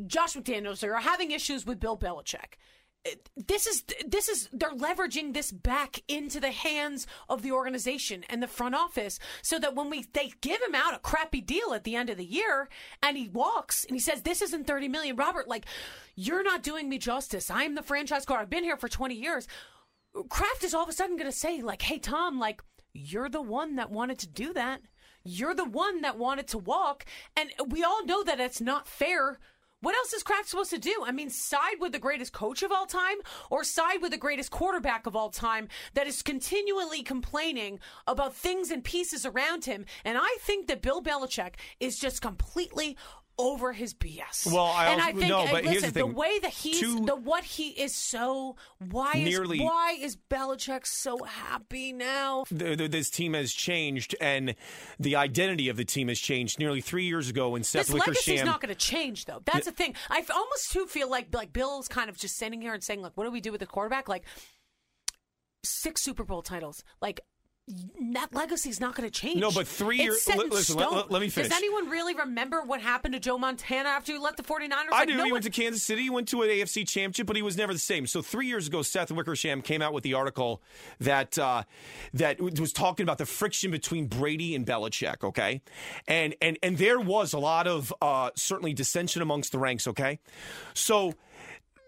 Josh 0.06 0.34
McDaniels, 0.34 0.82
are 0.82 0.96
having 0.98 1.30
issues 1.30 1.66
with 1.66 1.80
Bill 1.80 1.96
Belichick." 1.96 2.54
This 3.36 3.66
is 3.66 3.84
this 4.06 4.28
is 4.30 4.48
they're 4.50 4.70
leveraging 4.70 5.34
this 5.34 5.52
back 5.52 6.02
into 6.08 6.40
the 6.40 6.52
hands 6.52 7.06
of 7.28 7.42
the 7.42 7.52
organization 7.52 8.24
and 8.30 8.42
the 8.42 8.46
front 8.46 8.74
office 8.74 9.18
so 9.42 9.58
that 9.58 9.74
when 9.74 9.90
we 9.90 10.06
they 10.14 10.32
give 10.40 10.62
him 10.62 10.74
out 10.74 10.94
a 10.94 10.98
crappy 11.00 11.42
deal 11.42 11.74
at 11.74 11.84
the 11.84 11.96
end 11.96 12.08
of 12.08 12.16
the 12.16 12.24
year 12.24 12.70
and 13.02 13.18
he 13.18 13.28
walks 13.28 13.84
and 13.84 13.94
he 13.94 14.00
says 14.00 14.22
this 14.22 14.40
isn't 14.40 14.66
30 14.66 14.88
million 14.88 15.16
Robert 15.16 15.48
like 15.48 15.66
you're 16.14 16.42
not 16.42 16.62
doing 16.62 16.88
me 16.88 16.96
justice 16.96 17.50
I'm 17.50 17.74
the 17.74 17.82
franchise 17.82 18.24
car 18.24 18.38
I've 18.38 18.48
been 18.48 18.64
here 18.64 18.78
for 18.78 18.88
20 18.88 19.14
years 19.14 19.48
Kraft 20.28 20.62
is 20.62 20.74
all 20.74 20.84
of 20.84 20.88
a 20.88 20.92
sudden 20.92 21.16
going 21.16 21.30
to 21.30 21.36
say, 21.36 21.60
like, 21.60 21.82
hey, 21.82 21.98
Tom, 21.98 22.38
like, 22.38 22.62
you're 22.92 23.28
the 23.28 23.42
one 23.42 23.76
that 23.76 23.90
wanted 23.90 24.18
to 24.20 24.28
do 24.28 24.52
that. 24.52 24.80
You're 25.24 25.54
the 25.54 25.64
one 25.64 26.02
that 26.02 26.18
wanted 26.18 26.46
to 26.48 26.58
walk. 26.58 27.04
And 27.36 27.50
we 27.66 27.82
all 27.82 28.04
know 28.04 28.22
that 28.22 28.40
it's 28.40 28.60
not 28.60 28.86
fair. 28.86 29.38
What 29.84 29.94
else 29.96 30.14
is 30.14 30.22
Kraft 30.22 30.48
supposed 30.48 30.70
to 30.70 30.78
do? 30.78 31.04
I 31.04 31.12
mean, 31.12 31.28
side 31.28 31.76
with 31.78 31.92
the 31.92 31.98
greatest 31.98 32.32
coach 32.32 32.62
of 32.62 32.72
all 32.72 32.86
time 32.86 33.18
or 33.50 33.62
side 33.64 34.00
with 34.00 34.12
the 34.12 34.16
greatest 34.16 34.50
quarterback 34.50 35.04
of 35.04 35.14
all 35.14 35.28
time 35.28 35.68
that 35.92 36.06
is 36.06 36.22
continually 36.22 37.02
complaining 37.02 37.80
about 38.06 38.34
things 38.34 38.70
and 38.70 38.82
pieces 38.82 39.26
around 39.26 39.66
him. 39.66 39.84
And 40.02 40.16
I 40.16 40.38
think 40.40 40.68
that 40.68 40.80
Bill 40.80 41.02
Belichick 41.02 41.56
is 41.80 41.98
just 41.98 42.22
completely 42.22 42.96
over 43.36 43.72
his 43.72 43.94
BS. 43.94 44.46
Well, 44.46 44.64
I 44.66 44.86
and 44.92 45.00
also- 45.00 45.08
I 45.08 45.12
think 45.12 45.28
no, 45.28 45.40
uh, 45.40 45.50
but 45.50 45.64
here's 45.64 45.82
listen, 45.82 45.92
the 45.94 46.00
thing. 46.04 46.14
way 46.14 46.38
that 46.38 46.50
he's 46.52 46.78
Two- 46.80 47.04
the 47.04 47.16
what 47.16 47.42
he 47.44 47.70
is 47.70 47.94
so 47.94 48.56
why 48.90 49.12
is 49.14 49.24
Nearly- 49.28 49.60
why 49.60 49.96
is 50.00 50.16
Belichick 50.30 50.86
so 50.86 51.18
happy 51.24 51.92
now? 51.92 52.44
The- 52.50 52.76
the- 52.76 52.88
this 52.88 53.10
team 53.10 53.34
has 53.34 53.52
changed, 53.52 54.14
and 54.20 54.54
the 55.00 55.16
identity 55.16 55.68
of 55.68 55.76
the 55.76 55.84
team 55.84 56.08
has 56.08 56.20
changed. 56.20 56.58
Nearly 56.58 56.80
three 56.80 57.06
years 57.06 57.28
ago, 57.28 57.48
when 57.50 57.64
Seth 57.64 57.86
This 57.86 57.94
legacy's 57.94 58.26
Wickersham, 58.28 58.46
not 58.46 58.60
going 58.60 58.74
to 58.74 58.80
change, 58.80 59.24
though. 59.24 59.42
That's 59.44 59.66
the 59.66 59.72
thing. 59.72 59.94
I 60.10 60.24
almost 60.32 60.70
too 60.70 60.86
feel 60.86 61.08
like 61.10 61.34
like 61.34 61.52
Bill's 61.52 61.88
kind 61.88 62.08
of 62.08 62.16
just 62.16 62.36
sitting 62.36 62.60
here 62.62 62.72
and 62.74 62.84
saying, 62.84 63.02
like, 63.02 63.12
what 63.16 63.24
do 63.24 63.30
we 63.32 63.40
do 63.40 63.50
with 63.50 63.60
the 63.60 63.66
quarterback? 63.66 64.08
Like 64.08 64.24
six 65.64 66.02
Super 66.02 66.24
Bowl 66.24 66.42
titles, 66.42 66.84
like. 67.00 67.20
That 68.12 68.34
legacy's 68.34 68.78
not 68.78 68.94
going 68.94 69.10
to 69.10 69.20
change. 69.20 69.40
No, 69.40 69.50
but 69.50 69.66
three 69.66 69.96
years- 69.96 70.28
in 70.28 70.36
listen, 70.50 70.76
let- 70.76 70.92
let- 70.92 71.10
let 71.10 71.22
me 71.22 71.30
finish. 71.30 71.48
Does 71.48 71.56
anyone 71.56 71.88
really 71.88 72.14
remember 72.14 72.60
what 72.60 72.82
happened 72.82 73.14
to 73.14 73.20
Joe 73.20 73.38
Montana 73.38 73.88
after 73.88 74.12
he 74.12 74.18
left 74.18 74.36
the 74.36 74.42
49ers? 74.42 74.92
I 74.92 74.98
Like, 75.00 75.08
do. 75.08 75.14
no 75.14 75.24
he 75.24 75.30
one- 75.30 75.36
went 75.36 75.44
to 75.44 75.50
Kansas 75.50 75.82
City. 75.82 76.02
He 76.02 76.10
went 76.10 76.28
to 76.28 76.42
an 76.42 76.50
AFC 76.50 76.84
championship, 76.84 77.26
but 77.26 77.36
he 77.36 77.42
was 77.42 77.56
never 77.56 77.72
the 77.72 77.78
same. 77.78 78.06
So 78.06 78.20
three 78.20 78.46
years 78.48 78.66
ago, 78.66 78.82
Seth 78.82 79.10
Wickersham 79.10 79.62
came 79.62 79.80
out 79.80 79.94
with 79.94 80.04
the 80.04 80.12
article 80.12 80.62
that 81.00 81.38
uh, 81.38 81.62
that 82.12 82.38
was 82.38 82.70
talking 82.72 83.04
about 83.04 83.16
the 83.16 83.26
friction 83.26 83.70
between 83.70 84.08
Brady 84.08 84.54
and 84.54 84.66
Belichick. 84.66 85.24
Okay, 85.24 85.62
and 86.06 86.34
and 86.42 86.58
and 86.62 86.76
there 86.76 87.00
was 87.00 87.32
a 87.32 87.38
lot 87.38 87.66
of 87.66 87.94
uh, 88.02 88.30
certainly 88.36 88.74
dissension 88.74 89.22
amongst 89.22 89.52
the 89.52 89.58
ranks. 89.58 89.86
Okay, 89.88 90.18
so. 90.74 91.14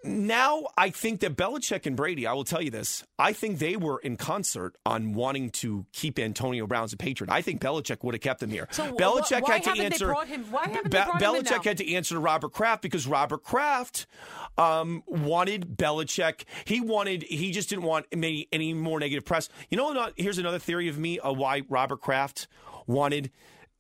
Now 0.04 0.66
I 0.76 0.90
think 0.90 1.20
that 1.20 1.36
Belichick 1.36 1.84
and 1.86 1.96
Brady, 1.96 2.26
I 2.26 2.32
will 2.32 2.44
tell 2.44 2.62
you 2.62 2.70
this, 2.70 3.02
I 3.18 3.32
think 3.32 3.58
they 3.58 3.76
were 3.76 3.98
in 3.98 4.16
concert 4.16 4.76
on 4.86 5.14
wanting 5.14 5.50
to 5.50 5.84
keep 5.92 6.18
Antonio 6.18 6.66
Brown 6.66 6.84
as 6.84 6.92
a 6.92 6.96
Patriot. 6.96 7.30
I 7.32 7.42
think 7.42 7.60
Belichick 7.60 8.04
would 8.04 8.14
have 8.14 8.20
kept 8.20 8.42
him 8.42 8.50
here. 8.50 8.68
So 8.70 8.84
wh- 8.84 8.96
Belichick 8.96 9.42
why 9.42 9.58
had 9.58 9.64
to 9.74 9.82
answer. 9.82 10.12
him- 10.24 10.44
why 10.52 10.68
haven't 10.68 10.90
Be- 10.92 10.98
Belichick 10.98 11.64
had 11.64 11.78
to 11.78 11.94
answer 11.94 12.14
to 12.14 12.20
Robert 12.20 12.52
Kraft 12.52 12.82
because 12.82 13.06
Robert 13.06 13.42
Kraft 13.42 14.06
um, 14.56 15.02
wanted 15.06 15.76
Belichick. 15.76 16.44
He 16.66 16.80
wanted. 16.80 17.24
He 17.24 17.50
just 17.50 17.68
didn't 17.68 17.84
want 17.84 18.06
any, 18.12 18.46
any 18.52 18.74
more 18.74 19.00
negative 19.00 19.24
press. 19.24 19.48
You 19.70 19.76
know, 19.76 19.92
not, 19.92 20.12
here's 20.16 20.38
another 20.38 20.58
theory 20.60 20.88
of 20.88 20.98
me 20.98 21.18
of 21.18 21.36
why 21.36 21.62
Robert 21.68 22.00
Kraft 22.00 22.46
wanted. 22.86 23.32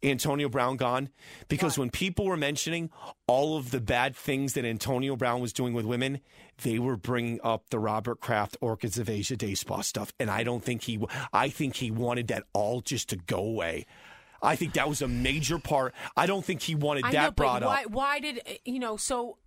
Antonio 0.06 0.48
Brown 0.48 0.76
gone 0.76 1.08
because 1.48 1.78
when 1.78 1.90
people 1.90 2.26
were 2.26 2.36
mentioning 2.36 2.90
all 3.26 3.56
of 3.56 3.70
the 3.70 3.80
bad 3.80 4.14
things 4.14 4.54
that 4.54 4.64
Antonio 4.64 5.16
Brown 5.16 5.40
was 5.40 5.52
doing 5.52 5.74
with 5.74 5.84
women, 5.84 6.20
they 6.62 6.78
were 6.78 6.96
bringing 6.96 7.40
up 7.42 7.70
the 7.70 7.78
Robert 7.78 8.20
Kraft 8.20 8.56
Orchids 8.60 8.98
of 8.98 9.08
Asia 9.08 9.36
Day 9.36 9.54
Spa 9.54 9.80
stuff, 9.80 10.12
and 10.18 10.30
I 10.30 10.44
don't 10.44 10.62
think 10.62 10.82
he. 10.82 11.00
I 11.32 11.48
think 11.48 11.76
he 11.76 11.90
wanted 11.90 12.28
that 12.28 12.44
all 12.52 12.80
just 12.80 13.08
to 13.10 13.16
go 13.16 13.38
away. 13.38 13.86
I 14.42 14.56
think 14.56 14.74
that 14.74 14.88
was 14.88 15.02
a 15.02 15.08
major 15.08 15.58
part. 15.58 15.94
I 16.16 16.26
don't 16.26 16.44
think 16.44 16.62
he 16.62 16.74
wanted 16.74 17.04
I 17.04 17.12
that 17.12 17.24
know, 17.24 17.30
brought 17.32 17.62
why, 17.62 17.84
up. 17.84 17.90
Why 17.90 18.20
did 18.20 18.40
you 18.64 18.78
know? 18.78 18.96
So 18.96 19.38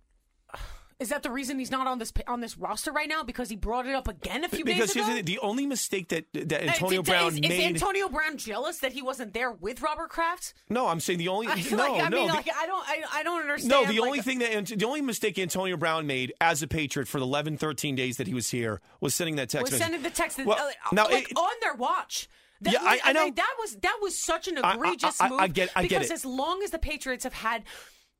is 1.00 1.08
that 1.08 1.22
the 1.22 1.30
reason 1.30 1.58
he's 1.58 1.70
not 1.70 1.86
on 1.86 1.98
this 1.98 2.12
on 2.26 2.40
this 2.40 2.56
roster 2.58 2.92
right 2.92 3.08
now? 3.08 3.22
Because 3.22 3.48
he 3.48 3.56
brought 3.56 3.86
it 3.86 3.94
up 3.94 4.06
again 4.06 4.44
a 4.44 4.48
few 4.48 4.64
Because 4.64 4.92
days 4.92 5.04
ago. 5.04 5.14
the, 5.16 5.22
the 5.22 5.38
only 5.40 5.66
mistake 5.66 6.08
that 6.10 6.26
that 6.34 6.52
Uh, 6.52 6.66
Antonio 6.66 7.02
did- 7.02 7.10
Brown 7.10 7.28
is, 7.28 7.40
made. 7.40 7.50
is 7.52 7.60
Antonio 7.64 8.08
Brown 8.08 8.36
jealous 8.36 8.78
that 8.80 8.92
he 8.92 9.02
wasn't 9.02 9.32
there 9.32 9.50
with 9.50 9.80
Robert 9.82 10.10
Kraft? 10.10 10.54
no, 10.68 10.86
I'm 10.86 11.00
saying 11.00 11.18
the 11.18 11.28
only 11.28 11.46
I, 11.48 11.54
no 11.70 11.76
like, 11.76 12.02
I 12.04 12.08
no 12.08 12.16
mean, 12.18 12.26
the- 12.28 12.34
like, 12.34 12.48
I 12.54 12.66
don't, 12.66 12.88
I, 12.88 13.02
I 13.14 13.22
don't 13.22 13.40
understand. 13.40 13.70
no. 13.70 13.86
The 13.86 13.98
like, 14.00 14.06
only 14.08 14.20
thing 14.20 14.38
that 14.40 14.66
the 14.66 14.84
only 14.86 15.00
mistake 15.00 15.38
Antonio 15.38 15.76
Brown 15.76 16.06
made 16.06 16.32
as 16.40 16.62
a 16.62 16.68
Patriot 16.68 17.08
for 17.08 17.18
the 17.18 17.24
11, 17.26 17.56
13 17.58 17.94
days 17.96 18.18
that 18.18 18.26
he 18.26 18.34
was 18.34 18.50
here 18.50 18.80
was 19.00 19.14
sending 19.14 19.36
that 19.36 19.48
text. 19.48 19.62
was 19.62 19.70
message. 19.72 19.82
sending 19.84 20.02
the 20.02 20.10
text 20.10 20.36
that, 20.36 20.46
Well, 20.46 20.58
uh, 20.58 20.70
now 20.92 21.04
like 21.08 21.30
it- 21.30 21.36
on 21.36 21.50
their 21.62 21.74
watch. 21.74 22.28
That 22.62 22.74
Yeah, 22.74 22.82
was, 22.82 23.00
I- 23.04 23.08
I 23.08 23.12
know. 23.14 23.24
mean, 23.24 23.34
that 23.36 23.54
was 23.58 23.76
that 23.76 23.98
was 24.02 24.18
such 24.22 24.46
an 24.46 24.58
I- 24.58 24.72
I- 24.72 24.74
egregious 24.74 25.18
I- 25.18 25.26
I 25.26 25.28
move. 25.30 25.52
get- 25.54 25.70
I 25.74 25.80
get 25.82 25.86
it. 25.86 25.88
because 25.88 26.10
it. 26.10 26.12
as 26.12 26.24
long 26.26 26.62
as 26.62 26.70
the 26.70 26.78
Patriots 26.78 27.24
have 27.24 27.32
had, 27.32 27.64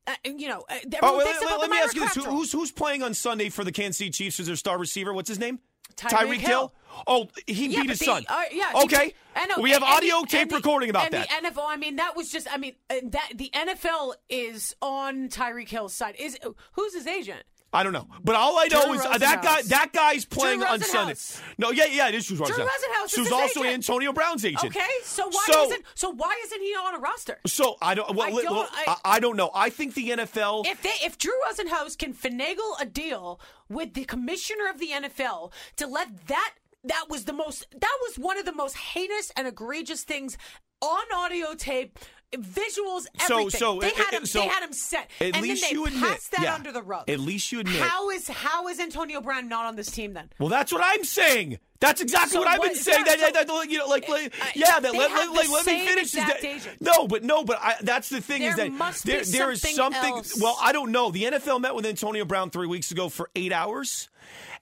uh, 0.07 0.13
you 0.25 0.47
know, 0.47 0.63
uh, 0.69 0.75
Oh, 1.01 1.17
wait, 1.17 1.25
let, 1.25 1.41
about 1.43 1.59
let 1.59 1.69
the 1.69 1.75
me 1.75 1.81
ask 1.81 1.95
you 1.95 2.01
this: 2.01 2.15
Who- 2.15 2.23
who's 2.23 2.51
who's 2.51 2.71
playing 2.71 3.03
on 3.03 3.13
Sunday 3.13 3.49
for 3.49 3.63
the 3.63 3.71
Kansas 3.71 3.97
City 3.97 4.09
Chiefs 4.11 4.39
as 4.39 4.47
their 4.47 4.55
star 4.55 4.77
receiver? 4.77 5.13
What's 5.13 5.29
his 5.29 5.39
name? 5.39 5.59
Tyreek 5.95 6.37
Hill. 6.37 6.73
Oh, 7.05 7.27
he 7.47 7.67
Yeah, 7.67 7.81
beat 7.81 7.89
his 7.91 7.99
the- 7.99 8.05
son. 8.05 8.25
uh, 8.29 8.43
yeah. 8.51 8.71
Okay. 8.83 9.13
Know. 9.35 9.61
We 9.61 9.71
have 9.71 9.81
And- 9.83 9.89
and 9.89 9.97
audio 9.97 10.21
the- 10.21 10.27
tape 10.27 10.49
the- 10.49 10.55
recording 10.55 10.89
about 10.89 11.05
and 11.05 11.13
that. 11.13 11.29
The 11.29 11.47
NFL. 11.49 11.65
I 11.67 11.75
mean, 11.75 11.97
that 11.97 12.15
was 12.15 12.31
just. 12.31 12.47
I 12.51 12.57
mean, 12.57 12.75
uh, 12.89 12.95
that 13.03 13.31
the 13.35 13.49
NFL 13.53 14.13
is 14.29 14.75
on 14.81 15.27
Tyreek 15.29 15.69
Hill's 15.69 15.93
side. 15.93 16.15
Is 16.17 16.37
who's 16.73 16.93
his 16.93 17.07
agent? 17.07 17.43
I 17.73 17.83
don't 17.83 17.93
know, 17.93 18.07
but 18.23 18.35
all 18.35 18.57
I 18.59 18.67
know 18.67 18.83
Drew 18.83 18.93
is 18.95 19.05
uh, 19.05 19.17
that 19.17 19.41
guy. 19.41 19.61
That 19.63 19.93
guy's 19.93 20.25
playing 20.25 20.61
on 20.61 20.81
Sunday. 20.81 21.15
No, 21.57 21.71
yeah, 21.71 21.85
yeah, 21.85 22.09
it 22.09 22.15
is 22.15 22.27
Drew 22.27 22.37
Rosenhaus. 22.37 22.67
Rosenhaus 22.67 23.05
is 23.05 23.15
Who's 23.15 23.31
also 23.31 23.61
agent. 23.61 23.75
Antonio 23.75 24.11
Brown's 24.11 24.43
agent. 24.43 24.65
Okay, 24.75 24.89
so 25.03 25.27
why 25.29 25.43
So- 25.47 25.63
isn't 25.65 25.85
so 25.95 26.09
why 26.09 26.37
isn't 26.45 26.61
he 26.61 26.73
on 26.75 26.95
a 26.95 26.99
roster? 26.99 27.39
So 27.47 27.77
I 27.81 27.95
don't. 27.95 28.13
Well, 28.15 28.27
I 28.27 28.41
don't- 28.41 28.69
I, 28.87 28.95
I 29.05 29.19
don't 29.19 29.37
know. 29.37 29.51
I 29.55 29.69
think 29.69 29.93
the 29.93 30.09
NFL. 30.09 30.65
If 30.65 30.81
they 30.81 30.93
if 31.05 31.17
Drew 31.17 31.33
Rosenhaus 31.49 31.97
can 31.97 32.13
finagle 32.13 32.79
a 32.81 32.85
deal 32.85 33.39
with 33.69 33.93
the 33.93 34.03
commissioner 34.03 34.67
of 34.69 34.79
the 34.79 34.89
NFL 34.89 35.53
to 35.77 35.87
let 35.87 36.27
that 36.27 36.53
that 36.83 37.05
was 37.09 37.25
the 37.25 37.33
most 37.33 37.67
that 37.71 37.97
was 38.01 38.17
one 38.17 38.37
of 38.37 38.45
the 38.45 38.53
most 38.53 38.75
heinous 38.75 39.31
and 39.37 39.47
egregious 39.47 40.03
things 40.03 40.37
on 40.81 41.03
audio 41.15 41.53
tape 41.53 41.99
visuals, 42.33 43.05
everything. 43.19 43.49
so, 43.51 43.79
they 43.79 43.91
uh, 43.91 43.95
had 43.95 44.13
him. 44.13 44.25
so 44.25 44.41
they 44.41 44.47
had 44.47 44.63
him 44.63 44.73
set, 44.73 45.09
at 45.19 45.33
and 45.35 45.41
least 45.41 45.61
then 45.63 45.69
they 45.71 45.75
you 45.75 45.85
admit- 45.85 46.01
passed 46.01 46.31
that 46.31 46.41
yeah. 46.43 46.55
under 46.55 46.71
the 46.71 46.81
rug. 46.81 47.09
At 47.09 47.19
least 47.19 47.51
you 47.51 47.59
admit. 47.59 47.81
How 47.81 48.09
is 48.09 48.27
how 48.27 48.67
is 48.67 48.79
Antonio 48.79 49.21
Brown 49.21 49.47
not 49.49 49.65
on 49.65 49.75
this 49.75 49.91
team 49.91 50.13
then? 50.13 50.29
Well, 50.39 50.49
that's 50.49 50.71
what 50.71 50.81
I'm 50.83 51.03
saying. 51.03 51.59
That's 51.79 51.99
exactly 51.99 52.33
So 52.33 52.39
what 52.39 52.47
I've 52.47 52.61
been 52.61 52.75
saying. 52.75 52.99
yeah, 52.99 53.15
That, 53.15 53.19
so- 53.19 53.31
that, 53.33 53.47
that- 53.47 53.69
you 53.71 53.79
know, 53.79 53.87
like, 53.87 54.07
like 54.07 54.33
Uh, 54.39 54.45
yeah, 54.55 54.79
that 54.79 54.93
let, 54.93 55.11
let, 55.11 55.33
the 55.47 55.51
let 55.51 55.65
me 55.65 55.85
finish. 55.87 56.11
this. 56.11 56.25
That- 56.25 56.77
No, 56.79 57.07
but 57.07 57.23
no, 57.23 57.43
but 57.43 57.57
I, 57.59 57.75
that's 57.81 58.09
the 58.09 58.21
thing 58.21 58.43
is 58.43 58.55
that 58.55 58.71
must 58.71 59.03
there, 59.05 59.23
there 59.25 59.49
is 59.51 59.61
something 59.61 59.75
something. 59.75 60.13
else. 60.13 60.39
Well, 60.39 60.57
I 60.61 60.73
don't 60.73 60.91
know. 60.91 61.09
The 61.11 61.23
NFL 61.23 61.59
met 61.59 61.73
with 61.73 61.85
Antonio 61.87 62.23
Brown 62.23 62.49
three 62.51 62.67
weeks 62.67 62.91
ago 62.91 63.09
for 63.09 63.29
eight 63.35 63.51
hours, 63.51 64.09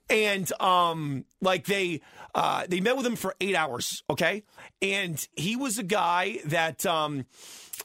and 0.09 0.51
um, 0.61 1.25
like 1.41 1.65
they 1.65 2.01
uh, 2.35 2.65
they 2.67 2.79
met 2.79 2.97
with 2.97 3.05
him 3.05 3.15
for 3.15 3.35
eight 3.41 3.55
hours. 3.55 4.03
Okay, 4.09 4.43
and 4.81 5.27
he 5.35 5.55
was 5.55 5.77
a 5.77 5.83
guy 5.83 6.39
that 6.45 6.85
um. 6.85 7.25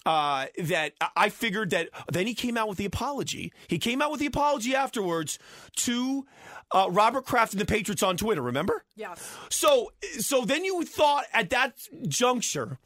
Uh, 0.05 0.47
that 0.59 0.93
I 1.17 1.31
figured 1.31 1.71
that 1.71 1.89
then 2.13 2.27
he 2.27 2.35
came 2.35 2.59
out 2.59 2.69
with 2.69 2.77
the 2.77 2.85
apology. 2.85 3.53
He 3.69 3.79
came 3.79 4.03
out 4.03 4.11
with 4.11 4.21
the 4.21 4.27
apology 4.27 4.75
afterwards 4.75 5.39
to 5.77 6.27
uh, 6.73 6.89
Robert 6.91 7.25
Kraft 7.25 7.53
and 7.53 7.61
the 7.61 7.65
Patriots 7.65 8.03
on 8.03 8.17
Twitter. 8.17 8.43
Remember? 8.43 8.85
Yes. 8.97 9.35
So, 9.49 9.93
so 10.19 10.45
then 10.45 10.65
you 10.65 10.83
thought 10.83 11.25
at 11.33 11.51
that 11.51 11.79
juncture 12.07 12.79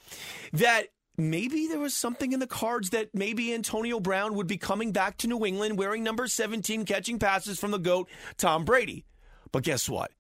that 0.53 0.89
maybe 1.17 1.67
there 1.67 1.81
was 1.81 1.95
something 1.95 2.33
in 2.33 2.41
the 2.41 2.47
cards 2.47 2.91
that 2.91 3.15
maybe 3.15 3.53
Antonio 3.53 3.99
Brown 3.99 4.35
would 4.35 4.47
be 4.47 4.59
coming 4.59 4.93
back 4.93 5.17
to 5.19 5.27
New 5.27 5.45
England 5.45 5.79
wearing 5.79 6.05
number 6.05 6.29
17, 6.29 6.85
catching 6.85 7.19
passes 7.19 7.59
from 7.59 7.71
the 7.73 7.79
GOAT, 7.79 8.09
Tom 8.37 8.65
Brady. 8.65 9.05
But 9.53 9.65
guess 9.65 9.89
what? 9.89 10.13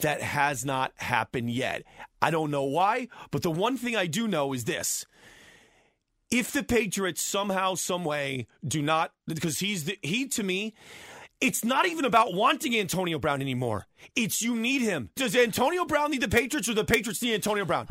That 0.00 0.20
has 0.20 0.64
not 0.64 0.92
happened 0.96 1.50
yet. 1.50 1.84
I 2.20 2.30
don't 2.30 2.50
know 2.50 2.64
why, 2.64 3.08
but 3.30 3.42
the 3.42 3.50
one 3.50 3.76
thing 3.76 3.96
I 3.96 4.06
do 4.06 4.28
know 4.28 4.52
is 4.52 4.64
this. 4.64 5.06
If 6.30 6.52
the 6.52 6.62
Patriots 6.62 7.22
somehow, 7.22 7.76
some 7.76 8.04
way 8.04 8.46
do 8.66 8.82
not, 8.82 9.12
because 9.26 9.60
he's 9.60 9.84
the, 9.84 9.98
he 10.02 10.26
to 10.28 10.42
me, 10.42 10.74
it's 11.40 11.64
not 11.64 11.86
even 11.86 12.04
about 12.04 12.34
wanting 12.34 12.76
Antonio 12.76 13.18
Brown 13.18 13.40
anymore. 13.40 13.86
It's 14.14 14.42
you 14.42 14.56
need 14.56 14.82
him. 14.82 15.10
Does 15.16 15.36
Antonio 15.36 15.84
Brown 15.84 16.10
need 16.10 16.22
the 16.22 16.28
Patriots 16.28 16.68
or 16.68 16.74
the 16.74 16.84
Patriots 16.84 17.22
need 17.22 17.34
Antonio 17.34 17.64
Brown? 17.64 17.88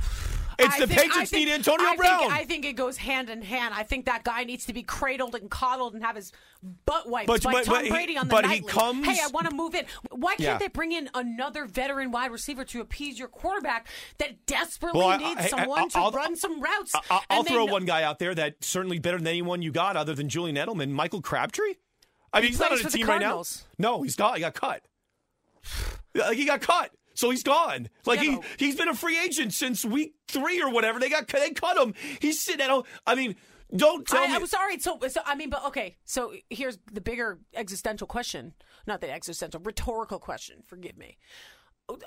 It's 0.58 0.76
I 0.76 0.80
the 0.80 0.88
think- 0.88 1.02
Patriots 1.02 1.30
think- 1.32 1.48
need 1.48 1.54
Antonio 1.54 1.88
I 1.88 1.96
Brown. 1.96 2.20
Think, 2.20 2.32
I 2.34 2.46
think 2.46 2.66
it 2.66 2.74
goes 2.76 2.98
hand 2.98 3.30
in 3.30 3.42
hand. 3.42 3.74
I 3.76 3.84
think 3.84 4.06
that 4.06 4.24
guy 4.24 4.44
needs 4.44 4.66
to 4.66 4.74
be 4.74 4.84
cradled 4.84 5.36
and 5.36 5.50
coddled 5.50 5.94
and 5.94 6.04
have 6.04 6.16
his 6.16 6.32
butt 6.86 7.10
wiped 7.10 7.28
But- 7.28 7.44
by 7.44 7.52
but- 7.52 7.66
Tom 7.66 7.74
but 7.76 7.84
he- 7.86 7.90
Brady 7.92 8.18
on 8.18 8.28
the 8.28 8.32
but 8.32 8.46
he 8.50 8.62
comes- 8.62 9.06
Hey, 9.06 9.20
I 9.22 9.28
want 9.28 9.50
to 9.50 9.56
move 9.56 9.76
in. 9.76 9.86
Why 10.12 10.32
can't 10.32 10.40
Yeah. 10.42 10.58
they 10.58 10.68
bring 10.68 10.92
in 10.92 11.10
another 11.14 11.66
veteran 11.66 12.12
wide 12.12 12.32
receiver 12.32 12.64
to 12.66 12.82
appease 12.82 13.20
your 13.20 13.28
quarterback 13.28 13.88
that 14.18 14.46
desperately 14.46 15.00
Well, 15.02 15.18
needs 15.20 15.42
I- 15.42 15.48
someone 15.48 15.90
to 15.90 15.98
I'll- 16.00 16.12
run 16.12 16.36
some 16.36 16.62
routes? 16.62 16.94
I'll, 17.30 17.44
throw 17.44 17.66
one 17.66 17.86
guy 17.86 18.04
out 18.04 18.20
there 18.20 18.34
that's 18.34 18.66
certainly 18.68 19.00
better 19.00 19.18
than 19.18 19.28
anyone 19.28 19.62
you 19.62 19.72
got 19.72 19.96
other 19.98 20.16
than 20.16 20.30
Julian 20.30 20.56
Edelman, 20.56 20.90
Michael 20.92 21.22
Crabtree. 21.22 21.76
I 22.34 22.40
mean, 22.40 22.44
He 22.44 22.50
he's 22.50 22.60
not 22.60 22.72
on 22.72 22.80
a 22.80 22.84
the 22.84 22.90
team 22.90 23.08
right 23.08 23.22
now. 23.22 23.44
No, 23.78 24.02
he's 24.02 24.16
got. 24.16 24.36
He 24.36 24.42
got 24.42 24.54
cut. 24.56 24.82
Like 26.16 26.38
he 26.38 26.46
got 26.46 26.62
cut, 26.62 26.92
so 27.16 27.30
he's 27.32 27.44
gone. 27.44 27.90
Like 28.06 28.22
Yeah, 28.22 28.38
he 28.58 28.66
he's 28.66 28.76
been 28.76 28.88
a 28.90 28.96
free 28.96 29.18
agent 29.20 29.54
since 29.54 29.84
week 29.84 30.14
three 30.28 30.62
or 30.62 30.70
whatever. 30.70 31.00
They 31.00 31.10
got 31.10 31.28
they 31.28 31.52
cut 31.52 31.78
him. 31.78 31.94
He's 32.22 32.42
sitting 32.42 32.62
at 32.62 32.70
home. 32.70 32.84
I 33.08 33.16
mean, 33.16 33.36
don't 33.76 34.06
tell 34.08 34.24
I, 34.24 34.28
me. 34.28 34.36
I'm 34.36 34.46
sorry. 34.46 34.80
So, 34.80 35.00
so 35.08 35.22
I 35.26 35.36
mean, 35.36 35.50
but 35.50 35.66
okay. 35.66 35.96
So 36.06 36.34
here's 36.50 36.78
the 36.92 37.02
bigger 37.02 37.40
existential 37.56 38.08
question. 38.08 38.54
Not 38.86 39.02
the 39.02 39.12
existential, 39.12 39.60
rhetorical 39.64 40.20
question. 40.20 40.58
Forgive 40.66 40.98
me. 40.98 41.18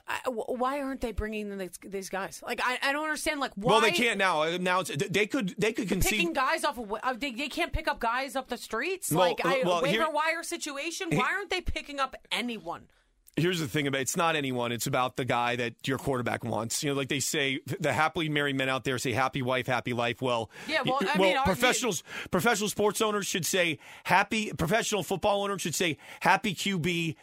I, 0.08 0.18
why 0.28 0.80
aren't 0.80 1.00
they 1.00 1.12
bringing 1.12 1.52
in 1.52 1.58
these, 1.58 1.78
these 1.84 2.08
guys? 2.08 2.42
Like, 2.44 2.60
I, 2.64 2.78
I 2.82 2.92
don't 2.92 3.04
understand. 3.04 3.38
Like, 3.38 3.52
why? 3.54 3.72
well, 3.72 3.80
they 3.80 3.92
can't 3.92 4.18
now. 4.18 4.42
Uh, 4.42 4.58
Now 4.60 4.80
it's, 4.80 4.90
they 4.90 5.26
could 5.26 5.54
they 5.56 5.72
could 5.72 5.88
concede. 5.88 6.10
picking 6.18 6.32
guys 6.32 6.64
off 6.64 6.78
of 6.78 6.92
uh, 6.92 7.12
they, 7.16 7.30
they 7.30 7.48
can't 7.48 7.72
pick 7.72 7.86
up 7.86 8.00
guys 8.00 8.34
up 8.34 8.48
the 8.48 8.56
streets 8.56 9.12
Well, 9.12 9.28
like 9.28 9.40
I, 9.44 9.62
well, 9.64 9.80
waiver 9.82 10.02
here- 10.04 10.10
wire 10.10 10.42
situation. 10.42 11.10
Why 11.12 11.32
aren't 11.32 11.50
they 11.50 11.60
picking 11.60 12.00
up 12.00 12.16
anyone? 12.32 12.88
Here's 13.36 13.60
the 13.60 13.68
thing 13.68 13.86
about 13.86 14.00
it's 14.00 14.16
not 14.16 14.34
anyone. 14.34 14.72
It's 14.72 14.88
about 14.88 15.16
the 15.16 15.24
guy 15.24 15.54
that 15.56 15.74
your 15.86 15.96
quarterback 15.98 16.42
wants. 16.44 16.82
You 16.82 16.90
know, 16.90 16.96
like 16.96 17.08
they 17.08 17.20
say, 17.20 17.60
the 17.78 17.92
happily 17.92 18.28
married 18.28 18.56
men 18.56 18.68
out 18.68 18.82
there 18.82 18.98
say 18.98 19.12
"happy 19.12 19.42
wife, 19.42 19.68
happy 19.68 19.92
life." 19.92 20.20
Well, 20.20 20.50
Yeah, 20.66 20.82
well, 20.84 20.98
I 21.02 21.04
well, 21.16 21.28
mean, 21.28 21.36
our- 21.36 21.44
professionals, 21.44 22.02
professional 22.32 22.68
sports 22.68 23.00
owners 23.00 23.26
should 23.28 23.46
say 23.46 23.78
happy. 24.04 24.52
Professional 24.52 25.04
football 25.04 25.44
owners 25.44 25.62
should 25.62 25.76
say 25.76 25.98
happy 26.20 26.52
QB, 26.54 27.14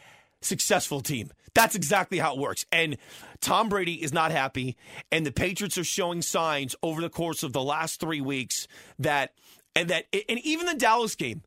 successful 0.42 1.02
team. 1.02 1.32
That's 1.54 1.76
exactly 1.76 2.18
how 2.20 2.34
it 2.34 2.40
works. 2.40 2.66
And 2.72 2.98
Tom 3.42 3.68
Brady 3.70 4.02
is 4.02 4.14
not 4.14 4.32
happy, 4.32 4.78
and 5.12 5.26
the 5.26 5.32
Patriots 5.34 5.78
are 5.78 5.84
showing 5.84 6.22
signs 6.22 6.76
over 6.82 7.02
the 7.02 7.10
course 7.10 7.44
of 7.44 7.52
the 7.54 7.62
last 7.64 8.00
three 8.00 8.22
weeks 8.22 8.68
that, 9.00 9.34
and 9.76 9.90
that, 9.90 10.06
and 10.30 10.40
even 10.40 10.66
the 10.66 10.76
Dallas 10.76 11.16
game, 11.16 11.44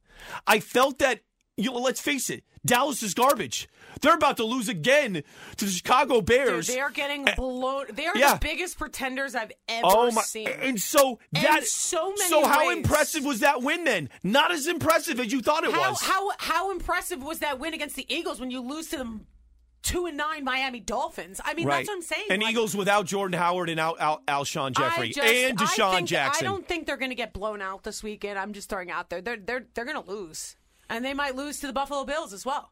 I 0.46 0.60
felt 0.60 0.98
that. 0.98 1.20
You 1.60 1.72
know, 1.72 1.78
let's 1.78 2.00
face 2.00 2.30
it, 2.30 2.44
Dallas 2.64 3.02
is 3.02 3.14
garbage. 3.14 3.68
They're 4.00 4.14
about 4.14 4.36
to 4.38 4.44
lose 4.44 4.68
again 4.68 5.22
to 5.56 5.64
the 5.64 5.70
Chicago 5.70 6.16
Dude, 6.16 6.26
Bears. 6.26 6.66
they 6.66 6.80
are 6.80 6.90
getting 6.90 7.28
eh, 7.28 7.34
blown. 7.34 7.86
They 7.92 8.06
are 8.06 8.16
yeah. 8.16 8.34
the 8.34 8.40
biggest 8.40 8.78
pretenders 8.78 9.34
I've 9.34 9.52
ever 9.68 9.82
Oh 9.86 10.10
my! 10.10 10.22
seen. 10.22 10.48
And 10.48 10.80
so 10.80 11.18
that 11.32 11.64
so 11.64 12.10
many 12.10 12.28
So 12.28 12.46
how 12.46 12.68
ways. 12.68 12.78
impressive 12.78 13.24
was 13.24 13.40
that 13.40 13.62
win 13.62 13.84
then? 13.84 14.08
Not 14.22 14.52
as 14.52 14.66
impressive 14.66 15.18
as 15.20 15.32
you 15.32 15.40
thought 15.40 15.64
it 15.64 15.72
how 15.72 15.90
was. 15.90 16.00
how 16.02 16.30
how 16.38 16.70
impressive 16.70 17.22
was 17.22 17.40
that 17.40 17.58
win 17.58 17.74
against 17.74 17.96
the 17.96 18.12
Eagles 18.12 18.40
when 18.40 18.50
you 18.50 18.60
lose 18.60 18.88
to 18.88 18.98
the 18.98 19.20
two 19.82 20.06
and 20.06 20.16
nine 20.16 20.44
Miami 20.44 20.80
Dolphins? 20.80 21.40
I 21.44 21.54
mean, 21.54 21.66
right. 21.66 21.76
that's 21.78 21.88
what 21.88 21.94
I'm 21.94 22.02
saying. 22.02 22.26
And 22.30 22.42
Like, 22.42 22.52
Eagles 22.52 22.74
without 22.76 23.06
Jordan 23.06 23.38
Howard 23.38 23.68
and 23.70 23.78
out, 23.80 24.00
out 24.00 24.26
Alshon 24.26 24.76
Jeffery 24.76 25.08
just- 25.10 25.26
and 25.26 25.58
I 25.58 25.64
DeSean 25.64 25.94
think- 25.96 26.08
Jackson. 26.08 26.46
I 26.46 26.50
don't 26.50 26.66
think 26.66 26.86
they're 26.86 26.96
going 26.96 27.10
to 27.10 27.14
get 27.16 27.32
blown 27.32 27.62
out 27.62 27.84
this 27.84 28.02
weekend. 28.02 28.38
I'm 28.38 28.52
just 28.52 28.68
throwing 28.68 28.90
out 28.90 29.08
there. 29.10 29.20
They're 29.20 29.36
they're 29.36 29.66
they're 29.74 29.84
going 29.84 30.02
to 30.02 30.10
lose, 30.10 30.56
and 30.90 31.04
they 31.04 31.14
might 31.14 31.36
lose 31.36 31.60
to 31.60 31.66
the 31.66 31.72
Buffalo 31.72 32.04
Bills 32.04 32.32
as 32.32 32.44
well. 32.44 32.70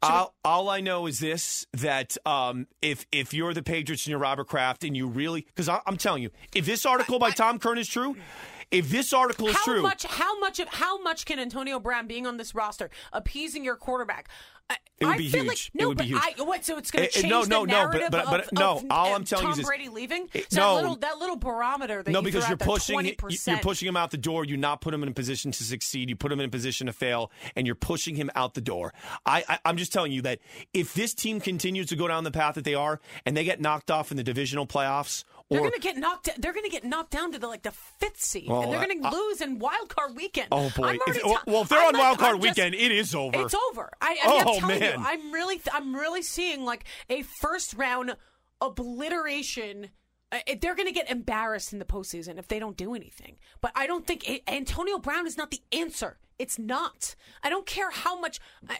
All, 0.00 0.34
all 0.44 0.68
I 0.68 0.80
know 0.80 1.06
is 1.06 1.18
this: 1.18 1.66
that 1.72 2.16
um, 2.24 2.68
if 2.82 3.04
if 3.10 3.34
you're 3.34 3.52
the 3.52 3.62
Patriots 3.62 4.04
and 4.06 4.12
you're 4.12 4.20
Robert 4.20 4.46
Kraft 4.46 4.84
and 4.84 4.96
you 4.96 5.08
really, 5.08 5.42
because 5.42 5.68
I'm 5.68 5.96
telling 5.96 6.22
you, 6.22 6.30
if 6.54 6.66
this 6.66 6.86
article 6.86 7.18
by 7.18 7.30
Tom 7.30 7.58
Curran 7.58 7.78
is 7.78 7.88
true, 7.88 8.16
if 8.70 8.90
this 8.90 9.12
article 9.12 9.48
is 9.48 9.56
How 9.56 9.64
true, 9.64 9.82
much? 9.82 10.04
How 10.04 10.38
much 10.38 10.60
of? 10.60 10.68
How 10.68 11.02
much 11.02 11.24
can 11.24 11.38
Antonio 11.38 11.80
Brown 11.80 12.06
being 12.06 12.26
on 12.26 12.36
this 12.36 12.54
roster 12.54 12.90
appeasing 13.12 13.64
your 13.64 13.76
quarterback? 13.76 14.28
I, 14.70 14.76
It 15.00 15.04
would 15.06 15.14
I 15.14 15.16
be 15.18 15.28
feel 15.30 15.42
huge. 15.44 15.48
Like, 15.48 15.58
It 15.74 15.80
no, 15.80 15.88
would 15.88 15.96
be 15.98 16.12
but 16.12 16.22
huge. 16.26 16.36
I, 16.40 16.42
what? 16.42 16.64
So 16.64 16.76
it's 16.76 16.90
going 16.90 17.06
to 17.06 17.10
change 17.12 17.30
no, 17.30 17.42
the 17.44 17.48
no, 17.48 17.64
no, 17.64 17.66
but- 17.66 17.72
narrative 17.72 18.08
but- 18.10 18.24
but 18.26 18.40
of, 18.46 18.52
no, 18.52 18.76
of, 18.78 18.84
all 18.90 19.14
I'm 19.14 19.24
telling 19.24 19.46
you 19.46 19.50
Tom 19.52 19.60
is- 19.60 19.66
Brady 19.66 19.88
leaving. 19.88 20.28
So 20.32 20.40
no. 20.60 20.74
that 20.74 20.74
little 20.82 20.96
that 20.96 21.18
little 21.18 21.36
barometer 21.36 22.02
that 22.02 22.10
No, 22.10 22.18
you 22.18 22.24
because 22.24 22.48
you're 22.48 22.56
pushing 22.58 23.00
you- 23.04 23.14
20%. 23.14 23.46
you're 23.46 23.58
pushing 23.60 23.88
him 23.88 23.96
out 23.96 24.10
the 24.10 24.18
door. 24.18 24.44
You 24.44 24.56
not 24.56 24.80
put 24.80 24.92
him 24.92 25.02
in 25.02 25.08
a 25.08 25.12
position 25.12 25.52
to 25.52 25.64
succeed. 25.64 26.10
You 26.10 26.16
put 26.16 26.30
him 26.32 26.40
in 26.40 26.46
a 26.46 26.50
position 26.50 26.86
to 26.88 26.92
fail, 26.92 27.30
and 27.56 27.66
you're 27.66 27.76
pushing 27.76 28.16
him 28.16 28.30
out 28.34 28.54
the 28.54 28.60
door. 28.60 28.92
I, 29.24 29.44
I 29.48 29.58
I'm 29.64 29.76
just 29.76 29.92
telling 29.92 30.12
you 30.12 30.22
that 30.22 30.40
if 30.74 30.92
this 30.94 31.14
team 31.14 31.40
continues 31.40 31.86
to 31.86 31.96
go 31.96 32.08
down 32.08 32.24
the 32.24 32.30
path 32.30 32.56
that 32.56 32.64
they 32.64 32.74
are, 32.74 33.00
and 33.24 33.36
they 33.36 33.44
get 33.44 33.60
knocked 33.60 33.90
off 33.90 34.10
in 34.10 34.16
the 34.16 34.24
divisional 34.24 34.66
playoffs, 34.66 35.24
They're 35.50 35.60
going 35.60 35.72
to 35.72 35.80
get 35.80 35.96
knocked. 35.96 36.28
They're 36.38 36.52
going 36.52 36.64
to 36.66 36.70
get 36.70 36.84
knocked 36.84 37.10
down 37.10 37.32
to 37.32 37.38
the 37.38 37.46
like 37.48 37.62
the 37.62 37.70
fifth 37.72 38.20
seed, 38.20 38.48
Well, 38.48 38.62
and 38.62 38.72
they're 38.72 38.84
going 38.86 39.02
to 39.02 39.08
lose 39.10 39.40
in 39.40 39.58
wild 39.58 39.88
card 39.88 40.14
weekend. 40.14 40.48
oh 40.52 40.70
boy, 40.76 40.88
I'm 40.88 40.98
already 41.00 41.20
well, 41.24 41.40
well, 41.46 41.62
if 41.62 41.68
they're 41.70 41.78
I'm 41.80 41.86
on 41.88 41.92
like- 41.94 42.02
wild 42.02 42.18
card 42.18 42.34
I'm 42.36 42.40
just- 42.42 42.56
weekend, 42.58 42.74
it 42.74 42.92
is 42.92 43.14
over. 43.14 43.40
It's 43.40 43.54
over. 43.70 43.90
I, 44.02 44.16
I 44.22 44.28
mean, 44.30 44.44
Oh, 44.46 44.58
I'm 44.60 44.68
man. 44.68 44.82
you, 44.82 45.04
I'm 45.06 45.32
really, 45.32 45.60
I'm 45.72 45.94
really 45.94 46.22
seeing 46.22 46.64
like 46.64 46.84
a 47.08 47.22
first 47.40 47.74
round 47.74 48.14
obliteration. 48.60 49.88
Uh, 50.30 50.38
they're 50.60 50.74
going 50.74 50.88
to 50.88 50.92
get 50.94 51.10
embarrassed 51.10 51.72
in 51.72 51.78
the 51.78 51.84
postseason 51.86 52.38
if 52.38 52.48
they 52.48 52.58
don't 52.58 52.76
do 52.76 52.94
anything. 52.94 53.38
But 53.62 53.72
I 53.74 53.86
don't 53.86 54.06
think 54.06 54.28
A- 54.28 54.42
Antonio 54.46 54.98
Brown 54.98 55.26
is 55.26 55.38
not 55.38 55.50
the 55.50 55.62
answer. 55.72 56.18
It's 56.38 56.58
not. 56.58 57.14
I 57.42 57.48
don't 57.48 57.64
care 57.66 57.90
how 57.90 58.20
much, 58.20 58.38
I, 58.68 58.76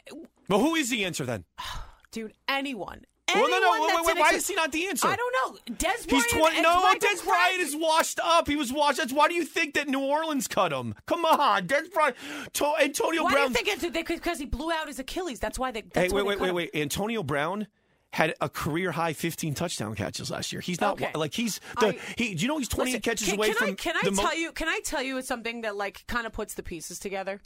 But 0.48 0.58
who 0.58 0.74
is 0.74 0.90
the 0.90 1.04
answer 1.06 1.24
then? 1.24 1.44
dude. 2.12 2.34
Anyone. 2.48 3.02
Well, 3.34 3.48
no, 3.50 3.58
no, 3.60 3.72
anyone 3.74 4.04
wait, 4.04 4.14
wait, 4.14 4.18
why 4.20 4.30
is 4.32 4.46
he 4.48 4.54
not 4.54 4.72
the 4.72 4.86
answer? 4.88 5.06
I 5.06 5.16
don't 5.16 5.34
know. 5.68 5.74
Dez 5.74 6.08
Bryant. 6.08 6.26
He's 6.26 6.26
20. 6.26 6.60
No, 6.62 6.94
Dez 6.94 7.24
Bryant 7.24 7.60
is 7.60 7.76
washed 7.76 8.20
up. 8.22 8.48
He 8.48 8.56
was 8.56 8.72
washed. 8.72 8.98
That's 8.98 9.12
why 9.12 9.28
do 9.28 9.34
you 9.34 9.44
think 9.44 9.74
that 9.74 9.88
New 9.88 10.00
Orleans 10.00 10.48
cut 10.48 10.72
him? 10.72 10.94
Come 11.06 11.24
on, 11.24 11.66
Dez 11.66 11.92
Bryant. 11.92 12.16
To, 12.54 12.72
Antonio 12.80 13.24
Why 13.24 13.32
Brown. 13.32 13.52
do 13.52 13.58
you 13.58 13.64
think 13.64 13.82
it's 13.84 14.06
because 14.06 14.38
he 14.38 14.46
blew 14.46 14.72
out 14.72 14.88
his 14.88 14.98
Achilles? 14.98 15.40
That's 15.40 15.58
why 15.58 15.70
they. 15.72 15.82
hey, 15.94 16.08
wait, 16.08 16.12
why 16.12 16.22
wait, 16.22 16.40
wait, 16.40 16.52
wait. 16.52 16.70
Antonio 16.74 17.22
Brown 17.22 17.66
had 18.12 18.34
a 18.40 18.48
career 18.48 18.90
high 18.92 19.12
15 19.12 19.52
touchdown 19.54 19.94
catches 19.94 20.30
last 20.30 20.50
year. 20.50 20.62
He's 20.62 20.80
not 20.80 20.94
Okay. 20.94 21.10
like 21.14 21.34
he's 21.34 21.60
the. 21.80 21.88
I- 21.88 21.98
he, 22.16 22.34
do 22.34 22.42
you 22.42 22.48
know 22.48 22.56
he's 22.58 22.68
28 22.68 22.86
Listen, 22.92 23.00
catches 23.02 23.26
can, 23.28 23.36
away 23.36 23.46
can 23.48 23.56
from 23.56 23.68
I, 23.68 23.72
can 23.74 23.96
I 23.96 24.00
the 24.04 24.10
mo- 24.12 24.22
tell 24.22 24.34
you? 24.38 24.52
Can 24.52 24.68
I 24.68 24.80
tell 24.82 25.02
you 25.02 25.20
something 25.20 25.60
that 25.62 25.76
like 25.76 26.06
kind 26.06 26.26
of 26.26 26.32
puts 26.32 26.54
the 26.54 26.62
pieces 26.62 26.98
together? 26.98 27.40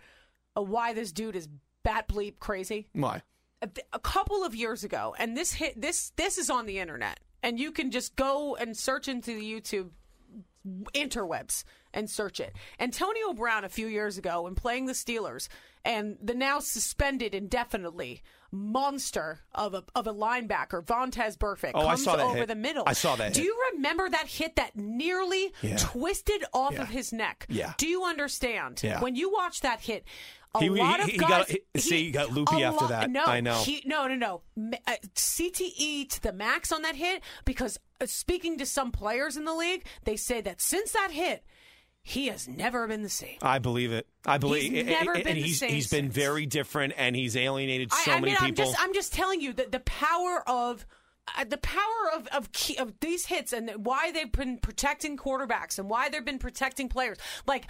Of 0.55 0.69
why 0.69 0.93
this 0.93 1.13
dude 1.13 1.35
is 1.35 1.49
bat 1.83 2.07
bleep 2.09 2.39
crazy. 2.39 2.87
Why? 2.93 3.23
A, 3.93 3.99
couple 4.01 4.43
of 4.45 4.57
years 4.57 4.83
ago, 4.83 5.15
and 5.19 5.37
this 5.37 5.53
hit 5.53 5.81
this 5.81 6.11
this 6.17 6.37
is 6.37 6.51
on 6.51 6.67
the 6.67 6.81
internet, 6.81 7.21
and 7.45 7.61
you 7.61 7.71
can 7.71 7.93
just 7.93 8.17
go 8.17 8.57
and 8.57 8.77
search 8.77 9.07
into 9.07 9.35
the 9.35 9.43
YouTube 9.43 9.91
interwebs 10.95 11.65
and 11.95 12.11
search 12.11 12.41
it. 12.41 12.55
Antonio 12.81 13.33
Brown, 13.33 13.65
a 13.65 13.69
few 13.69 13.87
years 13.87 14.19
ago, 14.19 14.43
when 14.43 14.55
playing 14.55 14.87
the 14.87 14.93
Steelers, 14.93 15.49
and 15.85 16.17
the 16.23 16.35
now 16.35 16.61
suspended 16.61 17.35
indefinitely 17.35 18.23
monster 18.51 19.41
of 19.55 19.75
a 19.75 19.83
of 19.95 20.07
a 20.07 20.13
linebacker, 20.15 20.85
Vontaze 20.85 21.37
Burfict, 21.37 21.73
Oh, 21.75 21.87
comes 21.87 22.07
over 22.07 22.37
hit. 22.39 22.49
the 22.49 22.55
middle. 22.55 22.85
I 22.87 22.93
saw 22.93 23.17
that 23.17 23.33
Do 23.35 23.41
hit. 23.41 23.47
you 23.47 23.59
remember 23.75 24.09
that 24.11 24.27
hit 24.27 24.57
that 24.57 24.77
nearly 24.77 25.53
Yeah. 25.63 25.77
twisted 25.79 26.45
off 26.53 26.75
Yeah. 26.75 26.83
of 26.83 26.89
his 26.89 27.13
neck? 27.13 27.47
Yeah. 27.49 27.73
Do 27.79 27.87
you 27.87 28.05
understand? 28.05 28.81
Yeah. 28.83 29.01
When 29.01 29.17
you 29.17 29.33
watch 29.33 29.61
that 29.61 29.81
hit, 29.81 30.05
a 30.55 30.61
He- 30.61 30.69
lot 30.69 30.97
he- 30.97 31.03
of 31.05 31.09
he 31.09 31.17
guys. 31.19 31.29
got- 31.31 31.49
he- 31.49 31.81
see, 31.81 32.05
he 32.05 32.11
got 32.11 32.31
loopy 32.31 32.63
after 32.63 32.81
lot- 32.83 32.89
that. 32.91 33.11
No, 33.11 33.25
I 33.25 33.41
know. 33.41 33.65
No, 33.87 34.07
no, 34.07 34.15
no. 34.57 34.77
Uh, 34.87 34.97
CTE 35.15 36.05
to 36.11 36.21
the 36.23 36.33
max 36.33 36.71
on 36.71 36.83
that 36.83 36.97
hit 36.97 37.23
because 37.47 37.79
uh, 38.01 38.07
speaking 38.07 38.59
to 38.59 38.67
some 38.67 38.93
players 38.93 39.37
in 39.37 39.45
the 39.47 39.55
league, 39.55 39.87
they 40.05 40.17
say 40.17 40.41
that 40.43 40.61
since 40.61 40.93
that 40.93 41.11
hit, 41.13 41.43
he 42.03 42.27
has 42.29 42.49
never 42.49 42.87
been 42.89 43.03
the 43.03 43.09
same. 43.09 43.39
I 43.43 43.59
believe 43.59 43.93
it. 43.93 44.07
I 44.27 44.39
believe, 44.39 44.71
He's 44.73 44.81
and- 44.81 44.89
never 44.89 45.13
and 45.13 45.25
been 45.25 45.35
the 45.37 45.43
he's 45.43 45.59
same 45.61 45.71
he's 45.71 45.89
been 45.91 46.07
since. 46.07 46.15
very 46.15 46.47
different, 46.47 46.95
and 46.97 47.15
he's 47.15 47.37
alienated 47.37 47.93
so 47.93 48.13
I, 48.13 48.15
I 48.17 48.21
many 48.21 48.33
mean, 48.33 48.37
I'm 48.41 48.47
people. 48.55 48.65
just, 48.73 48.83
I'm 48.83 48.93
just 48.95 49.13
telling 49.13 49.41
you 49.41 49.53
that 49.55 49.73
the 49.73 49.81
power 49.81 50.43
of. 50.49 50.87
Uh, 51.39 51.45
the 51.45 51.57
power 51.59 52.11
of 52.17 52.27
of, 52.35 52.51
key, 52.51 52.77
of 52.79 52.99
these 52.99 53.27
hits 53.27 53.53
and 53.53 53.71
why 53.87 54.11
they've 54.11 54.33
been 54.33 54.59
protecting 54.59 55.17
quarterbacks 55.17 55.79
and 55.79 55.89
why 55.89 56.09
they've 56.09 56.25
been 56.25 56.37
protecting 56.41 56.89
players. 56.89 57.17
Like, 57.47 57.67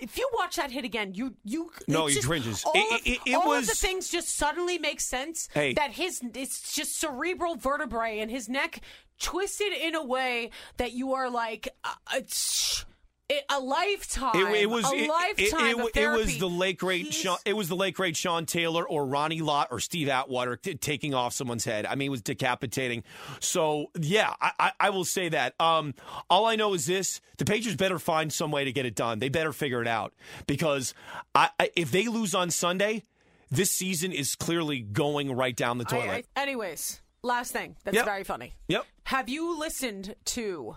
if 0.00 0.16
you 0.16 0.26
watch 0.32 0.56
that 0.56 0.70
hit 0.70 0.86
again, 0.86 1.12
you 1.12 1.34
you 1.44 1.70
No, 1.86 2.06
he 2.06 2.14
just- 2.14 2.26
cringes. 2.26 2.64
All, 2.64 2.72
It- 2.74 2.94
of, 2.94 3.06
it- 3.06 3.20
it 3.26 3.34
all 3.34 3.48
was- 3.48 3.64
of 3.68 3.74
the 3.78 3.86
things 3.86 4.08
just 4.08 4.30
suddenly 4.34 4.78
make 4.78 5.02
sense. 5.02 5.50
Hey. 5.52 5.74
that 5.74 5.90
his 5.92 6.22
it's 6.34 6.72
just 6.74 6.98
cerebral 6.98 7.56
vertebrae 7.56 8.18
and 8.20 8.30
his 8.30 8.48
neck 8.48 8.80
twisted 9.18 9.74
in 9.74 9.94
a 9.94 10.02
way 10.02 10.48
that 10.78 10.92
you 10.94 11.12
are 11.12 11.28
like, 11.28 11.68
uh, 11.84 11.92
it's. 12.14 12.86
It, 13.32 13.44
a 13.48 13.60
lifetime. 13.60 14.34
It, 14.54 14.62
it 14.62 14.68
was 14.70 14.84
a 14.90 14.94
it, 14.96 15.08
lifetime 15.08 15.66
it, 15.68 15.78
of 15.80 15.86
it, 15.88 15.96
it 15.96 16.08
was 16.10 16.38
the 16.38 16.48
late 16.48 16.78
great 16.78 17.02
He's- 17.02 17.14
Sean, 17.14 17.38
it 17.44 17.52
was 17.54 17.68
the 17.68 17.76
late 17.76 17.94
great 17.94 18.16
Sean 18.16 18.44
Taylor 18.44 18.86
or 18.86 19.06
Ronnie 19.06 19.40
Lott 19.40 19.68
or 19.70 19.78
Steve 19.78 20.08
Atwater 20.08 20.56
t- 20.56 20.74
taking 20.74 21.14
off 21.14 21.32
someone's 21.32 21.64
head. 21.64 21.86
I 21.86 21.94
mean, 21.94 22.06
it 22.06 22.10
was 22.10 22.22
decapitating. 22.22 23.04
So 23.38 23.86
yeah, 24.00 24.34
I, 24.40 24.52
I, 24.58 24.72
I 24.80 24.90
will 24.90 25.04
say 25.04 25.28
that. 25.28 25.54
Um, 25.60 25.94
all 26.28 26.46
I 26.46 26.56
know 26.56 26.74
is 26.74 26.86
this: 26.86 27.20
the 27.38 27.44
Patriots 27.44 27.76
better 27.76 27.98
find 28.00 28.32
some 28.32 28.50
way 28.50 28.64
to 28.64 28.72
get 28.72 28.84
it 28.84 28.96
done. 28.96 29.20
They 29.20 29.28
better 29.28 29.52
figure 29.52 29.80
it 29.80 29.88
out 29.88 30.12
because 30.48 30.92
I, 31.34 31.50
I, 31.60 31.70
if 31.76 31.92
they 31.92 32.08
lose 32.08 32.34
on 32.34 32.50
Sunday, 32.50 33.04
this 33.48 33.70
season 33.70 34.10
is 34.10 34.34
clearly 34.34 34.80
going 34.80 35.32
right 35.32 35.54
down 35.56 35.78
the 35.78 35.84
toilet. 35.84 36.26
Anyways, 36.34 37.00
last 37.22 37.52
thing 37.52 37.76
that's 37.84 37.94
Yep. 37.94 38.04
very 38.06 38.24
funny. 38.24 38.54
yep. 38.66 38.86
Have 39.04 39.28
you 39.28 39.58
listened 39.58 40.14
to 40.24 40.76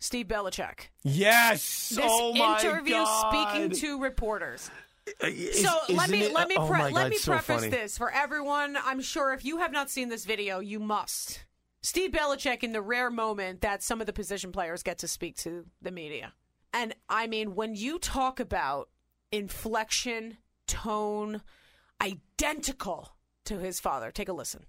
Steve 0.00 0.26
Belichick? 0.28 0.88
Yes. 1.02 1.88
This 1.90 1.98
oh 2.02 2.34
interview 2.34 2.94
God. 2.94 3.30
speaking 3.50 3.78
to 3.80 4.00
reporters. 4.00 4.70
Uh, 5.22 5.26
is- 5.28 5.62
so 5.62 5.70
let 5.94 6.10
me 6.10 6.22
it- 6.24 6.32
let 6.32 6.48
me 6.48 6.56
oh 6.58 6.66
pre- 6.68 6.78
my 6.78 6.90
let 6.90 7.08
me 7.10 7.16
so 7.16 7.32
preface 7.32 7.56
funny. 7.60 7.68
this 7.70 7.96
for 7.98 8.10
everyone. 8.12 8.76
I'm 8.84 9.00
sure 9.00 9.32
if 9.32 9.44
you 9.44 9.58
have 9.58 9.72
not 9.72 9.90
seen 9.90 10.08
this 10.08 10.24
video, 10.24 10.60
you 10.60 10.78
must. 10.78 11.44
Steve 11.82 12.10
Belichick 12.10 12.62
in 12.62 12.72
the 12.72 12.82
rare 12.82 13.10
moment 13.10 13.60
that 13.62 13.82
some 13.82 14.00
of 14.00 14.06
the 14.06 14.12
position 14.12 14.52
players 14.52 14.82
get 14.82 14.98
to 14.98 15.08
speak 15.08 15.36
to 15.38 15.64
the 15.80 15.90
media. 15.90 16.32
And 16.74 16.94
I 17.08 17.26
mean, 17.26 17.54
when 17.54 17.74
you 17.74 17.98
talk 17.98 18.40
about 18.40 18.88
inflection, 19.32 20.36
tone, 20.66 21.40
identical 22.00 23.16
to 23.44 23.58
his 23.58 23.80
father, 23.80 24.10
take 24.10 24.28
a 24.28 24.32
listen. 24.32 24.66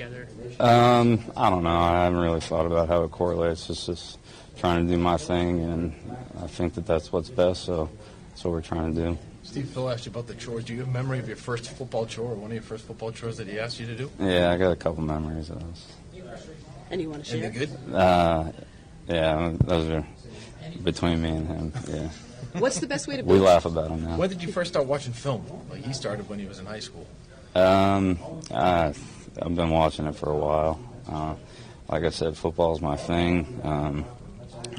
Together? 0.00 0.28
Um, 0.58 1.20
I 1.36 1.50
don't 1.50 1.62
know. 1.62 1.76
I 1.76 2.04
haven't 2.04 2.18
really 2.18 2.40
thought 2.40 2.66
about 2.66 2.88
how 2.88 3.02
it 3.04 3.10
correlates. 3.10 3.68
It's 3.70 3.86
just 3.86 4.18
trying 4.58 4.86
to 4.86 4.92
do 4.92 4.98
my 4.98 5.16
thing, 5.16 5.60
and 5.60 5.94
I 6.42 6.46
think 6.46 6.74
that 6.74 6.86
that's 6.86 7.12
what's 7.12 7.28
best. 7.28 7.64
So 7.64 7.90
that's 8.28 8.44
what 8.44 8.52
we're 8.52 8.60
trying 8.62 8.94
to 8.94 9.00
do. 9.00 9.18
Steve, 9.42 9.68
Phil 9.68 9.90
asked 9.90 10.06
you 10.06 10.10
about 10.10 10.26
the 10.26 10.34
chores. 10.34 10.64
Do 10.64 10.74
you 10.74 10.80
have 10.80 10.88
a 10.88 10.92
memory 10.92 11.18
of 11.18 11.26
your 11.26 11.36
first 11.36 11.70
football 11.70 12.06
chore 12.06 12.32
or 12.32 12.34
one 12.34 12.50
of 12.50 12.54
your 12.54 12.62
first 12.62 12.84
football 12.84 13.10
chores 13.10 13.36
that 13.38 13.48
he 13.48 13.58
asked 13.58 13.80
you 13.80 13.86
to 13.86 13.96
do? 13.96 14.10
Yeah, 14.20 14.50
I 14.50 14.56
got 14.56 14.70
a 14.70 14.76
couple 14.76 15.02
memories 15.02 15.50
of 15.50 15.60
those. 15.60 15.86
And 16.90 17.00
you 17.00 17.10
want 17.10 17.24
to 17.24 17.30
share? 17.30 17.44
Any 17.44 17.58
good? 17.58 17.70
Uh, 17.92 18.52
yeah, 19.08 19.52
those 19.64 19.88
are 19.90 20.06
between 20.82 21.22
me 21.22 21.30
and 21.30 21.46
him. 21.46 21.72
Yeah, 21.88 22.08
What's 22.60 22.80
the 22.80 22.86
best 22.86 23.06
way 23.08 23.16
to 23.16 23.22
we 23.22 23.38
laugh 23.38 23.64
about 23.64 23.88
them 23.88 24.04
now. 24.04 24.16
When 24.16 24.28
did 24.28 24.42
you 24.42 24.52
first 24.52 24.72
start 24.72 24.86
watching 24.86 25.12
film? 25.12 25.44
Like 25.70 25.84
he 25.84 25.92
started 25.92 26.28
when 26.28 26.38
he 26.38 26.46
was 26.46 26.58
in 26.58 26.66
high 26.66 26.80
school. 26.80 27.06
Um, 27.54 28.18
I, 28.52 28.92
I've 29.40 29.54
been 29.54 29.70
watching 29.70 30.06
it 30.06 30.14
for 30.14 30.30
a 30.30 30.36
while. 30.36 30.80
Uh, 31.10 31.34
like 31.88 32.04
I 32.04 32.10
said, 32.10 32.36
football's 32.36 32.80
my 32.80 32.96
thing. 32.96 33.60
Um, 33.64 34.04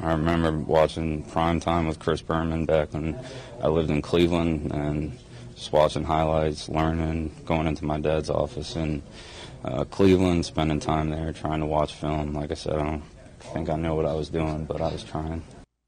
I 0.02 0.12
remember 0.14 0.52
watching 0.52 1.24
prime 1.24 1.60
time 1.60 1.88
with 1.88 2.00
Chris 2.00 2.22
Berman 2.22 2.66
back 2.66 2.94
when 2.94 3.20
I 3.62 3.68
lived 3.68 3.90
in 3.92 4.02
Cleveland 4.02 4.72
and 4.72 5.18
just 5.56 5.72
watching 5.74 6.04
highlights, 6.04 6.70
learning, 6.70 7.36
going 7.46 7.68
into 7.68 7.86
my 7.86 8.00
dad's 8.00 8.30
office 8.30 8.76
in 8.76 9.04
uh, 9.66 9.84
Cleveland, 9.86 10.46
spending 10.46 10.80
time 10.80 11.10
there, 11.10 11.34
trying 11.34 11.60
to 11.60 11.66
watch 11.66 11.94
film. 11.94 12.34
Like 12.34 12.52
I 12.52 12.56
said, 12.56 12.74
I 12.76 12.84
don't 12.84 13.04
think 13.54 13.70
I 13.70 13.76
knew 13.76 13.94
what 13.96 14.06
I 14.06 14.14
was 14.14 14.30
doing, 14.30 14.66
but 14.66 14.82
I 14.82 14.92
was 14.92 15.04
trying. 15.04 15.44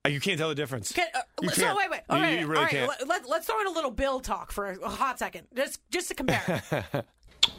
You 0.07 0.19
can't 0.19 0.37
tell 0.37 0.49
the 0.49 0.55
difference. 0.55 0.91
Okay, 0.91 1.07
uh, 1.15 1.21
You 1.41 1.49
so 1.49 1.63
can't. 1.63 1.77
wait, 1.77 1.89
wait. 1.89 2.01
You- 2.09 2.15
All 2.15 2.21
right, 2.21 2.39
you 2.41 2.45
really 2.47 2.57
all 2.57 2.63
right. 2.63 2.71
can't. 2.71 3.07
Let, 3.07 3.29
let, 3.29 3.39
us 3.39 3.45
throw 3.45 3.61
in 3.61 3.67
a 3.67 3.71
little 3.71 3.91
Bill 3.91 4.19
talk 4.19 4.51
for 4.51 4.69
a, 4.71 4.77
a 4.79 4.89
hot 4.89 5.17
second, 5.17 5.47
just 5.55 5.79
just 5.91 6.09
to 6.09 6.13
compare. 6.15 6.61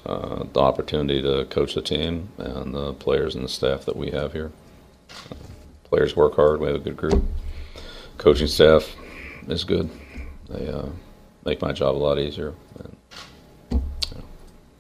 uh, 0.06 0.44
the 0.52 0.60
opportunity 0.60 1.22
to 1.22 1.44
coach 1.46 1.74
the 1.74 1.82
team 1.82 2.28
and 2.38 2.74
the 2.74 2.92
players 2.94 3.34
and 3.34 3.44
the 3.44 3.48
staff 3.48 3.84
that 3.86 3.96
we 3.96 4.10
have 4.10 4.32
here. 4.32 4.52
Uh, 5.10 5.34
players 5.84 6.14
work 6.16 6.34
hard. 6.36 6.60
We 6.60 6.66
have 6.66 6.76
a 6.76 6.80
good 6.80 6.96
group. 6.96 7.22
Coaching 8.18 8.46
staff 8.46 8.94
is 9.48 9.64
good. 9.64 9.90
They 10.48 10.68
uh, 10.68 10.86
make 11.44 11.60
my 11.62 11.72
job 11.72 11.96
a 11.96 11.98
lot 11.98 12.18
easier. 12.18 12.54
And, 12.78 12.96
you 13.70 13.78
know, 14.16 14.24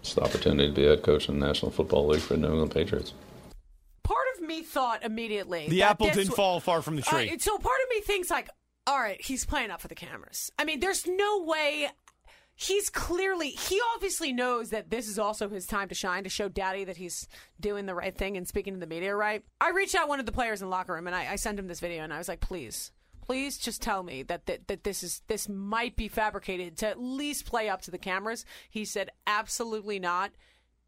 it's 0.00 0.14
the 0.14 0.22
opportunity 0.22 0.68
to 0.68 0.74
be 0.74 0.84
head 0.84 1.02
coach 1.02 1.28
in 1.28 1.38
the 1.40 1.46
National 1.46 1.70
Football 1.70 2.06
League 2.08 2.20
for 2.20 2.34
the 2.34 2.40
New 2.40 2.48
England 2.48 2.72
Patriots. 2.72 3.12
part 4.02 4.26
of 4.36 4.42
me 4.42 4.62
thought 4.62 5.02
immediately 5.04 5.68
The 5.68 5.82
apple 5.82 6.06
didn't 6.06 6.24
w- 6.26 6.36
fall 6.36 6.60
far 6.60 6.82
from 6.82 6.96
the 6.96 7.02
tree. 7.02 7.30
Uh, 7.30 7.38
so 7.38 7.56
part 7.58 7.76
of 7.84 7.90
me 7.90 8.00
thinks 8.02 8.30
like, 8.30 8.48
all 8.86 8.98
right, 9.00 9.20
he's 9.20 9.46
playing 9.46 9.70
up 9.70 9.80
for 9.80 9.88
the 9.88 9.94
cameras. 9.94 10.52
I 10.58 10.64
mean, 10.64 10.80
there's 10.80 11.06
no 11.06 11.42
way. 11.44 11.88
He's 12.56 12.88
clearly, 12.88 13.48
he 13.48 13.80
obviously 13.94 14.32
knows 14.32 14.70
that 14.70 14.90
this 14.90 15.08
is 15.08 15.18
also 15.18 15.48
his 15.48 15.66
time 15.66 15.88
to 15.88 15.94
shine, 15.94 16.22
to 16.24 16.30
show 16.30 16.48
daddy 16.48 16.84
that 16.84 16.96
he's 16.96 17.26
doing 17.58 17.86
the 17.86 17.94
right 17.94 18.16
thing 18.16 18.36
and 18.36 18.46
speaking 18.46 18.74
to 18.74 18.80
the 18.80 18.86
media 18.86 19.14
right. 19.14 19.42
I 19.60 19.70
reached 19.70 19.94
out 19.96 20.08
one 20.08 20.20
of 20.20 20.26
the 20.26 20.32
players 20.32 20.62
in 20.62 20.66
the 20.66 20.70
locker 20.70 20.92
room 20.92 21.06
and 21.06 21.16
I, 21.16 21.32
I 21.32 21.36
sent 21.36 21.58
him 21.58 21.66
this 21.66 21.80
video 21.80 22.04
and 22.04 22.12
I 22.12 22.18
was 22.18 22.28
like, 22.28 22.40
please, 22.40 22.92
please 23.22 23.58
just 23.58 23.82
tell 23.82 24.02
me 24.02 24.22
that, 24.24 24.46
that 24.46 24.68
that 24.68 24.84
this 24.84 25.02
is 25.02 25.22
this 25.26 25.48
might 25.48 25.96
be 25.96 26.08
fabricated 26.08 26.76
to 26.78 26.86
at 26.86 27.00
least 27.00 27.46
play 27.46 27.68
up 27.68 27.82
to 27.82 27.90
the 27.90 27.98
cameras. 27.98 28.44
He 28.70 28.84
said, 28.84 29.10
absolutely 29.26 29.98
not. 29.98 30.32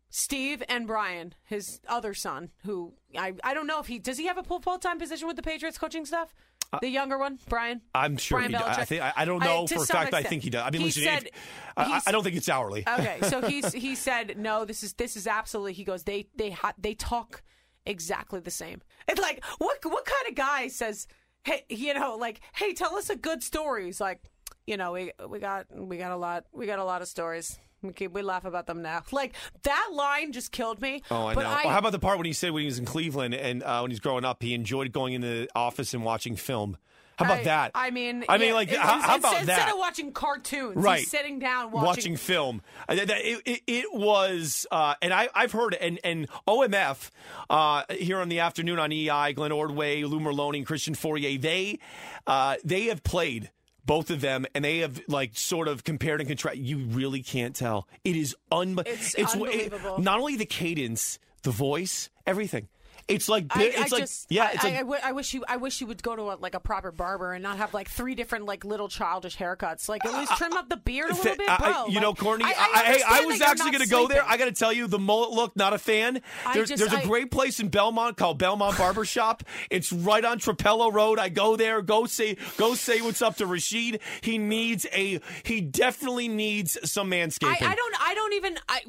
Steve 0.09 0.63
and 0.69 0.87
Brian, 0.87 1.35
his 1.45 1.81
other 1.89 2.15
son, 2.15 2.51
who 2.65 2.95
I, 3.19 3.35
I 3.43 3.55
don't 3.55 3.67
know 3.67 3.81
if 3.81 3.87
he 3.87 3.99
does 3.99 4.19
he 4.19 4.27
have 4.27 4.39
a 4.39 4.43
full 4.43 4.61
time 4.61 4.99
position 4.99 5.27
with 5.27 5.37
the 5.37 5.43
Patriots 5.43 5.79
coaching 5.79 6.07
staff? 6.07 6.33
The 6.81 6.89
younger 6.89 7.17
one, 7.19 7.39
Brian. 7.49 7.81
Uh, 7.95 7.99
I'm 7.99 8.17
sure 8.17 8.39
Brian 8.39 8.53
he 8.53 8.59
does. 8.59 8.79
I 8.79 8.85
think 8.85 9.03
I, 9.03 9.13
I 9.17 9.25
don't 9.25 9.43
know 9.43 9.67
to 9.67 9.75
for 9.77 9.83
a 9.83 9.87
fact. 9.87 10.13
I 10.15 10.23
think 10.23 10.43
he 10.43 10.51
does. 10.51 10.63
I 10.67 10.71
mean, 10.71 10.81
He 10.83 10.87
listen, 10.89 11.03
said- 11.05 11.31
I, 11.77 11.85
I- 11.85 12.01
I 12.07 12.13
don't 12.13 12.23
think 12.23 12.37
it's 12.37 12.49
hourly. 12.49 12.85
Okay, 12.87 13.19
so 13.29 13.41
he's 13.43 13.73
he 13.73 13.95
said 13.95 14.37
no. 14.39 14.65
This 14.65 14.83
is 14.83 14.93
this 14.95 15.17
is 15.17 15.27
absolutely. 15.27 15.73
He 15.75 15.85
goes 15.85 16.03
they 16.05 16.27
they 16.37 16.51
ha- 16.51 16.75
they 16.79 16.95
talk 16.95 17.43
exactly 17.87 18.41
the 18.41 18.51
same. 18.51 18.83
It's 19.09 19.21
like 19.21 19.45
what 19.59 19.79
what 19.85 20.05
kind 20.05 20.29
of 20.29 20.35
guy 20.35 20.69
says 20.69 21.07
hey 21.45 21.65
you 21.69 21.95
know 21.95 22.17
like 22.17 22.41
hey 22.55 22.73
tell 22.75 22.97
us 22.97 23.11
a 23.11 23.17
good 23.17 23.43
story. 23.43 23.87
He's 23.87 24.01
like 24.01 24.21
you 24.67 24.77
know 24.77 24.93
we 24.93 25.13
we 25.29 25.39
got 25.39 25.67
we 25.73 25.97
got 25.97 26.11
a 26.13 26.17
lot 26.17 26.45
we 26.53 26.67
got 26.67 26.79
a 26.81 26.85
lot 26.85 27.01
of 27.03 27.09
stories. 27.09 27.59
We 27.83 27.93
keep, 27.93 28.13
we 28.13 28.23
laugh 28.23 28.45
about 28.45 28.67
them 28.67 28.83
now. 28.83 29.03
Like 29.13 29.35
that 29.63 29.89
line 29.93 30.33
just 30.33 30.51
killed 30.53 30.81
me. 30.81 31.03
Oh, 31.11 31.27
I 31.27 31.35
but 31.35 31.43
know. 31.43 31.49
I, 31.49 31.61
Well, 31.65 31.73
how 31.73 31.79
about 31.79 31.93
the 31.93 31.99
part 31.99 32.19
when 32.19 32.27
he 32.27 32.33
said 32.33 32.51
when 32.53 32.63
he 32.63 32.67
was 32.67 32.79
in 32.79 32.85
Cleveland 32.85 33.35
and 33.35 33.63
uh, 33.63 33.81
when 33.81 33.91
he's 33.91 34.01
growing 34.01 34.25
up, 34.25 34.43
he 34.43 34.55
enjoyed 34.55 34.93
going 34.93 35.15
into 35.15 35.27
the 35.29 35.49
office 35.55 35.95
and 35.95 36.05
watching 36.05 36.37
film. 36.37 36.77
How 37.19 37.25
about 37.25 37.39
I- 37.41 37.45
that? 37.45 37.71
I 37.75 37.91
mean, 37.91 38.25
I 38.29 38.37
mean, 38.37 38.49
yeah, 38.49 38.55
like, 38.55 38.71
it- 38.71 38.79
how, 38.79 39.01
how 39.01 39.15
instead- 39.15 39.19
about 39.21 39.33
instead 39.41 39.59
that? 39.59 39.73
of 39.73 39.79
watching 39.79 40.13
cartoons, 40.13 40.77
Right. 40.77 40.99
he's 40.99 41.11
sitting 41.11 41.39
down 41.39 41.71
watching, 41.71 41.87
watching. 41.87 42.17
film. 42.17 42.61
Uh, 42.89 42.97
It, 42.99 43.41
it, 43.47 43.63
it 43.67 43.87
was, 43.95 44.67
uh, 44.71 44.97
and 45.01 45.15
I, 45.15 45.31
I've 45.35 45.53
heard 45.53 45.73
and, 45.75 45.99
and 46.05 46.29
OMF 46.47 47.11
uh, 47.49 47.85
here 47.91 48.19
on 48.21 48.29
the 48.29 48.41
afternoon 48.41 48.79
on 48.79 48.93
EI, 48.93 49.33
Glenn 49.33 49.51
Ordway, 49.53 50.03
Lou 50.03 50.21
Merloni, 50.21 50.67
Christian 50.67 50.95
Fauria, 50.95 51.41
they 51.41 51.79
uh, 52.27 52.57
they 52.65 52.85
have 52.87 53.03
played 53.03 53.51
both 53.87 54.11
of 54.11 54.21
them, 54.21 54.47
and 54.55 54.65
they 54.65 54.79
have 54.79 55.01
like 55.09 55.37
sort 55.39 55.69
of 55.69 55.85
compared 55.85 56.21
and 56.21 56.29
contrast. 56.29 56.59
You 56.59 56.79
really 56.79 57.23
can't 57.23 57.55
tell. 57.55 57.89
It 58.05 58.17
is 58.17 58.35
un. 58.51 58.79
It's 58.85 59.15
it- 59.15 59.33
unbelievable. 59.33 59.99
not 60.01 60.19
only 60.19 60.37
the 60.37 60.47
cadence, 60.47 61.19
the 61.43 61.51
voice, 61.53 62.11
everything. 62.27 62.69
It's 63.09 63.29
like 63.29 63.47
I, 63.51 63.63
it's 63.65 63.77
I 63.77 63.81
like 63.83 64.03
just, 64.03 64.27
yeah, 64.31 64.45
I, 64.47 64.51
it's 64.53 64.65
I, 64.65 64.69
like 64.69 64.77
I 64.77 64.81
w- 64.81 65.01
I 65.05 65.13
wish 65.13 65.33
you, 65.33 65.45
I 65.49 65.57
wish 65.59 65.81
you 65.81 65.87
would 65.87 66.03
go 66.03 66.17
to 66.17 66.23
a, 66.23 66.35
like 66.41 66.55
a 66.55 66.61
proper 66.61 66.91
barber 66.91 67.35
and 67.35 67.43
not 67.43 67.59
have 67.59 67.73
like 67.73 67.89
three 67.89 68.17
different 68.17 68.47
like 68.47 68.65
little 68.65 68.89
childish 68.89 69.37
haircuts. 69.37 69.89
Like 69.89 70.05
at 70.05 70.13
least 70.13 70.37
trim 70.37 70.55
up 70.55 70.69
the 70.69 70.77
beard 70.77 71.11
a 71.11 71.15
little 71.15 71.37
bit, 71.37 71.47
bro. 71.59 71.87
You 71.87 72.01
know, 72.01 72.11
Like, 72.11 72.19
Courtney. 72.19 72.45
I, 72.47 72.49
I, 72.49 72.53
I, 72.53 72.85
hey, 72.97 73.03
I 73.07 73.25
was 73.27 73.41
actually 73.41 73.71
going 73.71 73.85
to 73.85 73.89
go 73.89 74.09
there. 74.09 74.25
I 74.27 74.37
got 74.37 74.47
to 74.47 74.53
tell 74.53 74.73
you, 74.73 74.89
the 74.89 74.99
mullet 74.99 75.31
look, 75.31 75.55
not 75.55 75.73
a 75.73 75.79
fan. 75.79 76.21
There's, 76.53 76.69
just- 76.69 76.81
there's 76.81 77.05
a 77.05 77.07
great 77.07 77.31
place 77.31 77.61
in 77.61 77.69
Belmont 77.69 78.17
called 78.17 78.39
Belmont 78.39 78.77
Barber 78.77 79.05
Shop. 79.05 79.45
It's 79.71 79.93
right 79.93 80.25
on 80.25 80.41
Trapello 80.41 80.93
Road. 80.93 81.21
I 81.21 81.29
go 81.29 81.55
there. 81.55 81.83
Go 81.83 82.07
say, 82.07 82.37
go 82.57 82.75
say 82.75 83.01
what's 83.03 83.23
up 83.23 83.37
to 83.37 83.47
Rashid. 83.47 84.01
He 84.21 84.37
needs 84.39 84.85
a. 84.93 85.21
He 85.45 85.61
definitely 85.61 86.27
needs 86.27 86.77
some 86.91 87.11
manscaping. 87.13 87.63
I, 87.63 87.71
I 87.71 87.75
don't. 87.77 87.95
I 88.01 88.15
don't 88.15 88.33
even. 88.33 88.59
I. 88.69 88.81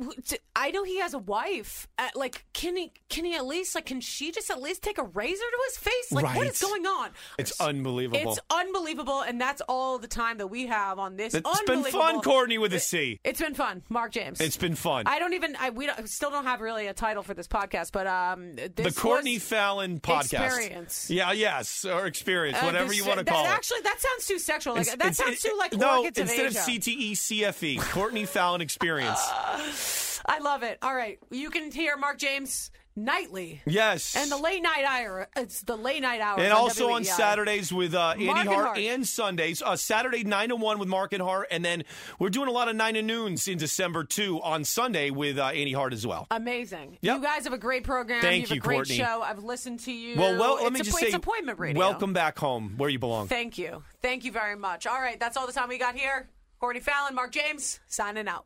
I 0.55 0.71
know 0.71 0.83
he 0.83 0.99
has 1.01 1.13
a 1.13 1.19
wife. 1.19 1.87
Uh, 1.99 2.07
like, 2.15 2.45
can 2.53 2.75
he? 2.75 2.91
Can 3.09 3.25
he 3.25 3.35
at 3.35 3.45
least? 3.45 3.75
Like, 3.75 3.85
can 3.85 4.01
she 4.07 4.31
just 4.31 4.49
at 4.49 4.61
least 4.61 4.81
take 4.81 4.97
a 4.97 5.03
razor 5.03 5.37
to 5.43 5.57
his 5.67 5.77
face? 5.77 6.11
Like, 6.11 6.25
what 6.25 6.35
Right. 6.37 6.49
is 6.51 6.61
going 6.61 6.85
on? 6.85 7.09
It's 7.37 7.59
unbelievable. 7.59 8.31
It's 8.31 8.39
unbelievable, 8.49 9.21
and 9.21 9.39
that's 9.39 9.61
all 9.67 9.99
the 9.99 10.07
time 10.07 10.37
that 10.37 10.47
we 10.47 10.67
have 10.67 10.99
on 10.99 11.15
this. 11.17 11.33
It's 11.33 11.43
been 11.61 11.75
unbelievable- 11.75 11.99
fun, 11.99 12.21
Courtney, 12.21 12.57
with 12.57 12.73
a 12.73 12.79
C. 12.79 13.19
It's 13.23 13.39
been 13.41 13.53
fun, 13.53 13.83
Marc 13.89 14.11
James. 14.13 14.39
It's 14.41 14.57
been 14.57 14.75
fun. 14.75 15.03
I 15.07 15.19
don't 15.19 15.33
even. 15.33 15.55
I 15.57 15.69
we 15.71 15.85
don't, 15.85 16.09
still 16.09 16.31
don't 16.31 16.45
have 16.45 16.61
really 16.61 16.87
a 16.87 16.93
title 16.93 17.23
for 17.23 17.33
this 17.33 17.47
podcast, 17.47 17.91
but 17.91 18.07
um, 18.07 18.55
the 18.55 18.93
Courtney 18.95 19.35
was, 19.35 19.43
Fallon 19.43 19.99
podcast. 19.99 20.45
Experience. 20.45 21.09
Yeah, 21.09 21.31
yes, 21.33 21.85
or 21.85 22.05
experience, 22.07 22.57
uh, 22.57 22.65
whatever 22.65 22.89
this- 22.89 22.97
you 22.97 23.05
want 23.05 23.19
to 23.19 23.25
that- 23.25 23.31
call 23.31 23.45
it. 23.45 23.49
Actually, 23.49 23.81
that 23.81 23.99
sounds 23.99 24.25
too 24.27 24.39
sexual. 24.39 24.75
Like 24.75 24.85
that 24.87 24.95
it's- 24.95 25.17
sounds 25.17 25.41
too 25.41 25.55
like 25.57 25.73
no, 25.73 25.99
orchids 25.99 26.17
instead 26.19 26.45
of 26.47 26.51
of 26.55 26.57
Asia. 26.67 26.79
CTE 26.79 27.11
CFE, 27.15 27.77
Courtney 27.91 28.25
Fallon 28.25 28.61
experience. 28.61 29.19
I 30.25 30.39
love 30.39 30.63
it. 30.63 30.77
All 30.81 30.95
right, 30.95 31.19
you 31.31 31.49
can 31.49 31.71
hear 31.71 31.97
Mark 31.97 32.17
James 32.17 32.71
nightly. 32.97 33.61
yes, 33.65 34.15
And 34.15 34.29
the 34.31 34.37
late 34.37 34.61
night 34.61 34.83
hour. 34.85 35.29
It's 35.37 35.61
the 35.61 35.77
late 35.77 36.01
night 36.01 36.19
hour. 36.19 36.39
And 36.39 36.51
on 36.51 36.57
also 36.59 36.89
on 36.91 37.03
Saturdays 37.03 37.71
with 37.71 37.93
uh, 37.93 38.09
Andy 38.09 38.25
Mark 38.25 38.39
and 38.39 38.49
Hart, 38.49 38.65
Hart. 38.65 38.77
and 38.79 39.07
Sundays. 39.07 39.61
Uh, 39.61 39.75
Saturday 39.77 40.23
nine 40.23 40.49
to 40.49 40.55
one 40.55 40.79
with 40.79 40.89
Mark 40.89 41.13
and 41.13 41.21
Hart, 41.21 41.47
and 41.51 41.63
then 41.63 41.83
we're 42.19 42.29
doing 42.29 42.49
a 42.49 42.51
lot 42.51 42.67
of 42.67 42.75
nine 42.75 42.95
to 42.95 43.01
noons 43.01 43.47
in 43.47 43.57
December 43.57 44.03
too 44.03 44.41
on 44.41 44.63
Sunday 44.65 45.09
with 45.11 45.37
uh, 45.37 45.45
Andy 45.45 45.71
Hart 45.73 45.93
as 45.93 46.05
well. 46.05 46.27
Amazing. 46.31 46.97
Yep. 47.01 47.15
You 47.17 47.21
guys 47.23 47.43
have 47.43 47.53
a 47.53 47.57
great 47.57 47.83
program. 47.83 48.21
Thank 48.21 48.35
you 48.35 48.47
have 48.47 48.51
you, 48.55 48.57
a 48.57 48.59
great 48.59 48.75
Courtney. 48.77 48.97
show. 48.97 49.21
I've 49.23 49.43
listened 49.43 49.79
to 49.81 49.91
you. 49.93 50.17
Well, 50.19 50.37
well, 50.39 50.55
let 50.55 50.63
it's 50.65 50.73
me 50.73 50.79
a, 50.79 50.83
just 50.83 51.01
it's 51.03 51.11
say, 51.11 51.15
appointment 51.17 51.59
radio. 51.59 51.79
welcome 51.79 52.13
back 52.13 52.39
home 52.39 52.73
where 52.77 52.89
you 52.89 52.99
belong. 52.99 53.27
Thank 53.27 53.57
you. 53.57 53.83
Thank 54.01 54.25
you 54.25 54.31
very 54.31 54.55
much. 54.55 54.87
All 54.87 54.99
right, 54.99 55.19
that's 55.19 55.37
all 55.37 55.45
the 55.47 55.53
time 55.53 55.69
we 55.69 55.77
got 55.77 55.95
here. 55.95 56.29
Courtney 56.59 56.81
Fallon, 56.81 57.13
Marc 57.13 57.31
James, 57.33 57.79
signing 57.87 58.27
out. 58.27 58.45